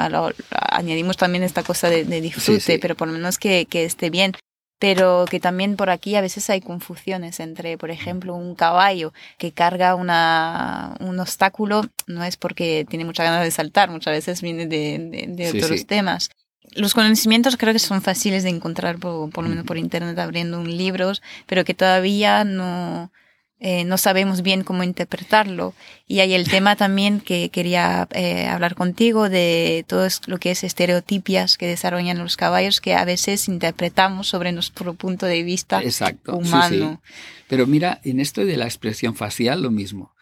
añadimos 0.51 1.17
también 1.17 1.43
esta 1.43 1.63
cosa 1.63 1.89
de, 1.89 2.05
disfrute, 2.05 2.79
pero 2.79 2.95
por 2.95 3.09
lo 3.09 3.13
menos 3.13 3.37
que, 3.37 3.65
que 3.65 3.83
esté 3.83 4.09
bien 4.09 4.31
pero 4.79 5.25
que 5.29 5.39
también 5.39 5.75
por 5.75 5.89
aquí 5.89 6.15
a 6.15 6.21
veces 6.21 6.49
hay 6.49 6.61
confusiones 6.61 7.39
entre, 7.39 7.77
por 7.77 7.91
ejemplo, 7.91 8.35
un 8.35 8.55
caballo 8.55 9.13
que 9.37 9.51
carga 9.51 9.95
una, 9.95 10.95
un 10.99 11.19
obstáculo, 11.19 11.83
no 12.07 12.23
es 12.23 12.37
porque 12.37 12.85
tiene 12.89 13.05
mucha 13.05 13.23
ganas 13.23 13.43
de 13.43 13.51
saltar, 13.51 13.89
muchas 13.89 14.13
veces 14.13 14.41
viene 14.41 14.67
de, 14.67 15.27
de, 15.29 15.49
otros 15.49 15.85
temas. 15.85 16.29
Los 16.71 16.93
conocimientos 16.93 17.55
creo 17.55 17.71
que 17.71 17.79
son 17.79 18.01
fáciles 18.01 18.43
de 18.43 18.49
encontrar, 18.49 18.97
por, 18.97 19.29
por 19.29 19.43
lo 19.43 19.49
menos 19.49 19.65
por 19.65 19.77
internet, 19.77 20.17
abriendo 20.19 20.59
un 20.59 20.75
libro, 20.75 21.13
pero 21.45 21.63
que 21.63 21.73
todavía 21.73 22.43
no, 22.43 23.11
eh, 23.59 23.85
no 23.85 23.97
sabemos 23.97 24.41
bien 24.41 24.63
cómo 24.63 24.83
interpretarlo. 24.83 25.73
Y 26.07 26.19
hay 26.19 26.33
el 26.33 26.47
tema 26.47 26.75
también 26.75 27.21
que 27.21 27.49
quería 27.49 28.07
eh, 28.11 28.47
hablar 28.47 28.75
contigo 28.75 29.29
de 29.29 29.85
todo 29.87 30.07
lo 30.27 30.39
que 30.39 30.51
es 30.51 30.63
estereotipias 30.63 31.57
que 31.57 31.67
desarrollan 31.67 32.17
los 32.17 32.35
caballos 32.35 32.81
que 32.81 32.95
a 32.95 33.05
veces 33.05 33.47
interpretamos 33.47 34.27
sobre 34.27 34.51
nuestro 34.51 34.93
punto 34.93 35.25
de 35.25 35.43
vista 35.43 35.81
Exacto, 35.81 36.35
humano. 36.35 37.01
Pero 37.47 37.65
mira, 37.65 38.01
en 38.03 38.19
esto 38.19 38.45
de 38.45 38.57
la 38.57 38.65
expresión 38.65 39.15
facial 39.15 39.61
lo 39.61 39.71
mismo. 39.71 40.13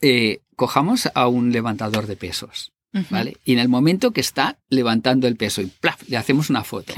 Eh, 0.00 0.40
cojamos 0.56 1.08
a 1.14 1.28
un 1.28 1.52
levantador 1.52 2.06
de 2.06 2.16
pesos, 2.16 2.72
¿vale? 3.10 3.36
Y 3.44 3.54
en 3.54 3.60
el 3.60 3.68
momento 3.68 4.10
que 4.10 4.20
está 4.20 4.58
levantando 4.68 5.26
el 5.26 5.36
peso 5.36 5.62
y 5.62 5.66
¡plaf! 5.66 6.02
le 6.08 6.16
hacemos 6.16 6.50
una 6.50 6.64
foto. 6.64 6.92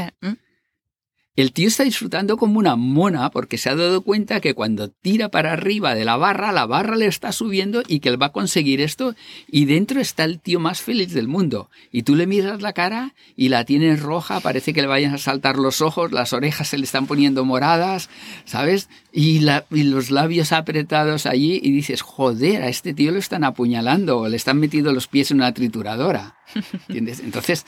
El 1.38 1.52
tío 1.52 1.68
está 1.68 1.84
disfrutando 1.84 2.36
como 2.36 2.58
una 2.58 2.74
mona 2.74 3.30
porque 3.30 3.58
se 3.58 3.70
ha 3.70 3.76
dado 3.76 4.02
cuenta 4.02 4.40
que 4.40 4.54
cuando 4.54 4.88
tira 4.90 5.28
para 5.28 5.52
arriba 5.52 5.94
de 5.94 6.04
la 6.04 6.16
barra, 6.16 6.50
la 6.50 6.66
barra 6.66 6.96
le 6.96 7.06
está 7.06 7.30
subiendo 7.30 7.84
y 7.86 8.00
que 8.00 8.08
él 8.08 8.20
va 8.20 8.26
a 8.26 8.32
conseguir 8.32 8.80
esto 8.80 9.14
y 9.46 9.66
dentro 9.66 10.00
está 10.00 10.24
el 10.24 10.40
tío 10.40 10.58
más 10.58 10.82
feliz 10.82 11.12
del 11.12 11.28
mundo. 11.28 11.70
Y 11.92 12.02
tú 12.02 12.16
le 12.16 12.26
miras 12.26 12.60
la 12.60 12.72
cara 12.72 13.14
y 13.36 13.50
la 13.50 13.64
tienes 13.64 14.02
roja, 14.02 14.40
parece 14.40 14.74
que 14.74 14.82
le 14.82 14.88
vayan 14.88 15.14
a 15.14 15.18
saltar 15.18 15.58
los 15.58 15.80
ojos, 15.80 16.10
las 16.10 16.32
orejas 16.32 16.66
se 16.66 16.76
le 16.76 16.82
están 16.82 17.06
poniendo 17.06 17.44
moradas, 17.44 18.10
¿sabes? 18.44 18.88
Y, 19.12 19.38
los 19.70 20.10
labios 20.10 20.50
apretados 20.50 21.24
allí 21.24 21.60
y 21.62 21.70
dices, 21.70 22.02
joder, 22.02 22.62
a 22.62 22.68
este 22.68 22.94
tío 22.94 23.12
lo 23.12 23.18
están 23.20 23.44
apuñalando 23.44 24.18
o 24.18 24.28
le 24.28 24.36
están 24.36 24.58
metiendo 24.58 24.92
los 24.92 25.06
pies 25.06 25.30
en 25.30 25.36
una 25.36 25.54
trituradora. 25.54 26.34
¿Entiendes? 26.88 27.20
Entonces, 27.20 27.64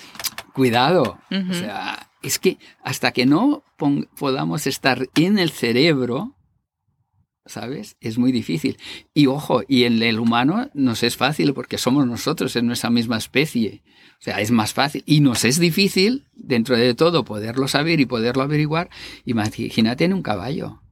cuidado. 0.53 1.21
O 1.31 1.55
sea, 1.55 2.10
es 2.23 2.39
que 2.39 2.59
hasta 2.83 3.12
que 3.12 3.27
no 3.27 3.64
podamos 4.18 4.66
estar 4.66 5.09
en 5.14 5.39
el 5.39 5.51
cerebro, 5.51 6.37
¿sabes? 7.47 7.97
Es 8.01 8.18
muy 8.18 8.33
difícil. 8.33 8.79
Y 9.14 9.27
ojo, 9.27 9.62
y 9.66 9.85
en 9.85 10.03
el 10.03 10.18
humano 10.18 10.71
nos 10.75 11.03
es 11.03 11.16
fácil 11.16 11.55
porque 11.55 11.79
somos 11.79 12.07
nosotros 12.07 12.55
en 12.57 12.66
nuestra 12.66 12.91
misma 12.91 13.16
especie. 13.16 13.83
O 14.21 14.23
sea, 14.23 14.41
es 14.41 14.51
más 14.51 14.75
fácil. 14.75 15.03
Y 15.07 15.21
nos 15.21 15.45
es 15.45 15.59
difícil, 15.59 16.27
dentro 16.35 16.77
de 16.77 16.95
todo, 16.95 17.25
poderlo 17.25 17.68
saber 17.68 18.01
y 18.01 18.07
poderlo 18.07 18.43
averiguar. 18.43 18.91
Imagínate 19.25 20.05
en 20.05 20.12
un 20.12 20.23
caballo. 20.23 20.83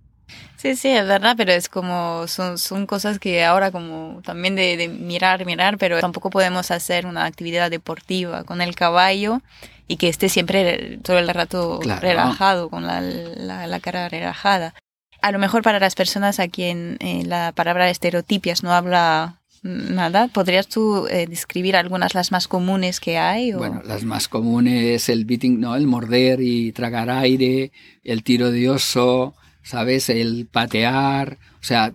Sí, 0.57 0.74
sí, 0.76 0.89
es 0.89 1.07
verdad, 1.07 1.35
pero 1.37 1.53
es 1.53 1.68
como, 1.68 2.26
son, 2.26 2.87
cosas 2.87 3.18
que 3.18 3.45
ahora 3.45 3.70
como 3.70 4.20
también 4.24 4.57
de 4.57 4.89
mirar, 4.89 5.47
mirar, 5.47 5.79
pero 5.79 6.01
tampoco 6.01 6.31
podemos 6.31 6.70
hacer 6.70 7.07
una 7.07 7.24
actividad 7.26 7.70
deportiva 7.70 8.45
con 8.45 8.61
el 8.61 8.74
caballo 8.74 9.41
y 9.89 9.97
que 9.97 10.09
esté 10.09 10.28
siempre 10.28 10.99
todo 11.03 11.18
el 11.18 11.28
rato 11.28 11.80
relajado, 11.80 12.68
con 12.68 12.86
la, 12.86 13.01
la, 13.01 13.80
cara 13.80 14.09
relajada. 14.09 14.74
A 15.22 15.32
lo 15.32 15.39
mejor 15.39 15.62
para 15.62 15.80
las 15.80 15.95
personas 15.95 16.39
a 16.39 16.49
quien 16.49 16.99
eh, 17.01 17.24
la 17.26 17.53
palabra 17.53 17.91
estereotipias 17.91 18.62
no 18.62 18.72
habla 18.72 19.41
nada, 19.62 20.28
¿podrías 20.28 20.68
tú 20.68 21.07
eh, 21.09 21.26
describir 21.26 21.74
algunas 21.74 22.14
las 22.14 22.30
más 22.30 22.47
comunes 22.47 23.01
que 23.01 23.18
hay? 23.18 23.53
Bueno, 23.53 23.82
las 23.84 24.05
más 24.05 24.28
comunes, 24.28 25.09
el 25.09 25.24
beating, 25.24 25.59
no, 25.59 25.74
el 25.74 25.86
morder 25.86 26.41
y 26.41 26.70
tragar 26.72 27.11
aire, 27.11 27.72
el 28.05 28.22
tiro 28.22 28.53
de 28.53 28.70
oso, 28.70 29.34
¿sabes? 29.62 30.11
El 30.11 30.47
patear, 30.47 31.39
o 31.61 31.64
sea, 31.64 31.93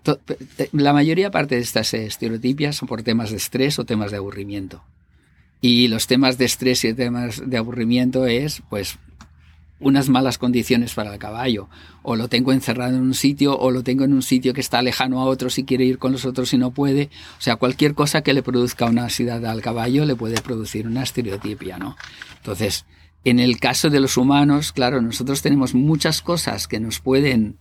la 0.73 0.93
mayoría 0.93 1.31
parte 1.31 1.55
de 1.55 1.61
estas 1.61 1.93
estereotipias 1.93 2.75
son 2.75 2.87
por 2.87 3.03
temas 3.03 3.31
de 3.31 3.37
estrés 3.37 3.79
o 3.79 3.85
temas 3.85 4.11
de 4.11 4.17
aburrimiento. 4.17 4.83
Y 5.65 5.87
los 5.87 6.07
temas 6.07 6.37
de 6.37 6.43
estrés 6.43 6.83
y 6.83 6.93
temas 6.93 7.41
de 7.49 7.55
aburrimiento 7.55 8.25
es, 8.25 8.61
pues, 8.69 8.97
unas 9.79 10.09
malas 10.09 10.37
condiciones 10.37 10.93
para 10.93 11.13
el 11.13 11.19
caballo. 11.19 11.69
O 12.01 12.17
lo 12.17 12.27
tengo 12.27 12.51
encerrado 12.51 12.97
en 12.97 13.01
un 13.01 13.13
sitio, 13.13 13.57
o 13.57 13.71
lo 13.71 13.81
tengo 13.81 14.03
en 14.03 14.11
un 14.11 14.23
sitio 14.23 14.53
que 14.53 14.59
está 14.59 14.81
lejano 14.81 15.21
a 15.21 15.23
otro 15.23 15.49
si 15.49 15.63
quiere 15.63 15.85
ir 15.85 15.99
con 15.99 16.11
los 16.11 16.25
otros 16.25 16.53
y 16.53 16.57
no 16.57 16.71
puede. 16.71 17.09
O 17.39 17.41
sea, 17.41 17.55
cualquier 17.55 17.93
cosa 17.93 18.23
que 18.23 18.33
le 18.33 18.43
produzca 18.43 18.87
una 18.87 19.03
ansiedad 19.03 19.45
al 19.45 19.61
caballo 19.61 20.03
le 20.03 20.17
puede 20.17 20.41
producir 20.41 20.85
una 20.85 21.03
estereotipia, 21.03 21.77
¿no? 21.77 21.95
Entonces, 22.39 22.85
en 23.23 23.39
el 23.39 23.57
caso 23.57 23.89
de 23.89 24.01
los 24.01 24.17
humanos, 24.17 24.73
claro, 24.73 25.01
nosotros 25.01 25.41
tenemos 25.41 25.73
muchas 25.73 26.21
cosas 26.21 26.67
que 26.67 26.81
nos 26.81 26.99
pueden 26.99 27.55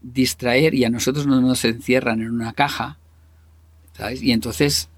distraer 0.00 0.72
y 0.72 0.84
a 0.84 0.88
nosotros 0.88 1.26
no 1.26 1.42
nos 1.42 1.62
encierran 1.66 2.22
en 2.22 2.30
una 2.30 2.54
caja, 2.54 2.96
¿sabes? 3.92 4.22
Y 4.22 4.32
entonces 4.32 4.88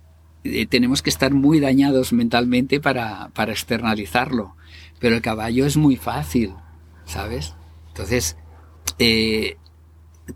eh, 0.47 0.67
tenemos 0.67 1.03
que 1.03 1.11
estar 1.11 1.33
muy 1.33 1.61
dañados 1.61 2.13
mentalmente 2.13 2.81
para, 2.81 3.31
para 3.35 3.53
externalizarlo. 3.53 4.57
Pero 4.99 5.17
el 5.17 5.23
caballo 5.23 5.67
es 5.67 5.77
muy 5.77 5.97
fácil, 5.97 6.55
¿sabes? 7.05 7.55
Entonces, 7.89 8.37
eh, 8.99 9.57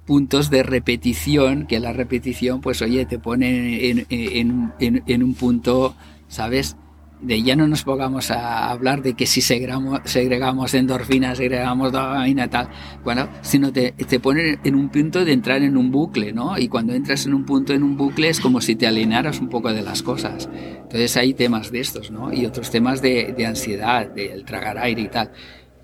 puntos 0.06 0.50
de 0.50 0.62
repetición, 0.62 1.66
que 1.66 1.80
la 1.80 1.92
repetición, 1.92 2.61
pues 2.61 2.82
oye, 2.82 3.06
te 3.06 3.18
pone 3.18 3.90
en, 3.90 4.06
en, 4.08 5.02
en 5.06 5.22
un 5.22 5.34
punto, 5.34 5.94
¿sabes? 6.28 6.76
De 7.23 7.43
ya 7.43 7.57
no 7.57 7.66
nos 7.66 7.83
pongamos 7.85 8.31
a 8.31 8.71
hablar 8.71 9.03
de 9.03 9.14
que 9.14 9.27
si 9.27 9.41
segregamos, 9.41 10.01
segregamos 10.05 10.75
endorfinas, 10.75 11.39
segregamos 11.39 11.93
dopamina, 11.93 12.49
tal, 12.49 12.68
bueno, 13.05 13.29
sino 13.43 13.73
te, 13.73 13.93
te 13.93 14.21
en 14.64 14.75
un 14.75 14.89
punto 14.89 15.25
de 15.25 15.33
entrar 15.33 15.62
en 15.62 15.77
un 15.77 15.91
bucle, 15.91 16.33
¿no? 16.33 16.59
Y 16.59 16.68
cuando 16.68 16.95
entras 16.95 17.27
en 17.27 17.35
un 17.35 17.45
punto 17.45 17.73
en 17.73 17.83
un 17.83 17.97
bucle 17.97 18.29
es 18.29 18.41
como 18.41 18.61
si 18.61 18.77
te 18.77 18.87
alienaras 18.87 19.41
un 19.41 19.49
poco 19.49 19.73
de 19.73 19.83
las 19.83 20.03
cosas. 20.03 20.49
Entonces 20.53 21.16
hay 21.16 21.35
temas 21.35 21.71
de 21.71 21.81
estos, 21.81 22.11
¿no? 22.11 22.33
Y 22.33 22.47
otros 22.47 22.71
temas 22.71 23.03
de, 23.03 23.35
de 23.37 23.47
ansiedad, 23.47 24.09
del 24.11 24.45
tragar 24.45 24.79
aire 24.79 25.03
y 25.03 25.09
tal. 25.09 25.31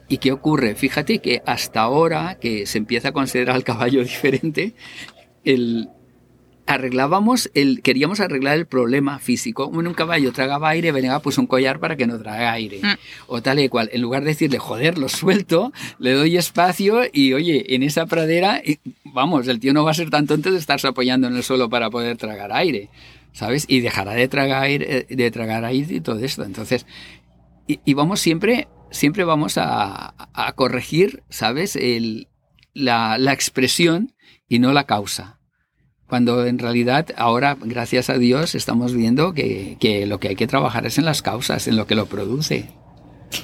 ¿Y 0.09 0.19
qué 0.19 0.33
ocurre? 0.33 0.75
Fíjate 0.75 1.19
que 1.19 1.43
hasta 1.45 1.81
ahora 1.81 2.39
que 2.41 2.67
se 2.67 2.79
empieza 2.79 3.09
a 3.09 3.13
considerar 3.13 3.57
al 3.57 3.65
caballo 3.65 4.01
diferente, 4.03 4.75
el, 5.45 5.89
arreglábamos 6.67 7.51
el, 7.55 7.83
queríamos 7.83 8.21
arreglar 8.21 8.57
el 8.59 8.67
problema 8.67 9.19
físico. 9.19 9.71
Bueno, 9.71 9.91
un 9.91 9.95
caballo 9.95 10.33
tragaba 10.33 10.69
aire, 10.71 10.93
venga, 10.93 11.21
pues 11.21 11.39
un 11.39 11.47
collar 11.47 11.79
para 11.81 11.97
que 11.97 12.07
no 12.07 12.19
trague 12.19 12.45
aire. 12.47 12.81
Mm. 12.83 12.95
O 13.29 13.43
tal 13.43 13.59
y 13.61 13.69
cual. 13.69 13.89
En 13.93 14.03
lugar 14.03 14.23
de 14.23 14.31
decirle, 14.31 14.59
joder, 14.59 14.99
lo 14.99 15.09
suelto, 15.09 15.73
le 15.99 16.13
doy 16.13 16.37
espacio 16.37 17.03
y 17.13 17.33
oye, 17.35 17.75
en 17.75 17.83
esa 17.83 18.07
pradera, 18.07 18.61
y- 18.65 18.79
vamos, 19.05 19.49
el 19.49 19.61
tío 19.61 19.73
no 19.73 19.85
va 19.85 19.93
a 19.93 19.95
ser 19.95 20.11
tan 20.11 20.27
tonto 20.27 20.51
de 20.51 20.59
estarse 20.59 20.89
apoyando 20.89 21.27
en 21.29 21.37
el 21.37 21.43
suelo 21.43 21.69
para 21.71 21.91
poder 21.91 22.17
tragar 22.17 22.53
aire. 22.53 22.91
¿Sabes? 23.33 23.67
Y 23.69 23.81
dejará 23.81 24.13
de 24.13 24.29
tragar 24.29 24.63
aire, 24.63 25.07
de 25.11 25.31
tragar 25.31 25.65
aire 25.67 25.97
y 25.97 26.01
todo 26.01 26.21
esto. 26.21 26.43
Entonces, 26.43 26.87
y, 27.67 27.81
y 27.85 27.93
vamos 27.93 28.19
siempre, 28.21 28.67
siempre 28.91 29.25
vamos 29.25 29.59
a, 29.59 30.15
a 30.33 30.53
corregir, 30.55 31.23
¿sabes? 31.29 31.77
El, 31.77 32.29
la, 32.73 33.19
la 33.19 33.35
expresión 33.35 34.15
y 34.49 34.59
no 34.59 34.73
la 34.73 34.85
causa. 34.85 35.36
Cuando 36.07 36.47
en 36.47 36.59
realidad 36.59 37.07
ahora, 37.17 37.57
gracias 37.61 38.11
a 38.11 38.19
Dios, 38.19 38.55
estamos 38.55 38.95
viendo 38.95 39.33
que, 39.35 39.77
que 39.81 40.07
lo 40.07 40.21
que 40.21 40.29
hay 40.29 40.37
que 40.37 40.47
trabajar 40.47 40.87
es 40.87 40.99
en 40.99 41.05
las 41.05 41.21
causas, 41.23 41.67
en 41.67 41.77
lo 41.77 41.87
que 41.87 41.95
lo 41.97 42.07
produce. 42.07 42.71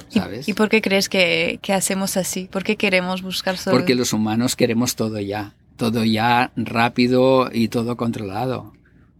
¿Y- 0.09 0.19
¿Sabes? 0.19 0.47
¿Y, 0.47 0.53
por 0.53 0.69
qué 0.69 0.81
crees 0.81 1.09
que, 1.09 1.59
que 1.61 1.73
hacemos 1.73 2.15
así? 2.15 2.47
¿Por 2.49 2.63
qué 2.63 2.77
queremos 2.77 3.21
buscar 3.21 3.57
solo? 3.57 3.75
Porque 3.77 3.95
los 3.95 4.13
humanos 4.13 4.55
queremos 4.55 4.95
todo 4.95 5.19
ya, 5.19 5.55
todo 5.75 6.05
ya 6.05 6.53
rápido 6.55 7.49
y 7.51 7.67
todo 7.67 7.97
controlado. 7.97 8.71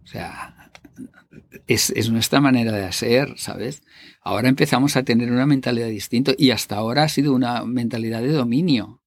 O 0.02 0.06
sea, 0.06 0.70
es, 1.66 1.90
es 1.90 2.10
nuestra 2.10 2.40
manera 2.40 2.72
de 2.72 2.90
ser, 2.92 3.34
¿sabes? 3.36 3.82
Ahora 4.22 4.48
empezamos 4.48 4.96
a 4.96 5.02
tener 5.02 5.30
una 5.30 5.44
mentalidad 5.44 5.88
distinta 5.88 6.32
y 6.38 6.50
hasta 6.50 6.76
ahora 6.76 7.02
ha 7.02 7.08
sido 7.10 7.34
una 7.34 7.64
mentalidad 7.66 8.22
de 8.22 8.32
dominio. 8.32 9.02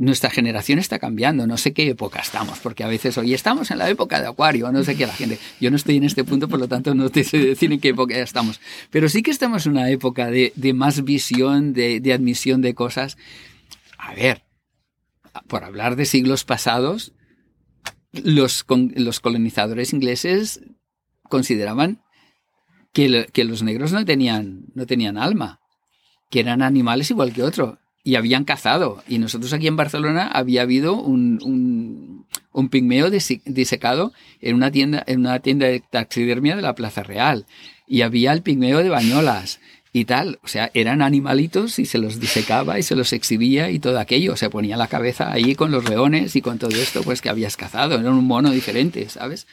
Nuestra 0.00 0.30
generación 0.30 0.78
está 0.78 1.00
cambiando, 1.00 1.48
no 1.48 1.56
sé 1.56 1.72
qué 1.72 1.88
época 1.90 2.20
estamos, 2.20 2.60
porque 2.60 2.84
a 2.84 2.86
veces 2.86 3.18
hoy 3.18 3.34
estamos 3.34 3.72
en 3.72 3.78
la 3.78 3.90
época 3.90 4.20
de 4.20 4.28
Acuario, 4.28 4.70
no 4.70 4.84
sé 4.84 4.96
qué 4.96 5.06
la 5.08 5.12
gente. 5.12 5.40
Yo 5.60 5.70
no 5.70 5.76
estoy 5.76 5.96
en 5.96 6.04
este 6.04 6.22
punto, 6.22 6.48
por 6.48 6.60
lo 6.60 6.68
tanto 6.68 6.94
no 6.94 7.10
te 7.10 7.24
sé 7.24 7.38
decir 7.38 7.72
en 7.72 7.80
qué 7.80 7.88
época 7.88 8.16
estamos. 8.16 8.60
Pero 8.90 9.08
sí 9.08 9.22
que 9.24 9.32
estamos 9.32 9.66
en 9.66 9.72
una 9.72 9.90
época 9.90 10.30
de, 10.30 10.52
de 10.54 10.72
más 10.72 11.02
visión, 11.02 11.72
de, 11.72 11.98
de 11.98 12.12
admisión 12.12 12.62
de 12.62 12.74
cosas. 12.74 13.18
A 13.98 14.14
ver, 14.14 14.44
por 15.48 15.64
hablar 15.64 15.96
de 15.96 16.04
siglos 16.06 16.44
pasados, 16.44 17.12
los, 18.12 18.62
con- 18.62 18.92
los 18.94 19.18
colonizadores 19.18 19.92
ingleses 19.92 20.60
consideraban 21.24 22.02
que, 22.92 23.26
que 23.32 23.42
los 23.44 23.64
negros 23.64 23.92
no 23.92 24.04
tenían, 24.04 24.66
no 24.74 24.86
tenían 24.86 25.18
alma, 25.18 25.58
que 26.30 26.38
eran 26.38 26.62
animales 26.62 27.10
igual 27.10 27.32
que 27.32 27.42
otro, 27.42 27.80
y 28.04 28.14
habían 28.16 28.44
cazado. 28.44 29.02
Y 29.08 29.18
nosotros 29.18 29.52
aquí 29.52 29.66
en 29.66 29.76
Barcelona 29.76 30.28
había 30.28 30.62
habido 30.62 30.94
un, 30.94 32.24
un, 32.52 32.68
pigmeo 32.68 33.08
dise- 33.10 33.42
disecado 33.44 34.12
en 34.40 34.56
una, 34.56 34.70
tienda, 34.70 35.02
en 35.06 35.20
una 35.20 35.38
tienda 35.40 35.66
de 35.66 35.80
taxidermia 35.80 36.56
de 36.56 36.62
la 36.62 36.74
Plaza 36.74 37.02
Real, 37.02 37.46
y 37.86 38.02
había 38.02 38.32
el 38.32 38.42
pigmeo 38.42 38.78
de 38.78 38.88
Bañolas. 38.88 39.60
Y 39.90 40.04
tal, 40.04 40.38
o 40.44 40.48
sea, 40.48 40.70
eran 40.74 41.00
animalitos 41.00 41.78
y 41.78 41.86
se 41.86 41.96
los 41.96 42.20
disecaba 42.20 42.78
y 42.78 42.82
se 42.82 42.94
los 42.94 43.14
exhibía 43.14 43.70
y 43.70 43.78
todo 43.78 43.98
aquello. 43.98 44.36
Se 44.36 44.50
ponía 44.50 44.76
la 44.76 44.86
cabeza 44.86 45.32
ahí 45.32 45.54
con 45.54 45.70
los 45.70 45.88
leones 45.88 46.36
y 46.36 46.42
con 46.42 46.58
todo 46.58 46.76
esto, 46.76 47.02
pues 47.02 47.22
que 47.22 47.30
habías 47.30 47.56
cazado. 47.56 47.98
Era 47.98 48.10
un 48.10 48.24
mono 48.26 48.50
diferente, 48.50 49.08
¿sabes? 49.08 49.46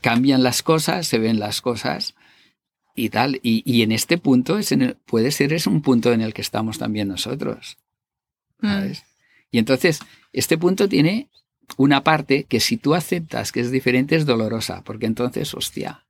cambian 0.00 0.42
las 0.42 0.62
cosas, 0.62 1.06
se 1.06 1.18
ven 1.18 1.38
las 1.38 1.60
cosas 1.60 2.14
y 2.94 3.08
tal. 3.08 3.40
Y, 3.42 3.62
y 3.64 3.82
en 3.82 3.92
este 3.92 4.18
punto 4.18 4.58
es 4.58 4.72
en 4.72 4.82
el- 4.82 4.96
puede 4.96 5.30
ser 5.30 5.52
es 5.52 5.66
un 5.66 5.82
punto 5.82 6.12
en 6.12 6.20
el 6.20 6.34
que 6.34 6.42
estamos 6.42 6.78
también 6.78 7.08
nosotros. 7.08 7.78
Mm. 8.60 8.66
¿sabes? 8.68 9.04
Y 9.50 9.58
entonces, 9.58 10.00
este 10.32 10.56
punto 10.58 10.88
tiene 10.88 11.28
una 11.76 12.02
parte 12.02 12.44
que 12.44 12.60
si 12.60 12.76
tú 12.76 12.94
aceptas 12.94 13.52
que 13.52 13.60
es 13.60 13.70
diferente 13.70 14.16
es 14.16 14.26
dolorosa, 14.26 14.82
porque 14.82 15.06
entonces, 15.06 15.52
hostia, 15.54 16.04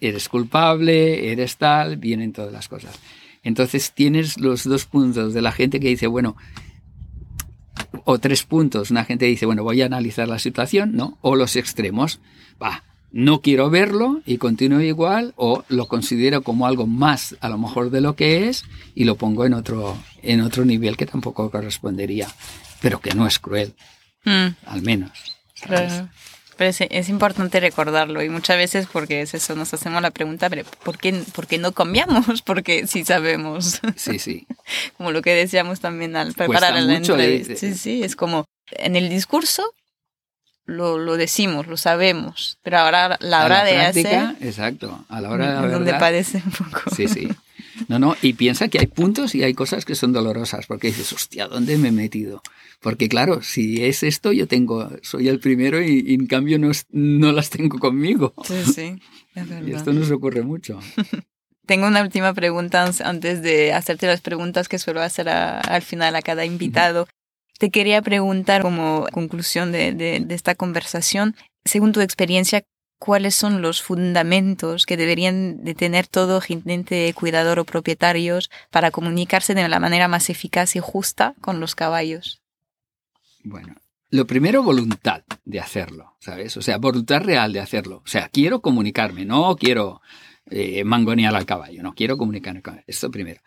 eres 0.00 0.28
culpable, 0.28 1.32
eres 1.32 1.56
tal, 1.56 1.96
vienen 1.96 2.32
todas 2.32 2.52
las 2.52 2.68
cosas. 2.68 2.98
Entonces 3.42 3.92
tienes 3.92 4.38
los 4.38 4.64
dos 4.64 4.84
puntos 4.84 5.32
de 5.32 5.42
la 5.42 5.52
gente 5.52 5.80
que 5.80 5.88
dice, 5.88 6.06
bueno, 6.06 6.36
o 8.04 8.18
tres 8.18 8.42
puntos. 8.42 8.90
Una 8.90 9.04
gente 9.04 9.26
dice, 9.26 9.46
bueno, 9.46 9.62
voy 9.62 9.82
a 9.82 9.86
analizar 9.86 10.28
la 10.28 10.38
situación, 10.38 10.92
¿no? 10.94 11.18
O 11.20 11.36
los 11.36 11.56
extremos. 11.56 12.20
Va, 12.62 12.84
no 13.10 13.40
quiero 13.40 13.70
verlo 13.70 14.20
y 14.26 14.36
continúo 14.38 14.80
igual, 14.80 15.32
o 15.36 15.64
lo 15.68 15.88
considero 15.88 16.42
como 16.42 16.66
algo 16.66 16.86
más 16.86 17.36
a 17.40 17.48
lo 17.48 17.58
mejor 17.58 17.90
de 17.90 18.00
lo 18.00 18.14
que 18.16 18.48
es 18.48 18.64
y 18.94 19.04
lo 19.04 19.16
pongo 19.16 19.46
en 19.46 19.54
otro, 19.54 19.96
en 20.22 20.40
otro 20.42 20.64
nivel 20.64 20.96
que 20.96 21.06
tampoco 21.06 21.50
correspondería, 21.50 22.28
pero 22.80 23.00
que 23.00 23.14
no 23.14 23.26
es 23.26 23.38
cruel, 23.38 23.74
Mm, 24.24 24.48
al 24.66 24.82
menos. 24.82 25.12
claro. 25.60 26.08
Pero 26.56 26.70
es, 26.70 26.80
es 26.80 27.08
importante 27.08 27.60
recordarlo 27.60 28.20
y 28.20 28.28
muchas 28.28 28.56
veces 28.56 28.88
porque 28.92 29.22
es 29.22 29.32
eso, 29.32 29.54
nos 29.54 29.72
hacemos 29.72 30.02
la 30.02 30.10
pregunta, 30.10 30.50
pero 30.50 30.64
¿por 30.82 30.98
qué, 30.98 31.12
por 31.32 31.46
qué 31.46 31.56
no 31.56 31.70
cambiamos? 31.70 32.42
Porque 32.42 32.88
sí 32.88 33.04
sabemos, 33.04 33.80
Sí, 33.94 34.18
sí. 34.18 34.46
como 34.98 35.12
lo 35.12 35.22
que 35.22 35.34
decíamos 35.36 35.78
también 35.78 36.16
al 36.16 36.34
preparar 36.34 36.74
la 36.82 36.96
entrevista. 36.96 37.54
Sí, 37.54 37.74
sí, 37.74 38.02
es 38.02 38.16
como 38.16 38.44
en 38.72 38.96
el 38.96 39.08
discurso 39.08 39.62
lo, 40.68 40.98
lo 40.98 41.16
decimos, 41.16 41.66
lo 41.66 41.76
sabemos, 41.76 42.58
pero 42.62 42.78
ahora 42.78 43.16
la 43.20 43.40
A 43.42 43.44
hora 43.46 43.58
la 43.58 43.64
de 43.64 43.74
práctica, 43.74 44.28
hacer 44.30 44.46
exacto. 44.48 45.04
A 45.08 45.20
la 45.20 45.30
hora 45.30 45.46
de 45.46 45.54
la 45.62 45.68
donde 45.72 45.92
verdad, 45.92 45.98
padece 46.00 46.42
un 46.44 46.52
poco. 46.52 46.94
Sí, 46.94 47.08
sí. 47.08 47.26
No, 47.88 47.98
no, 47.98 48.14
y 48.22 48.34
piensa 48.34 48.68
que 48.68 48.78
hay 48.78 48.86
puntos 48.86 49.34
y 49.34 49.42
hay 49.42 49.54
cosas 49.54 49.84
que 49.84 49.94
son 49.94 50.12
dolorosas, 50.12 50.66
porque 50.66 50.88
dices, 50.88 51.12
hostia, 51.12 51.48
¿dónde 51.48 51.78
me 51.78 51.88
he 51.88 51.92
metido? 51.92 52.42
Porque 52.80 53.08
claro, 53.08 53.42
si 53.42 53.82
es 53.84 54.02
esto, 54.02 54.30
yo 54.32 54.46
tengo, 54.46 54.90
soy 55.02 55.28
el 55.28 55.40
primero 55.40 55.80
y, 55.82 56.04
y 56.06 56.14
en 56.14 56.26
cambio 56.26 56.58
no, 56.58 56.70
no 56.90 57.32
las 57.32 57.50
tengo 57.50 57.78
conmigo. 57.78 58.34
Sí, 58.44 58.54
sí, 58.64 59.02
es 59.34 59.46
Y 59.66 59.72
esto 59.72 59.92
nos 59.92 60.10
ocurre 60.10 60.42
mucho. 60.42 60.78
Tengo 61.66 61.86
una 61.86 62.00
última 62.02 62.32
pregunta 62.32 62.90
antes 63.04 63.42
de 63.42 63.74
hacerte 63.74 64.06
las 64.06 64.22
preguntas 64.22 64.68
que 64.68 64.78
suelo 64.78 65.02
hacer 65.02 65.28
a- 65.28 65.60
al 65.60 65.82
final 65.82 66.16
a 66.16 66.22
cada 66.22 66.46
invitado. 66.46 67.06
Te 67.58 67.70
quería 67.70 68.00
preguntar 68.02 68.62
como 68.62 69.06
conclusión 69.12 69.72
de, 69.72 70.24
esta 70.30 70.54
conversación, 70.54 71.34
según 71.64 71.92
tu 71.92 72.00
experiencia, 72.00 72.64
¿cuáles 72.98 73.34
son 73.34 73.62
los 73.62 73.82
fundamentos 73.82 74.86
que 74.86 74.96
deberían 74.96 75.64
de 75.64 75.74
tener 75.74 76.06
todo 76.06 76.40
jinete 76.40 77.12
cuidador 77.14 77.58
o 77.58 77.64
propietarios 77.64 78.48
para 78.70 78.92
comunicarse 78.92 79.54
de 79.54 79.68
la 79.68 79.80
manera 79.80 80.06
más 80.06 80.30
eficaz 80.30 80.76
y 80.76 80.78
justa 80.78 81.34
con 81.40 81.58
los 81.58 81.74
caballos? 81.74 82.40
Bueno, 83.42 83.74
lo 84.10 84.26
primero, 84.26 84.62
voluntad 84.62 85.24
de 85.44 85.58
hacerlo, 85.58 86.16
¿sabes? 86.20 86.56
O 86.56 86.62
sea, 86.62 86.78
voluntad 86.78 87.22
real 87.22 87.52
de 87.52 87.60
hacerlo. 87.60 88.02
O 88.04 88.08
sea, 88.08 88.28
quiero 88.28 88.60
comunicarme, 88.60 89.24
no 89.24 89.56
quiero 89.56 90.00
eh, 90.48 90.84
mangonear 90.84 91.34
al 91.34 91.44
caballo, 91.44 91.82
no 91.82 91.92
quiero 91.92 92.16
comunicarme 92.16 92.62
con 92.62 92.78
él. 92.78 92.84
Esto 92.86 93.10
primero. 93.10 93.40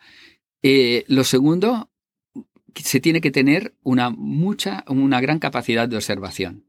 Eh, 0.62 1.04
lo 1.08 1.24
segundo, 1.24 1.90
se 2.76 3.00
tiene 3.00 3.20
que 3.20 3.30
tener 3.30 3.74
una 3.82 4.10
mucha, 4.10 4.84
una 4.88 5.20
gran 5.20 5.38
capacidad 5.38 5.88
de 5.88 5.96
observación. 5.96 6.64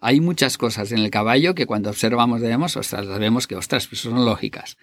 Hay 0.00 0.20
muchas 0.20 0.58
cosas 0.58 0.92
en 0.92 0.98
el 0.98 1.10
caballo 1.10 1.54
que 1.54 1.66
cuando 1.66 1.90
observamos 1.90 2.40
vemos, 2.40 2.76
ostras, 2.76 3.06
las 3.06 3.18
vemos 3.18 3.46
que, 3.46 3.56
ostras, 3.56 3.86
pues 3.86 4.00
son 4.02 4.24
lógicas. 4.24 4.76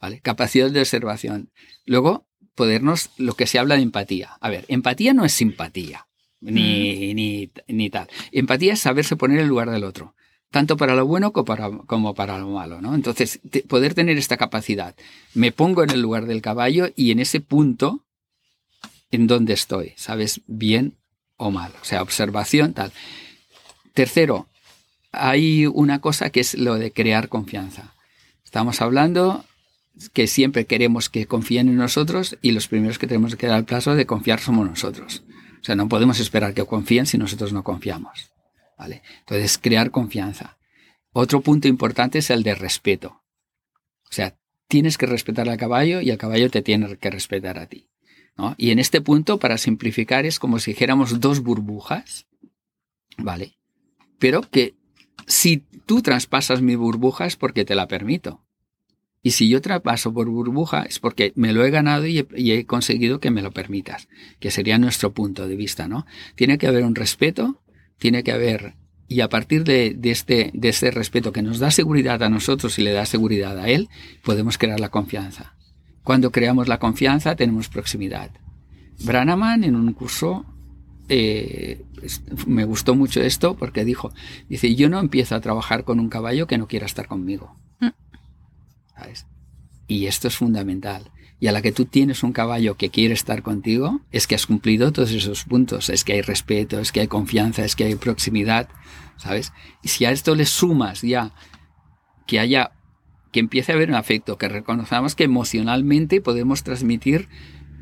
¿Vale? 0.00 0.20
Capacidad 0.20 0.70
de 0.70 0.80
observación. 0.80 1.50
Luego, 1.84 2.28
podernos, 2.54 3.10
lo 3.18 3.34
que 3.34 3.46
se 3.46 3.58
habla 3.58 3.76
de 3.76 3.82
empatía. 3.82 4.36
A 4.40 4.48
ver, 4.48 4.64
empatía 4.68 5.12
no 5.12 5.24
es 5.24 5.32
simpatía, 5.32 6.06
ni, 6.40 7.14
ni, 7.14 7.50
ni 7.66 7.90
tal. 7.90 8.08
Empatía 8.30 8.74
es 8.74 8.80
saberse 8.80 9.16
poner 9.16 9.38
en 9.38 9.44
el 9.44 9.48
lugar 9.48 9.70
del 9.70 9.82
otro, 9.82 10.14
tanto 10.52 10.76
para 10.76 10.94
lo 10.94 11.04
bueno 11.06 11.32
como 11.32 11.44
para, 11.46 11.70
como 11.70 12.14
para 12.14 12.38
lo 12.38 12.50
malo, 12.50 12.80
¿no? 12.80 12.94
Entonces, 12.94 13.40
te- 13.50 13.62
poder 13.62 13.94
tener 13.94 14.18
esta 14.18 14.36
capacidad. 14.36 14.94
Me 15.34 15.50
pongo 15.50 15.82
en 15.82 15.90
el 15.90 16.00
lugar 16.00 16.26
del 16.26 16.42
caballo 16.42 16.88
y 16.94 17.10
en 17.10 17.18
ese 17.18 17.40
punto, 17.40 18.06
en 19.10 19.26
donde 19.26 19.54
estoy, 19.54 19.94
¿sabes? 19.96 20.40
Bien 20.46 20.94
o 21.36 21.50
mal. 21.50 21.72
O 21.80 21.84
sea, 21.84 22.02
observación, 22.02 22.74
tal. 22.74 22.92
Tercero, 23.94 24.48
hay 25.12 25.66
una 25.66 26.00
cosa 26.00 26.30
que 26.30 26.40
es 26.40 26.54
lo 26.54 26.74
de 26.74 26.92
crear 26.92 27.28
confianza. 27.28 27.94
Estamos 28.44 28.80
hablando 28.80 29.44
que 30.12 30.26
siempre 30.26 30.66
queremos 30.66 31.08
que 31.08 31.26
confíen 31.26 31.68
en 31.68 31.76
nosotros 31.76 32.38
y 32.40 32.52
los 32.52 32.68
primeros 32.68 32.98
que 32.98 33.06
tenemos 33.06 33.36
que 33.36 33.46
dar 33.46 33.58
el 33.58 33.64
plazo 33.64 33.94
de 33.94 34.06
confiar 34.06 34.40
somos 34.40 34.68
nosotros. 34.68 35.24
O 35.60 35.64
sea, 35.64 35.74
no 35.74 35.88
podemos 35.88 36.20
esperar 36.20 36.54
que 36.54 36.64
confíen 36.64 37.06
si 37.06 37.18
nosotros 37.18 37.52
no 37.52 37.64
confiamos. 37.64 38.30
¿Vale? 38.78 39.02
Entonces, 39.20 39.58
crear 39.58 39.90
confianza. 39.90 40.56
Otro 41.12 41.40
punto 41.40 41.66
importante 41.66 42.18
es 42.18 42.30
el 42.30 42.44
de 42.44 42.54
respeto. 42.54 43.24
O 44.04 44.12
sea, 44.12 44.38
tienes 44.68 44.96
que 44.98 45.06
respetar 45.06 45.48
al 45.48 45.56
caballo 45.56 46.00
y 46.00 46.10
el 46.10 46.18
caballo 46.18 46.48
te 46.48 46.62
tiene 46.62 46.96
que 46.96 47.10
respetar 47.10 47.58
a 47.58 47.66
ti. 47.66 47.87
Y 48.56 48.70
en 48.70 48.78
este 48.78 49.00
punto, 49.00 49.38
para 49.38 49.58
simplificar, 49.58 50.24
es 50.26 50.38
como 50.38 50.58
si 50.58 50.72
dijéramos 50.72 51.20
dos 51.20 51.40
burbujas, 51.40 52.26
¿vale? 53.16 53.58
Pero 54.18 54.42
que 54.42 54.74
si 55.26 55.64
tú 55.86 56.02
traspasas 56.02 56.62
mi 56.62 56.76
burbuja 56.76 57.26
es 57.26 57.36
porque 57.36 57.64
te 57.64 57.74
la 57.74 57.88
permito. 57.88 58.44
Y 59.22 59.32
si 59.32 59.48
yo 59.48 59.60
traspaso 59.60 60.14
por 60.14 60.28
burbuja 60.28 60.82
es 60.82 61.00
porque 61.00 61.32
me 61.34 61.52
lo 61.52 61.64
he 61.64 61.70
ganado 61.70 62.06
y 62.06 62.18
he, 62.18 62.66
conseguido 62.66 63.18
que 63.18 63.30
me 63.30 63.42
lo 63.42 63.50
permitas, 63.50 64.08
que 64.38 64.50
sería 64.50 64.78
nuestro 64.78 65.12
punto 65.12 65.48
de 65.48 65.56
vista, 65.56 65.88
¿no? 65.88 66.06
Tiene 66.36 66.56
que 66.56 66.68
haber 66.68 66.84
un 66.84 66.94
respeto, 66.94 67.60
tiene 67.98 68.22
que 68.22 68.32
haber 68.32 68.74
Y 69.08 69.20
a 69.20 69.28
partir 69.28 69.64
de, 69.64 69.98
este, 70.02 70.50
de 70.54 70.68
este 70.68 70.90
respeto 70.90 71.32
que 71.32 71.42
nos 71.42 71.58
da 71.58 71.70
seguridad 71.70 72.22
a 72.22 72.28
nosotros 72.28 72.78
y 72.78 72.82
le 72.82 72.92
da 72.92 73.06
seguridad 73.06 73.58
a 73.58 73.68
él, 73.68 73.88
podemos 74.22 74.58
crear 74.58 74.78
la 74.78 74.90
confianza. 74.90 75.57
Cuando 76.02 76.32
creamos 76.32 76.68
la 76.68 76.78
confianza, 76.78 77.36
tenemos 77.36 77.68
proximidad. 77.68 78.30
Branaman 79.04 79.64
en 79.64 79.76
un 79.76 79.92
curso 79.92 80.44
eh, 81.08 81.84
me 82.46 82.64
gustó 82.64 82.94
mucho 82.94 83.22
esto 83.22 83.56
porque 83.56 83.84
dijo, 83.84 84.12
dice, 84.48 84.74
yo 84.74 84.88
no 84.88 85.00
empiezo 85.00 85.34
a 85.34 85.40
trabajar 85.40 85.84
con 85.84 86.00
un 86.00 86.08
caballo 86.08 86.46
que 86.46 86.58
no 86.58 86.68
quiera 86.68 86.86
estar 86.86 87.08
conmigo. 87.08 87.56
Mm. 87.80 87.88
¿Sabes? 88.94 89.26
Y 89.86 90.06
esto 90.06 90.28
es 90.28 90.36
fundamental. 90.36 91.10
Y 91.40 91.46
a 91.46 91.52
la 91.52 91.62
que 91.62 91.72
tú 91.72 91.86
tienes 91.86 92.22
un 92.22 92.32
caballo 92.32 92.76
que 92.76 92.90
quiere 92.90 93.14
estar 93.14 93.42
contigo, 93.42 94.00
es 94.10 94.26
que 94.26 94.34
has 94.34 94.46
cumplido 94.46 94.92
todos 94.92 95.12
esos 95.12 95.44
puntos. 95.44 95.88
Es 95.88 96.04
que 96.04 96.14
hay 96.14 96.20
respeto, 96.20 96.80
es 96.80 96.92
que 96.92 97.00
hay 97.00 97.06
confianza, 97.06 97.64
es 97.64 97.76
que 97.76 97.84
hay 97.84 97.94
proximidad, 97.94 98.68
¿sabes? 99.16 99.52
Y 99.82 99.88
si 99.88 100.04
a 100.04 100.10
esto 100.10 100.34
le 100.34 100.46
sumas 100.46 101.02
ya 101.02 101.32
que 102.26 102.40
haya, 102.40 102.72
que 103.32 103.40
empiece 103.40 103.72
a 103.72 103.74
haber 103.74 103.90
un 103.90 103.96
afecto, 103.96 104.38
que 104.38 104.48
reconozcamos 104.48 105.14
que 105.14 105.24
emocionalmente 105.24 106.20
podemos 106.20 106.62
transmitir 106.62 107.28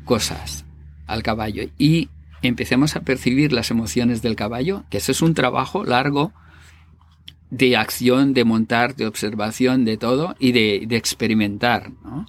cosas 0.05 0.65
al 1.05 1.23
caballo 1.23 1.69
y 1.77 2.09
empecemos 2.41 2.95
a 2.95 3.01
percibir 3.01 3.53
las 3.53 3.71
emociones 3.71 4.21
del 4.21 4.35
caballo, 4.35 4.83
que 4.89 4.97
eso 4.97 5.11
es 5.11 5.21
un 5.21 5.33
trabajo 5.33 5.83
largo 5.83 6.33
de 7.49 7.77
acción, 7.77 8.33
de 8.33 8.43
montar, 8.43 8.95
de 8.95 9.07
observación, 9.07 9.85
de 9.85 9.97
todo 9.97 10.35
y 10.39 10.51
de, 10.51 10.95
experimentar, 10.95 11.91
¿no? 12.03 12.25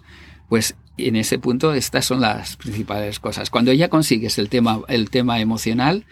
Pues 0.49 0.77
en 0.97 1.17
ese 1.17 1.39
punto 1.39 1.75
estas 1.75 2.05
son 2.05 2.21
las 2.21 2.57
principales 2.57 3.21
cosas. 3.21 3.51
Cuando 3.51 3.73
ya 3.73 3.89
consigues 3.89 4.39
el 4.39 4.49
tema, 4.49 4.81
el 4.89 5.11
tema 5.11 5.41
emocional, 5.41 6.07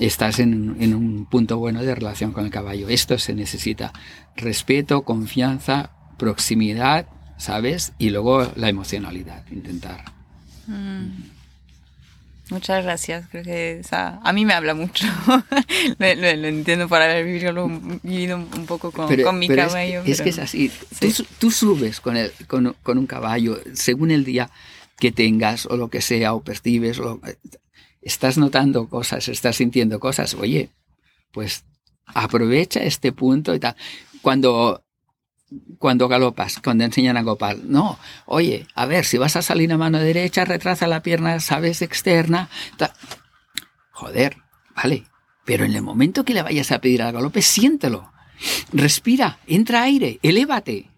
estás 0.00 0.38
en, 0.38 0.94
un 0.94 1.26
punto 1.26 1.58
bueno 1.58 1.82
de 1.82 1.94
relación 1.94 2.32
con 2.32 2.44
el 2.44 2.50
caballo. 2.50 2.88
Esto 2.88 3.18
se 3.18 3.34
necesita. 3.34 3.92
Respeto, 4.36 5.02
confianza, 5.02 5.90
proximidad, 6.16 7.06
¿sabes? 7.38 7.92
Y 7.98 8.10
luego 8.10 8.50
la 8.56 8.68
emocionalidad, 8.68 9.44
intentar. 9.50 10.04
Mm. 10.66 11.36
Muchas 12.48 12.84
gracias, 12.84 13.26
creo 13.28 13.42
que 13.42 13.82
a 13.90 14.32
mí 14.32 14.44
me 14.44 14.54
habla 14.54 14.74
mucho. 14.74 15.04
lo, 15.98 16.06
entiendo 16.06 16.88
para 16.88 17.06
haber 17.06 17.24
vivido, 17.24 17.64
un 17.64 18.66
poco 18.66 18.92
con, 18.92 19.08
mi 19.38 19.48
caballo. 19.48 20.02
Es, 20.06 20.22
que 20.22 20.28
es 20.28 20.38
así. 20.38 20.70
Tú, 21.40 21.50
subes 21.50 22.00
con, 22.00 22.16
el, 22.16 22.30
con, 22.46 22.76
con, 22.84 22.98
un 22.98 23.06
caballo 23.08 23.58
según 23.72 24.12
el 24.12 24.24
día 24.24 24.48
que 25.00 25.10
tengas 25.10 25.66
o 25.66 25.76
lo 25.76 25.88
que 25.88 26.00
sea, 26.00 26.34
o 26.34 26.44
percibes, 26.44 27.00
o, 27.00 27.20
estás 28.00 28.38
notando 28.38 28.88
cosas, 28.88 29.26
estás 29.26 29.56
sintiendo 29.56 29.98
cosas. 29.98 30.34
Oye, 30.34 30.70
pues 31.32 31.64
aprovecha 32.06 32.80
este 32.84 33.10
punto 33.10 33.56
y 33.56 33.58
tal. 33.58 33.74
Cuando 34.22 34.85
cuando 35.78 36.08
galopas, 36.08 36.58
cuando 36.62 36.84
enseñan 36.84 37.16
a 37.16 37.20
galopar. 37.20 37.58
No, 37.58 37.98
oye, 38.26 38.66
a 38.74 38.86
ver, 38.86 39.04
si 39.04 39.18
vas 39.18 39.36
a 39.36 39.42
salir 39.42 39.72
a 39.72 39.78
mano 39.78 39.98
derecha, 39.98 40.44
retrasa 40.44 40.86
la 40.86 41.02
pierna, 41.02 41.40
sabes, 41.40 41.82
externa. 41.82 42.48
Joder, 43.92 44.36
vale. 44.74 45.04
Pero 45.44 45.64
en 45.64 45.74
el 45.74 45.82
momento 45.82 46.24
que 46.24 46.34
le 46.34 46.42
vayas 46.42 46.72
a 46.72 46.80
pedir 46.80 47.02
al 47.02 47.12
galope, 47.12 47.40
siéntelo. 47.40 48.12
Respira, 48.72 49.38
entra 49.46 49.82
aire, 49.82 50.18
elévate. 50.22 50.90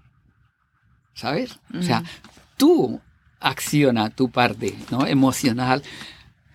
¿Sabes? 1.15 1.59
O 1.79 1.83
sea, 1.83 2.03
tú 2.57 3.01
acciona 3.41 4.11
tu 4.11 4.31
parte, 4.31 4.75
¿no? 4.91 5.07
Emocional. 5.07 5.83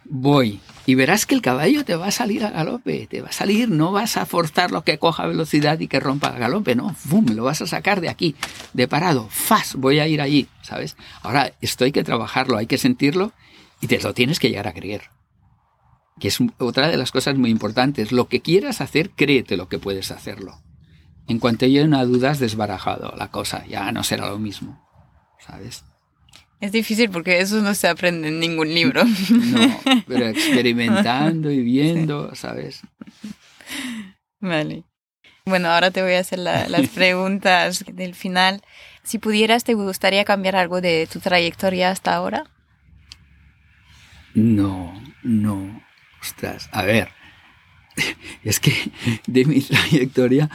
Voy, 0.05 0.59
y 0.85 0.95
verás 0.95 1.25
que 1.25 1.35
el 1.35 1.41
caballo 1.41 1.85
te 1.85 1.95
va 1.95 2.07
a 2.07 2.11
salir 2.11 2.43
a 2.43 2.49
galope, 2.49 3.07
te 3.07 3.21
va 3.21 3.29
a 3.29 3.33
salir, 3.33 3.69
no 3.69 3.91
vas 3.91 4.17
a 4.17 4.25
forzarlo 4.25 4.83
que 4.83 4.97
coja 4.97 5.25
velocidad 5.25 5.79
y 5.79 5.87
que 5.87 5.99
rompa 5.99 6.27
a 6.27 6.37
galope, 6.37 6.75
no, 6.75 6.95
¡Bum! 7.05 7.25
lo 7.27 7.45
vas 7.45 7.61
a 7.61 7.67
sacar 7.67 8.01
de 8.01 8.09
aquí, 8.09 8.35
de 8.73 8.87
parado, 8.87 9.27
¡fas! 9.29 9.75
Voy 9.75 9.99
a 9.99 10.07
ir 10.07 10.21
allí, 10.21 10.47
¿sabes? 10.61 10.97
Ahora, 11.21 11.53
esto 11.61 11.85
hay 11.85 11.91
que 11.91 12.03
trabajarlo, 12.03 12.57
hay 12.57 12.67
que 12.67 12.77
sentirlo 12.77 13.31
y 13.81 13.87
te 13.87 13.99
lo 14.01 14.13
tienes 14.13 14.39
que 14.39 14.49
llegar 14.49 14.67
a 14.67 14.73
creer. 14.73 15.03
Que 16.19 16.27
es 16.27 16.39
otra 16.59 16.89
de 16.89 16.97
las 16.97 17.11
cosas 17.11 17.37
muy 17.37 17.49
importantes. 17.49 18.11
Lo 18.11 18.27
que 18.27 18.41
quieras 18.41 18.81
hacer, 18.81 19.09
créete 19.11 19.57
lo 19.57 19.67
que 19.67 19.79
puedes 19.79 20.11
hacerlo. 20.11 20.61
En 21.27 21.39
cuanto 21.39 21.65
haya 21.65 21.83
una 21.83 22.03
duda, 22.05 22.31
has 22.31 22.39
desbarajado 22.39 23.13
la 23.17 23.31
cosa, 23.31 23.65
ya 23.65 23.91
no 23.91 24.03
será 24.03 24.29
lo 24.29 24.37
mismo, 24.37 24.85
¿sabes? 25.39 25.83
Es 26.63 26.71
difícil 26.71 27.09
porque 27.09 27.41
eso 27.41 27.61
no 27.61 27.73
se 27.75 27.89
aprende 27.89 28.29
en 28.29 28.39
ningún 28.39 28.73
libro. 28.73 29.03
No, 29.29 29.81
pero 30.07 30.27
experimentando 30.27 31.51
y 31.51 31.61
viendo, 31.61 32.33
¿sabes? 32.35 32.83
Vale. 34.39 34.85
Bueno, 35.43 35.67
ahora 35.67 35.91
te 35.91 36.01
voy 36.01 36.13
a 36.13 36.19
hacer 36.19 36.39
las 36.39 36.87
preguntas 36.95 37.83
del 37.91 38.15
final. 38.15 38.61
Si 39.03 39.19
pudieras, 39.19 39.65
¿te 39.65 39.73
gustaría 39.73 40.23
cambiar 40.23 40.55
algo 40.55 40.79
de 40.79 41.05
tu 41.11 41.19
trayectoria 41.19 41.91
hasta 41.91 42.15
ahora? 42.15 42.45
No, 44.33 44.93
no. 45.21 45.83
Ostras, 46.21 46.69
a 46.71 46.83
ver. 46.83 47.09
Es 48.41 48.61
que 48.61 48.71
de 49.27 49.43
mi 49.43 49.59
trayectoria, 49.59 50.49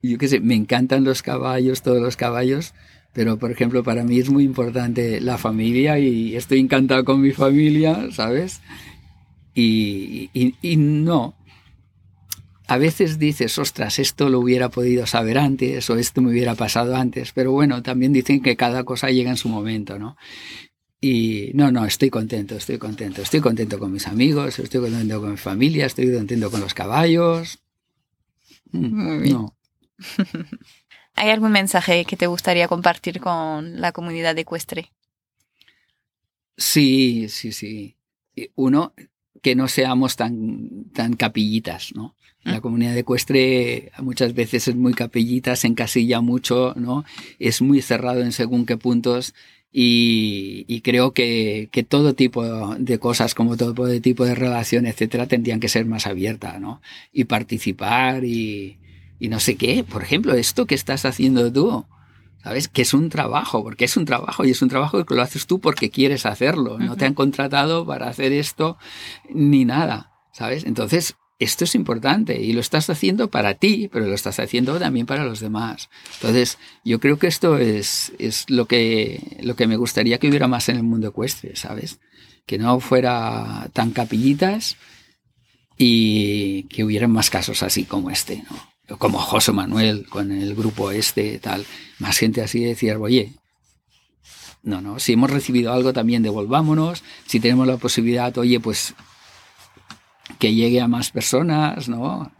yo 0.00 0.16
qué 0.16 0.26
sé, 0.26 0.40
me 0.40 0.54
encantan 0.54 1.04
los 1.04 1.20
caballos, 1.20 1.82
todos 1.82 2.00
los 2.00 2.16
caballos, 2.16 2.72
pero, 3.18 3.36
por 3.36 3.50
ejemplo, 3.50 3.82
para 3.82 4.04
mí 4.04 4.20
es 4.20 4.30
muy 4.30 4.44
importante 4.44 5.20
la 5.20 5.38
familia 5.38 5.98
y 5.98 6.36
estoy 6.36 6.60
encantado 6.60 7.04
con 7.04 7.20
mi 7.20 7.32
familia, 7.32 8.12
¿sabes? 8.12 8.60
Y, 9.56 10.30
y, 10.32 10.76
no. 10.76 11.34
A 12.68 12.78
veces 12.78 13.18
dices, 13.18 13.58
ostras, 13.58 13.98
esto 13.98 14.30
lo 14.30 14.38
hubiera 14.38 14.68
podido 14.68 15.04
saber 15.04 15.36
antes 15.36 15.90
o 15.90 15.96
esto 15.96 16.22
me 16.22 16.30
hubiera 16.30 16.54
pasado 16.54 16.94
antes, 16.94 17.32
pero 17.32 17.50
bueno, 17.50 17.82
también 17.82 18.12
dicen 18.12 18.40
que 18.40 18.54
cada 18.54 18.84
cosa 18.84 19.10
llega 19.10 19.30
en 19.30 19.36
su 19.36 19.48
momento, 19.48 19.98
¿no? 19.98 20.16
Y 21.00 21.50
no, 21.54 21.72
no, 21.72 21.86
estoy 21.86 22.10
contento, 22.10 22.54
estoy 22.54 22.78
contento. 22.78 23.20
Estoy 23.20 23.40
contento 23.40 23.80
con 23.80 23.90
mis 23.90 24.06
amigos, 24.06 24.60
estoy 24.60 24.80
contento 24.80 25.20
con 25.20 25.32
mi 25.32 25.36
familia, 25.38 25.86
estoy 25.86 26.14
contento 26.14 26.52
con 26.52 26.60
los 26.60 26.72
caballos. 26.72 27.58
Mm. 28.70 29.28
No. 29.28 29.56
¿Hay 31.18 31.30
algún 31.30 31.52
mensaje 31.52 32.04
que 32.04 32.16
te 32.16 32.26
gustaría 32.26 32.68
compartir 32.68 33.20
con 33.20 33.80
la 33.80 33.92
comunidad 33.92 34.38
ecuestre? 34.38 34.92
Sí, 36.56 37.28
sí, 37.28 37.52
sí. 37.52 37.96
Uno, 38.54 38.92
que 39.42 39.54
no 39.54 39.68
seamos 39.68 40.16
tan, 40.16 40.84
tan 40.92 41.14
capillitas, 41.14 41.92
¿no? 41.94 42.14
La 42.44 42.58
mm. 42.58 42.60
comunidad 42.60 42.96
ecuestre 42.96 43.90
muchas 44.00 44.34
veces 44.34 44.68
es 44.68 44.76
muy 44.76 44.94
capillita, 44.94 45.56
se 45.56 45.66
encasilla 45.66 46.20
mucho, 46.20 46.74
¿no? 46.76 47.04
Es 47.38 47.62
muy 47.62 47.82
cerrado 47.82 48.22
en 48.22 48.32
según 48.32 48.64
qué 48.64 48.76
puntos 48.76 49.34
y, 49.70 50.80
creo 50.80 51.12
que, 51.12 51.68
que, 51.70 51.82
todo 51.82 52.14
tipo 52.14 52.74
de 52.76 52.98
cosas, 52.98 53.34
como 53.34 53.56
todo 53.56 54.00
tipo 54.00 54.24
de 54.24 54.34
relación, 54.34 54.86
etcétera, 54.86 55.26
tendrían 55.26 55.60
que 55.60 55.68
ser 55.68 55.84
más 55.84 56.06
abiertas, 56.06 56.60
¿no? 56.60 56.80
Y 57.12 57.24
participar 57.24 58.24
y, 58.24 58.78
y 59.18 59.28
no 59.28 59.40
sé 59.40 59.56
qué. 59.56 59.84
Por 59.84 60.02
ejemplo, 60.02 60.34
esto 60.34 60.66
que 60.66 60.74
estás 60.74 61.04
haciendo 61.04 61.52
tú, 61.52 61.86
¿sabes? 62.42 62.68
Que 62.68 62.82
es 62.82 62.94
un 62.94 63.08
trabajo, 63.08 63.62
porque 63.62 63.84
es 63.84 63.96
un 63.96 64.04
trabajo 64.04 64.44
y 64.44 64.50
es 64.50 64.62
un 64.62 64.68
trabajo 64.68 65.04
que 65.04 65.14
lo 65.14 65.22
haces 65.22 65.46
tú 65.46 65.60
porque 65.60 65.90
quieres 65.90 66.26
hacerlo. 66.26 66.78
No 66.78 66.96
te 66.96 67.06
han 67.06 67.14
contratado 67.14 67.86
para 67.86 68.08
hacer 68.08 68.32
esto 68.32 68.78
ni 69.32 69.64
nada, 69.64 70.12
¿sabes? 70.32 70.64
Entonces, 70.64 71.16
esto 71.38 71.64
es 71.64 71.74
importante 71.74 72.40
y 72.40 72.52
lo 72.52 72.60
estás 72.60 72.90
haciendo 72.90 73.30
para 73.30 73.54
ti, 73.54 73.88
pero 73.92 74.06
lo 74.06 74.14
estás 74.14 74.40
haciendo 74.40 74.78
también 74.78 75.06
para 75.06 75.24
los 75.24 75.40
demás. 75.40 75.88
Entonces, 76.14 76.58
yo 76.84 76.98
creo 76.98 77.18
que 77.18 77.28
esto 77.28 77.58
es, 77.58 78.12
es 78.18 78.48
lo, 78.48 78.66
que, 78.66 79.38
lo 79.42 79.54
que 79.54 79.68
me 79.68 79.76
gustaría 79.76 80.18
que 80.18 80.28
hubiera 80.28 80.48
más 80.48 80.68
en 80.68 80.76
el 80.76 80.82
mundo 80.82 81.08
ecuestre, 81.08 81.54
¿sabes? 81.54 82.00
Que 82.44 82.58
no 82.58 82.80
fuera 82.80 83.68
tan 83.72 83.92
capillitas 83.92 84.76
y 85.76 86.64
que 86.64 86.82
hubieran 86.82 87.12
más 87.12 87.30
casos 87.30 87.62
así 87.62 87.84
como 87.84 88.10
este, 88.10 88.42
¿no? 88.50 88.77
Como 88.96 89.18
José 89.18 89.52
Manuel 89.52 90.06
con 90.08 90.32
el 90.32 90.54
grupo 90.54 90.90
este, 90.90 91.38
tal, 91.38 91.66
más 91.98 92.16
gente 92.16 92.40
así 92.40 92.64
decía, 92.64 92.98
oye, 92.98 93.34
no, 94.62 94.80
no, 94.80 94.98
si 94.98 95.12
hemos 95.12 95.30
recibido 95.30 95.72
algo 95.72 95.92
también 95.92 96.22
devolvámonos, 96.22 97.02
si 97.26 97.40
tenemos 97.40 97.66
la 97.66 97.76
posibilidad, 97.76 98.36
oye, 98.38 98.60
pues 98.60 98.94
que 100.38 100.54
llegue 100.54 100.80
a 100.80 100.88
más 100.88 101.10
personas, 101.10 101.88
¿no? 101.88 102.30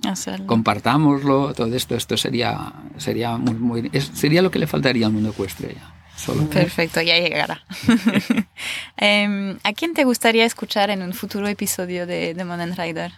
Compartámoslo, 0.46 1.54
todo 1.54 1.74
esto, 1.74 1.96
esto 1.96 2.16
sería, 2.16 2.72
sería 2.96 3.36
muy, 3.36 3.54
muy 3.54 4.00
sería 4.00 4.42
lo 4.42 4.50
que 4.50 4.58
le 4.58 4.66
faltaría 4.66 5.06
al 5.06 5.12
mundo 5.12 5.30
ecuestre 5.30 5.74
ya. 5.74 5.94
Solo. 6.16 6.50
Perfecto, 6.50 7.00
ya 7.00 7.16
llegará. 7.18 7.62
Em, 8.96 9.58
¿A 9.62 9.72
quién 9.72 9.94
te 9.94 10.04
gustaría 10.04 10.44
escuchar 10.44 10.90
en 10.90 11.02
un 11.02 11.12
futuro 11.12 11.46
episodio 11.46 12.06
de 12.06 12.34
The 12.34 12.44
Modern 12.44 12.76
Rider? 12.76 13.12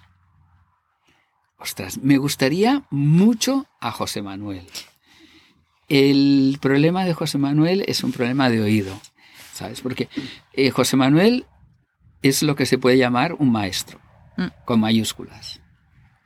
Ostras, 1.61 1.99
me 1.99 2.17
gustaría 2.19 2.85
mucho 2.91 3.67
a 3.81 3.93
José 3.93 4.23
Manuel. 4.23 4.67
El 5.89 6.59
problema 6.61 7.05
de 7.05 7.15
José 7.15 7.39
Manuel 7.39 7.85
es 7.87 8.03
un 8.03 8.13
problema 8.13 8.49
de 8.49 8.61
oído, 8.61 8.99
¿sabes? 9.53 9.81
Porque 9.81 10.09
eh, 10.53 10.71
José 10.71 10.97
Manuel 10.97 11.47
es 12.23 12.43
lo 12.43 12.57
que 12.57 12.67
se 12.67 12.79
puede 12.79 12.99
llamar 12.99 13.35
un 13.35 13.53
maestro, 13.53 14.01
mm. 14.37 14.47
con 14.65 14.81
mayúsculas, 14.81 15.61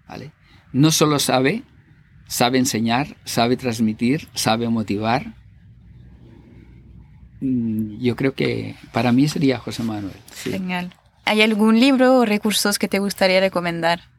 ¿vale? 0.09 0.33
no 0.75 0.91
solo 0.91 1.21
sabe, 1.21 1.63
sabe 2.27 2.59
enseñar, 2.59 3.17
sabe 3.25 3.57
transmitir, 3.57 4.29
sabe 4.35 4.69
motivar. 4.69 5.35
Mm, 7.41 8.01
yo 8.01 8.17
creo 8.17 8.35
que 8.35 8.75
para 8.93 9.13
mí 9.13 9.29
sería 9.29 9.59
José 9.59 9.85
Manuel. 9.85 10.17
Genial. 10.43 10.93
¿Hay 11.25 11.43
algún 11.43 11.79
libro 11.79 12.19
o 12.19 12.25
recursos 12.25 12.79
que 12.79 12.89
te 12.89 12.99
gustaría 12.99 13.39
recomendar? 13.41 14.14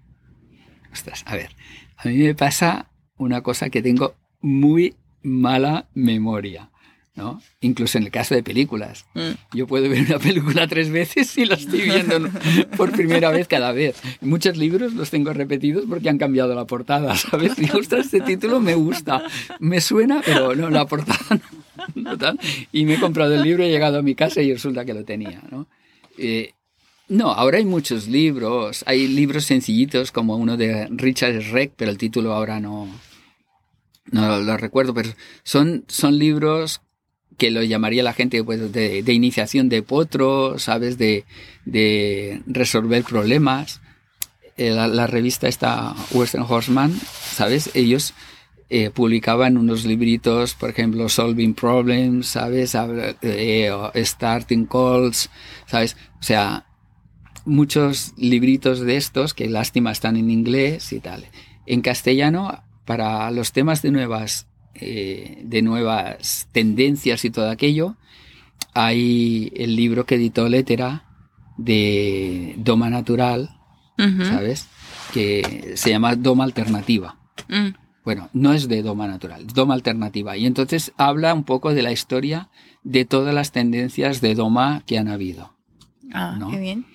Ostras, 0.96 1.26
a 1.28 1.36
ver, 1.36 1.50
a 1.98 2.08
mí 2.08 2.16
me 2.16 2.36
pasa 2.36 2.88
una 3.18 3.42
cosa 3.42 3.70
que 3.70 3.82
tengo 3.82 4.16
muy 4.40 4.96
mala 5.24 5.88
memoria. 5.94 6.70
¿no? 7.16 7.42
Incluso 7.60 7.98
en 7.98 8.06
el 8.06 8.12
caso 8.12 8.34
de 8.34 8.44
películas. 8.44 9.06
Mm. 9.14 9.58
Yo 9.58 9.68
puedo 9.68 9.90
ver 9.90 10.06
una 10.06 10.20
película 10.20 10.68
tres 10.68 10.90
veces 10.90 11.38
y 11.38 11.44
la 11.44 11.56
estoy 11.56 11.82
viendo 11.82 12.30
por 12.78 12.94
primera 12.94 13.30
vez 13.30 13.50
cada 13.50 13.74
vez. 13.74 14.02
Muchos 14.22 14.56
libros 14.56 14.94
los 14.94 15.10
tengo 15.10 15.34
repetidos 15.34 15.84
porque 15.90 16.08
han 16.08 16.18
cambiado 16.18 16.56
la 16.56 16.64
portada, 16.64 17.14
¿sabes? 17.18 17.60
Y 17.60 17.70
ostras, 17.76 18.06
este 18.06 18.22
título 18.22 18.62
me 18.62 18.76
gusta, 18.76 19.22
me 19.60 19.82
suena, 19.82 20.22
pero 20.26 20.56
no, 20.56 20.70
la 20.70 20.86
portada 20.86 21.42
no, 21.96 22.18
Y 22.72 22.86
me 22.86 22.94
he 22.94 23.00
comprado 23.02 23.36
el 23.36 23.42
libro, 23.42 23.64
he 23.64 23.70
llegado 23.70 24.00
a 24.00 24.02
mi 24.02 24.16
casa 24.16 24.42
y 24.42 24.54
resulta 24.54 24.86
que 24.86 24.94
lo 24.94 25.04
tenía, 25.04 25.42
¿no? 25.52 25.68
Eh, 26.18 26.54
no, 27.08 27.32
ahora 27.32 27.58
hay 27.58 27.66
muchos 27.66 28.08
libros. 28.08 28.84
Hay 28.88 29.08
libros 29.08 29.46
sencillitos 29.46 30.12
como 30.12 30.36
uno 30.38 30.58
de 30.58 30.88
Richard 30.92 31.52
Reck, 31.52 31.74
pero 31.76 31.92
el 31.92 31.98
título 31.98 32.34
ahora 32.34 32.60
no, 32.60 32.88
no 34.12 34.40
lo 34.40 34.58
recuerdo, 34.58 34.94
pero 34.94 35.10
son, 35.44 35.86
son 35.88 36.18
libros 36.18 36.82
que 37.38 37.52
lo 37.52 37.62
llamaría 37.64 38.04
la 38.04 38.14
gente 38.14 38.44
pues, 38.44 38.72
de, 38.72 39.14
iniciación 39.14 39.70
de 39.70 39.82
potro, 39.84 40.58
¿sabes? 40.58 40.98
De, 40.98 41.26
de 41.66 42.42
resolver 42.48 43.04
problemas. 43.04 43.82
Eh, 44.58 44.72
la, 44.72 45.06
revista 45.06 45.50
esta 45.50 45.94
Western 46.12 46.46
Horseman, 46.48 46.98
¿sabes? 47.34 47.72
Ellos 47.74 48.14
eh, 48.70 48.90
publicaban 48.90 49.58
unos 49.58 49.84
libritos, 49.84 50.54
por 50.54 50.70
ejemplo, 50.70 51.10
Solving 51.10 51.54
Problems, 51.54 52.28
¿sabes? 52.28 52.74
Eh, 53.22 53.70
starting 53.96 54.66
Calls, 54.66 55.30
¿sabes? 55.68 55.98
O 56.22 56.24
sea, 56.24 56.65
muchos 57.46 58.14
libritos 58.18 58.80
de 58.80 58.98
estos 58.98 59.34
que 59.34 59.50
lástima 59.50 59.92
están 59.92 60.18
en 60.18 60.30
inglés 60.30 60.92
y 60.94 61.00
tal. 61.00 61.26
En 61.66 61.82
castellano, 61.82 62.64
para 62.86 63.30
los 63.32 63.52
temas 63.52 63.82
de 63.82 63.92
nuevas 63.92 64.48
eh, 64.78 65.42
de 65.46 65.62
nuevas 65.62 66.50
tendencias 66.52 67.24
y 67.24 67.30
todo 67.30 67.50
aquello, 67.50 67.96
hay 68.74 69.52
el 69.56 69.76
libro 69.78 70.06
que 70.06 70.16
editó 70.16 70.50
Letera 70.50 71.06
de 71.58 72.56
Doma 72.58 72.90
Natural, 72.90 73.58
¿sabes? 73.98 74.68
Que 75.14 75.74
se 75.76 75.92
llama 75.92 76.18
Doma 76.18 76.44
Alternativa. 76.44 77.18
Mm. 77.48 77.70
Bueno, 78.04 78.30
no 78.34 78.52
es 78.52 78.68
de 78.68 78.84
Doma 78.84 79.08
Natural, 79.08 79.48
Doma 79.48 79.76
Alternativa. 79.76 80.36
Y 80.36 80.46
entonces 80.46 80.92
habla 80.98 81.34
un 81.34 81.46
poco 81.46 81.74
de 81.74 81.82
la 81.82 81.94
historia 81.94 82.50
de 82.84 83.06
todas 83.06 83.34
las 83.34 83.54
tendencias 83.54 84.20
de 84.20 84.36
Doma 84.36 84.84
que 84.86 84.98
han 84.98 85.08
habido. 85.08 85.56
Ah, 86.14 86.38
qué 86.52 86.60
bien. 86.60 86.86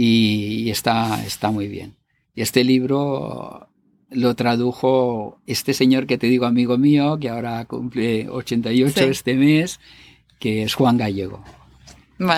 Y, 0.00 0.70
está, 0.70 1.24
está 1.26 1.50
muy 1.50 1.66
bien. 1.66 1.96
Y 2.36 2.42
este 2.42 2.62
libro 2.62 3.68
lo 4.10 4.36
tradujo 4.36 5.42
este 5.44 5.74
señor 5.74 6.06
que 6.06 6.18
te 6.18 6.28
digo 6.28 6.46
amigo 6.46 6.78
mío, 6.78 7.18
que 7.18 7.28
ahora 7.28 7.64
cumple 7.64 8.28
88 8.28 9.00
este 9.06 9.34
mes, 9.34 9.80
que 10.38 10.62
es 10.62 10.74
Juan 10.74 10.98
Gallego. 10.98 11.42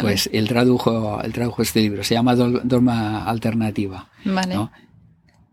Pues 0.01 0.31
él 0.33 0.49
tradujo, 0.49 1.21
él 1.23 1.35
tradujo 1.35 1.61
este 1.61 1.83
libro, 1.83 2.03
se 2.03 2.15
llama 2.15 2.35
Dorma 2.35 3.27
Alternativa. 3.27 4.09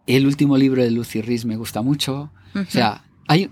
El 0.05 0.25
último 0.27 0.57
libro 0.57 0.81
de 0.81 0.91
Lucy 0.91 1.21
Riz 1.21 1.43
me 1.43 1.57
gusta 1.57 1.81
mucho. 1.81 2.31
O 2.55 2.65
sea, 2.69 3.03
hay, 3.27 3.49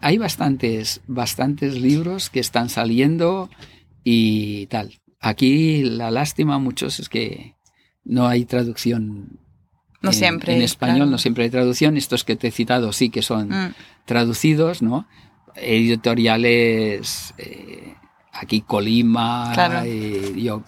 hay 0.00 0.16
bastantes, 0.16 1.02
bastantes 1.06 1.78
libros 1.78 2.30
que 2.30 2.40
están 2.40 2.70
saliendo 2.70 3.50
y 4.02 4.64
tal. 4.68 4.94
Aquí 5.20 5.82
la 5.82 6.10
lástima 6.10 6.58
muchos 6.58 7.00
es 7.00 7.10
que 7.10 7.55
no 8.06 8.26
hay 8.26 8.44
traducción 8.44 9.38
no 10.00 10.10
en, 10.10 10.14
siempre. 10.14 10.54
En 10.54 10.62
español 10.62 11.10
no 11.10 11.18
siempre 11.18 11.44
hay 11.44 11.50
traducción. 11.50 11.96
Estos 11.96 12.24
que 12.24 12.36
te 12.36 12.48
he 12.48 12.50
citado 12.50 12.92
sí 12.92 13.10
que 13.10 13.22
son 13.22 13.48
mm. 13.48 13.74
traducidos, 14.04 14.82
¿no? 14.82 15.06
Editoriales, 15.56 17.34
eh, 17.38 17.94
aquí 18.32 18.60
Colima, 18.60 19.52
eh, 19.84 20.32
yo, 20.36 20.62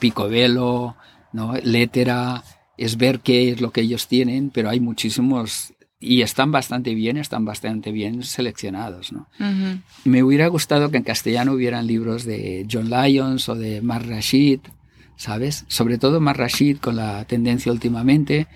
¿no? 1.32 1.55
Letera, 1.62 2.43
es 2.76 2.97
ver 2.97 3.20
qué 3.20 3.51
es 3.51 3.61
lo 3.61 3.70
que 3.70 3.82
ellos 3.82 4.09
tienen, 4.09 4.51
pero 4.51 4.70
hay 4.70 4.80
muchísimos 4.80 5.74
y 6.01 6.22
están 6.22 6.53
bastante 6.53 6.95
bien, 6.95 7.16
están 7.16 7.45
bastante 7.45 7.91
bien 7.91 8.22
seleccionados. 8.22 9.12
¿no? 9.12 9.28
Me 10.05 10.22
hubiera 10.22 10.47
gustado 10.47 10.91
que 10.91 10.97
en 10.97 11.03
castellano 11.03 11.53
hubieran 11.53 11.86
libros 11.86 12.24
de 12.24 12.66
John 12.70 12.89
Lyons 12.89 13.49
o 13.49 13.57
de 13.57 13.82
Mar 13.82 14.07
Rashid, 14.07 14.61
¿sabes? 15.18 15.66
Sobre 15.68 15.98
todo 15.98 16.20
Mar 16.20 16.38
Rashid 16.38 16.78
con 16.78 16.96
la 16.96 17.26
tendencia 17.26 17.70
últimamente 17.70 18.48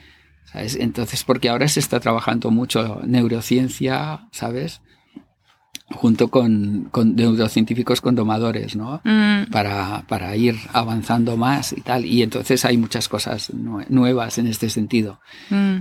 entonces, 0.55 1.25
porque 1.25 1.49
ahora 1.49 1.69
se 1.69 1.81
está 1.81 2.01
trabajando 2.01 2.51
mucho 2.51 3.01
neurociencia, 3.05 4.29
¿sabes? 4.33 4.83
Junto 5.91 6.29
con, 6.29 6.91
neurocientíficos 7.15 8.01
con 8.01 8.15
domadores, 8.15 8.77
¿no? 8.77 9.01
Mm. 9.05 9.51
Para, 9.51 10.05
para, 10.09 10.37
ir 10.37 10.57
avanzando 10.73 11.37
más 11.37 11.73
y 11.73 11.81
tal. 11.81 12.05
Y 12.05 12.23
entonces 12.23 12.65
hay 12.65 12.77
muchas 12.77 13.09
cosas 13.09 13.51
nuevas 13.89 14.39
en 14.39 14.47
este 14.47 14.69
sentido. 14.71 15.21
Mm. 15.51 15.79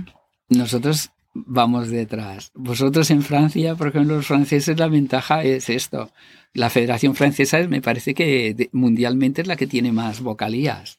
Nosotros 0.50 1.10
vamos 1.34 1.88
detrás. 1.88 2.50
Vosotros 2.54 3.10
en 3.10 3.22
Francia, 3.22 3.74
por 3.74 3.88
ejemplo, 3.88 4.16
los 4.16 4.26
franceses, 4.26 4.78
la 4.78 4.88
ventaja 4.88 5.42
es 5.42 5.68
esto. 5.70 6.12
La 6.54 6.70
Federación 6.70 7.14
Francesa 7.14 7.58
me 7.68 7.80
parece 7.80 8.14
que 8.14 8.68
mundialmente 8.72 9.42
es 9.42 9.48
la 9.48 9.56
que 9.56 9.66
tiene 9.66 9.92
más 9.92 10.20
vocalías. 10.20 10.98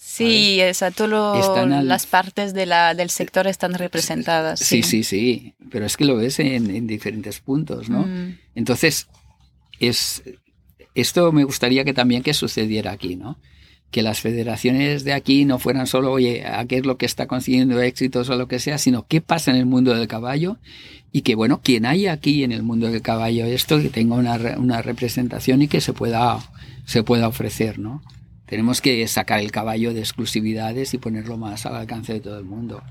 Sí, 0.00 0.60
exacto. 0.60 1.06
las 1.08 2.06
partes 2.06 2.54
de 2.54 2.66
la, 2.66 2.94
del 2.94 3.10
sector 3.10 3.46
están 3.46 3.74
representadas. 3.74 4.60
Sí, 4.60 4.82
sí, 4.82 5.02
sí, 5.02 5.54
pero 5.70 5.86
es 5.86 5.96
que 5.96 6.04
lo 6.04 6.16
ves 6.16 6.38
en, 6.38 6.86
diferentes 6.86 7.40
puntos, 7.40 7.90
¿no? 7.90 8.06
Mm. 8.06 8.38
Entonces, 8.54 9.08
es, 9.80 10.22
esto 10.94 11.32
me 11.32 11.44
gustaría 11.44 11.84
que 11.84 11.94
también 11.94 12.22
que 12.22 12.32
sucediera 12.32 12.92
aquí, 12.92 13.16
¿no? 13.16 13.38
Que 13.90 14.02
las 14.02 14.20
federaciones 14.20 15.04
de 15.04 15.14
aquí 15.14 15.44
no 15.44 15.58
fueran 15.58 15.86
solo, 15.86 16.12
oye, 16.12 16.44
a 16.46 16.64
qué 16.66 16.76
es 16.76 16.86
lo 16.86 16.98
que 16.98 17.06
está 17.06 17.26
consiguiendo 17.26 17.80
éxitos 17.80 18.28
o 18.28 18.36
lo 18.36 18.46
que 18.46 18.58
sea, 18.58 18.76
sino 18.76 19.06
qué 19.06 19.20
pasa 19.20 19.50
en 19.50 19.56
el 19.56 19.66
mundo 19.66 19.94
del 19.94 20.08
caballo 20.08 20.58
y 21.10 21.22
que, 21.22 21.34
bueno, 21.34 21.60
quien 21.62 21.86
haya 21.86 22.12
aquí 22.12 22.44
en 22.44 22.52
el 22.52 22.62
mundo 22.62 22.90
del 22.90 23.00
caballo 23.00 23.46
esto, 23.46 23.80
que 23.80 23.88
tenga 23.88 24.16
una, 24.16 24.36
una 24.58 24.82
representación 24.82 25.62
y 25.62 25.68
que 25.68 25.80
se 25.80 25.94
pueda, 25.94 26.38
se 26.84 27.02
pueda 27.02 27.28
ofrecer, 27.28 27.78
¿no? 27.78 28.02
Tenemos 28.44 28.80
que 28.80 29.06
sacar 29.08 29.40
el 29.40 29.50
caballo 29.50 29.92
de 29.92 30.00
exclusividades 30.00 30.94
y 30.94 30.98
ponerlo 30.98 31.36
más 31.36 31.66
al 31.66 31.76
alcance 31.76 32.14
de 32.14 32.20
todo 32.20 32.38
el 32.38 32.44
mundo. 32.44 32.82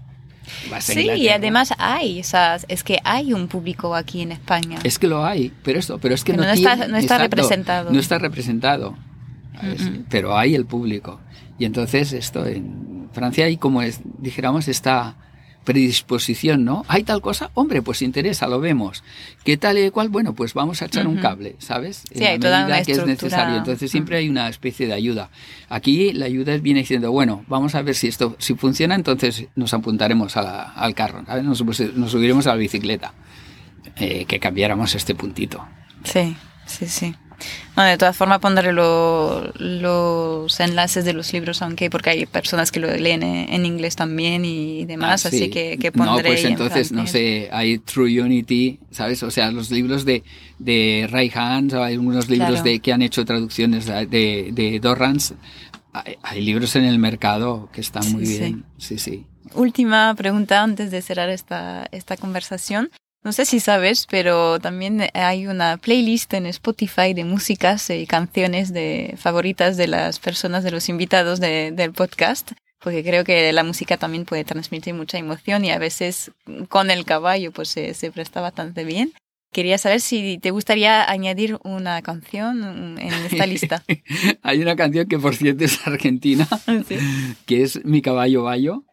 Sí, 0.80 1.10
y 1.18 1.30
además 1.30 1.74
hay, 1.78 2.22
es 2.68 2.84
que 2.84 3.00
hay 3.04 3.34
un 3.34 3.48
público 3.48 3.96
aquí 3.96 4.22
en 4.22 4.32
España. 4.32 4.80
Es 4.84 4.98
que 4.98 5.08
lo 5.08 5.26
hay, 5.26 5.52
pero 5.64 5.80
esto, 5.80 6.00
pero 6.00 6.16
es 6.16 6.24
que 6.24 6.34
no, 6.34 6.44
está, 6.44 6.88
no 6.88 6.98
está 6.98 7.18
representado. 7.18 7.92
No 7.92 8.00
está 8.00 8.18
representado, 8.18 8.98
pero 10.10 10.38
hay 10.38 10.56
el 10.56 10.66
público. 10.66 11.20
Y 11.60 11.66
entonces 11.66 12.14
esto 12.14 12.46
en 12.46 13.10
Francia 13.14 13.46
hay 13.46 13.58
como 13.58 13.82
es, 13.82 14.02
dijéramos, 14.20 14.68
está 14.68 15.16
predisposición, 15.68 16.64
¿no? 16.64 16.86
Hay 16.88 17.04
tal 17.04 17.20
cosa, 17.20 17.52
hombre, 17.54 17.82
pues 17.82 18.02
interesa, 18.02 18.48
lo 18.48 18.62
vemos. 18.62 19.04
¿Qué 19.44 19.58
tal 19.58 19.78
y 19.78 19.92
cual? 19.92 20.08
Bueno, 20.08 20.34
pues 20.34 20.54
vamos 20.54 20.82
a 20.82 20.86
echar 20.86 21.06
un 21.06 21.18
cable, 21.18 21.58
¿sabes? 21.60 22.06
Sí, 22.10 22.24
hay 22.24 22.40
toda 22.40 22.66
una 22.66 22.82
que 22.84 22.94
es 22.94 23.06
necesario. 23.06 23.58
Entonces 23.58 23.92
siempre 23.92 24.16
hay 24.16 24.30
una 24.30 24.48
especie 24.48 24.88
de 24.88 24.94
ayuda. 24.94 25.30
Aquí 25.68 26.14
la 26.14 26.26
ayuda 26.26 26.56
viene 26.58 26.80
diciendo, 26.80 27.12
bueno, 27.12 27.44
vamos 27.50 27.76
a 27.76 27.82
ver 27.82 27.96
si 27.96 28.08
esto 28.08 28.38
si 28.40 28.56
funciona, 28.56 28.96
entonces 28.96 29.48
nos 29.56 29.74
apuntaremos 29.74 30.38
al 30.38 30.96
carro, 30.96 31.26
¿sabes? 31.26 31.44
Nos, 31.44 31.62
nos, 31.62 32.12
subiremos 32.12 32.48
a 32.48 32.52
la 32.52 32.56
bicicleta. 32.56 33.14
Eh, 33.98 34.26
que 34.26 34.40
cambiáramos 34.40 34.96
este 34.96 35.16
puntito. 35.16 35.66
Sí, 36.04 36.38
sí, 36.66 36.86
sí 36.86 37.16
de 37.76 37.98
todas 37.98 38.16
formas 38.16 38.40
pondré 38.40 38.74
los 38.74 40.60
enlaces 40.60 41.06
de 41.06 41.14
los 41.14 41.32
libros, 41.34 41.62
aunque 41.62 41.90
porque 41.90 42.10
hay 42.10 42.26
personas 42.26 42.72
que 42.72 42.80
lo 42.80 42.88
leen 42.92 43.24
en 43.24 43.66
inglés 43.66 43.96
también 43.96 44.46
y 44.46 44.86
demás, 44.86 45.26
ah, 45.26 45.30
así 45.30 45.50
que, 45.50 45.78
que, 45.78 45.92
pondré. 45.92 46.30
No, 46.30 46.36
pues 46.36 46.46
entonces, 46.46 46.92
no 46.92 47.06
sé, 47.08 47.50
hay 47.52 47.78
True 47.80 48.22
Unity, 48.22 48.80
¿sabes? 48.92 49.22
O 49.24 49.32
sea, 49.32 49.52
los 49.52 49.70
libros 49.72 50.06
de, 50.06 50.24
de 50.58 51.08
Ray 51.10 51.32
Hans, 51.34 51.74
hay 51.74 51.94
algunos 51.94 52.30
libros 52.30 52.64
de, 52.64 52.80
que 52.80 52.94
han 52.94 53.02
hecho 53.02 53.26
traducciones 53.26 53.86
de, 53.86 54.50
de 54.52 54.80
Dorrance. 54.82 55.36
Hay, 56.22 56.42
libros 56.42 56.76
en 56.76 56.84
el 56.84 57.00
mercado 57.00 57.70
que 57.74 57.82
están 57.82 58.12
muy 58.12 58.24
bien. 58.24 58.66
Sí, 58.78 59.00
sí. 59.00 59.26
Última 59.56 60.14
pregunta 60.16 60.62
antes 60.62 60.92
de 60.92 61.02
cerrar 61.02 61.30
esta, 61.30 61.88
esta 61.92 62.18
conversación. 62.18 62.90
No 63.28 63.34
sé 63.34 63.44
si 63.44 63.60
sabes, 63.60 64.08
pero 64.10 64.58
también 64.58 65.10
hay 65.14 65.48
una 65.48 65.76
playlist 65.76 66.34
en 66.34 66.46
Spotify 66.46 67.14
de 67.14 67.26
músicas 67.26 67.90
y 67.90 68.08
canciones 68.08 68.72
de 68.72 69.16
favoritas 69.18 69.76
de 69.76 69.88
las 69.88 70.20
personas, 70.20 70.64
de 70.64 70.72
los 70.72 70.88
invitados 70.88 71.42
del 71.42 71.92
podcast. 71.92 72.54
porque 72.80 73.04
creo 73.04 73.26
que 73.26 73.52
la 73.52 73.66
música 73.66 73.98
también 73.98 74.24
puede 74.24 74.46
transmitir 74.46 74.94
mucha 74.94 75.18
emoción 75.18 75.66
y 75.66 75.72
a 75.72 75.78
veces 75.78 76.32
con 76.70 76.90
el 76.90 77.04
caballo 77.04 77.52
pues 77.52 77.68
se, 77.68 77.94
se 77.96 78.12
presta 78.12 78.40
bastante 78.40 78.86
bien. 78.86 79.12
Quería 79.52 79.78
saber 79.78 80.00
si 80.00 80.38
te 80.38 80.52
gustaría 80.52 81.04
añadir 81.12 81.58
una 81.66 82.02
canción 82.02 82.98
en 82.98 83.14
esta 83.14 83.46
lista. 83.46 83.84
Hay 84.42 84.62
una 84.62 84.78
canción 84.78 85.06
que 85.06 85.20
por 85.20 85.36
cierto 85.36 85.66
es 85.66 85.86
argentina, 85.86 86.48
que 87.46 87.62
es 87.62 87.84
Mi 87.84 88.02
caballo 88.02 88.44
bayo, 88.44 88.86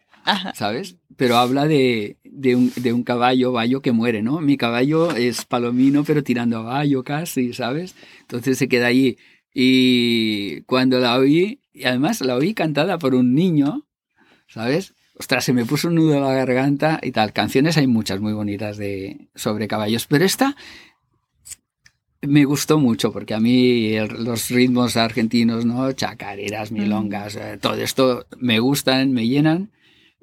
¿sabes? 0.55 0.97
Pero 1.17 1.37
habla 1.37 1.67
de, 1.67 2.17
de, 2.25 2.57
un, 2.57 2.73
de, 2.77 2.93
un, 2.93 3.05
caballo 3.05 3.53
bayo 3.53 3.81
que 3.81 3.93
muere, 3.93 4.23
¿no? 4.23 4.41
Mi 4.41 4.57
caballo 4.57 5.15
es 5.15 5.45
palomino 5.45 6.05
pero 6.05 6.25
tirando 6.25 6.59
a 6.59 6.63
bayo 6.63 7.05
casi, 7.05 7.53
¿sabes? 7.53 7.95
Entonces 8.23 8.59
se 8.59 8.69
queda 8.69 8.87
ahí. 8.87 9.17
Y 9.53 10.63
cuando 10.63 10.99
la 10.99 11.17
oí, 11.17 11.61
y 11.73 11.85
además 11.85 12.21
la 12.21 12.35
oí 12.35 12.55
cantada 12.55 12.99
por 12.99 13.15
un 13.15 13.35
niño, 13.35 13.87
¿sabes? 14.49 14.95
ostras, 15.19 15.45
se 15.45 15.53
me 15.53 15.65
puso 15.65 15.89
un 15.89 15.95
nudo 15.95 16.17
a 16.17 16.29
la 16.29 16.35
garganta 16.35 17.01
y 17.03 17.13
tal. 17.13 17.33
Canciones 17.33 17.77
hay 17.77 17.87
muchas 17.87 18.21
muy 18.21 18.33
bonitas 18.33 18.77
de 18.77 19.29
sobre 19.35 19.69
caballos, 19.69 20.07
pero 20.07 20.25
esta 20.25 20.57
me 22.23 22.45
gustó 22.45 22.79
mucho 22.79 23.13
porque 23.13 23.35
a 23.35 23.41
mí 23.41 23.97
los 24.09 24.49
ritmos 24.49 24.97
argentinos, 24.97 25.65
¿no? 25.65 25.93
Chacareras, 25.93 26.73
mm. 26.73 26.75
milongas, 26.75 27.37
eh, 27.37 27.59
todo 27.61 27.77
esto 27.77 28.27
me 28.39 28.59
gustan, 28.59 29.13
me 29.13 29.27
llenan 29.29 29.71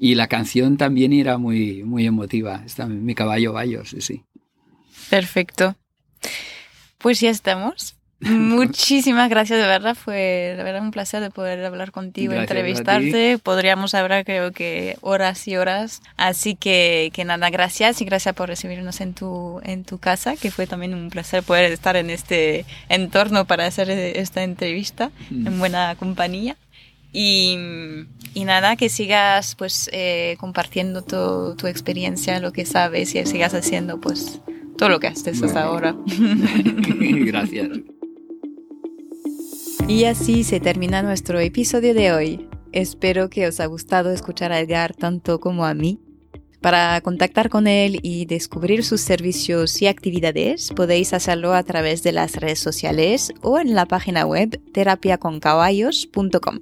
y 0.04 0.16
la 0.16 0.26
canción 0.26 0.78
también 0.78 1.14
era 1.14 1.38
muy 1.38 1.84
muy 1.84 2.08
emotiva. 2.08 2.64
Está 2.66 2.88
mi 2.88 3.14
caballo 3.14 3.54
bayo, 3.54 3.86
sí, 3.86 4.02
sí. 4.02 4.24
Perfecto. 5.12 5.76
Pues 6.98 7.20
ya 7.20 7.30
estamos. 7.30 7.96
Muchísimas 8.20 9.30
gracias, 9.30 9.60
de 9.60 9.68
verdad. 9.68 9.94
Fue 9.94 10.56
de 10.58 10.64
verdad 10.64 10.82
un 10.82 10.90
placer 10.90 11.22
de 11.22 11.30
poder 11.30 11.64
hablar 11.64 11.92
contigo, 11.92 12.34
entrevistarte. 12.34 13.38
Podríamos 13.38 13.94
hablar, 13.94 14.26
creo 14.26 14.52
que, 14.52 14.98
horas 15.02 15.48
y 15.48 15.56
horas. 15.56 16.02
Así 16.18 16.56
que, 16.56 17.12
que 17.14 17.24
nada, 17.24 17.52
gracias 17.52 18.02
y 18.02 18.06
gracias 18.06 18.34
por 18.34 18.50
recibirnos 18.50 19.02
en 19.02 19.14
tu, 19.14 19.62
en 19.64 19.84
tu 19.84 20.00
casa, 20.00 20.36
que 20.36 20.50
fue 20.50 20.66
también 20.66 20.96
un 20.96 21.12
placer 21.12 21.44
poder 21.44 21.72
estar 21.72 21.96
en 21.96 22.10
este 22.10 22.66
entorno 22.90 23.46
para 23.46 23.68
hacer 23.68 23.92
esta 23.92 24.42
entrevista 24.42 25.12
mm. 25.30 25.46
en 25.46 25.60
buena 25.60 25.96
compañía. 25.96 26.58
Y, 27.14 27.58
y, 28.34 28.46
nada, 28.46 28.76
que 28.76 28.90
sigas 28.90 29.56
pues 29.56 29.90
eh, 29.92 30.38
compartiendo 30.40 31.04
tu, 31.04 31.56
tu 31.56 31.68
experiencia, 31.68 32.40
lo 32.40 32.54
que 32.54 32.66
sabes 32.66 33.14
y 33.16 33.26
sigas 33.26 33.54
haciendo 33.54 34.00
pues 34.00 34.40
todo 34.78 34.90
lo 34.90 35.00
que 35.00 35.08
haces 35.08 35.44
hasta 35.44 35.64
ahora. 35.64 35.96
Gracias. 37.00 37.70
Y 39.88 40.06
así 40.06 40.44
se 40.44 40.60
termina 40.60 41.04
nuestro 41.04 41.40
episodio 41.40 41.94
de 41.94 42.14
hoy. 42.14 42.50
Espero 42.72 43.30
que 43.30 43.48
os 43.48 43.60
ha 43.60 43.66
gustado 43.66 44.12
escuchar 44.12 44.54
a 44.54 44.60
Edgar 44.60 44.96
tanto 44.96 45.40
como 45.40 45.66
a 45.66 45.74
mí. 45.74 46.00
Para 46.62 47.02
contactar 47.02 47.50
con 47.50 47.68
él 47.68 48.00
y 48.04 48.26
descubrir 48.26 48.84
sus 48.84 49.02
servicios 49.02 49.82
y 49.82 49.88
actividades, 49.88 50.72
podéis 50.72 51.12
hacerlo 51.12 51.54
a 51.54 51.64
través 51.64 52.04
de 52.04 52.12
las 52.12 52.36
redes 52.36 52.60
sociales 52.60 53.34
o 53.42 53.60
en 53.60 53.74
la 53.74 53.86
página 53.86 54.26
web 54.26 54.62
terapiaconcaballos.com. 54.72 56.60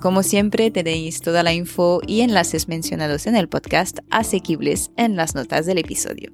Como 0.00 0.22
siempre, 0.22 0.70
tenéis 0.70 1.20
toda 1.20 1.42
la 1.42 1.52
info 1.52 2.00
y 2.06 2.22
enlaces 2.22 2.68
mencionados 2.68 3.26
en 3.26 3.36
el 3.36 3.50
podcast 3.50 3.98
asequibles 4.10 4.90
en 4.96 5.14
las 5.14 5.34
notas 5.34 5.66
del 5.66 5.76
episodio. 5.76 6.32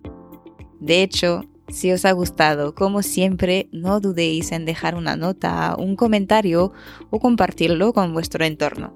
De 0.79 1.03
hecho, 1.03 1.43
si 1.69 1.91
os 1.91 2.05
ha 2.05 2.13
gustado, 2.13 2.77
como 2.77 3.03
siempre, 3.03 3.69
no 3.73 3.99
dudéis 3.99 4.53
en 4.53 4.67
dejar 4.67 4.95
una 4.95 5.17
nota, 5.17 5.75
un 5.77 5.97
comentario 5.97 6.73
o 7.11 7.19
compartirlo 7.19 7.93
con 7.93 8.13
vuestro 8.13 8.45
entorno. 8.45 8.95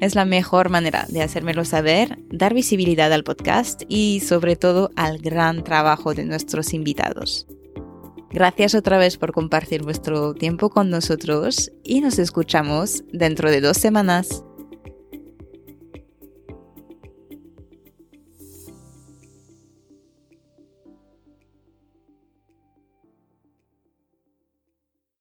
Es 0.00 0.14
la 0.14 0.24
mejor 0.24 0.70
manera 0.70 1.06
de 1.10 1.22
hacérmelo 1.22 1.66
saber, 1.66 2.18
dar 2.30 2.54
visibilidad 2.54 3.12
al 3.12 3.24
podcast 3.24 3.82
y 3.88 4.20
sobre 4.20 4.56
todo 4.56 4.90
al 4.96 5.18
gran 5.18 5.64
trabajo 5.64 6.14
de 6.14 6.24
nuestros 6.24 6.72
invitados. 6.72 7.46
Gracias 8.32 8.74
otra 8.74 8.96
vez 8.96 9.18
por 9.18 9.32
compartir 9.32 9.82
vuestro 9.82 10.32
tiempo 10.32 10.70
con 10.70 10.88
nosotros 10.88 11.70
y 11.84 12.00
nos 12.00 12.18
escuchamos 12.18 13.04
dentro 13.12 13.50
de 13.50 13.60
dos 13.60 13.76
semanas. 13.76 14.42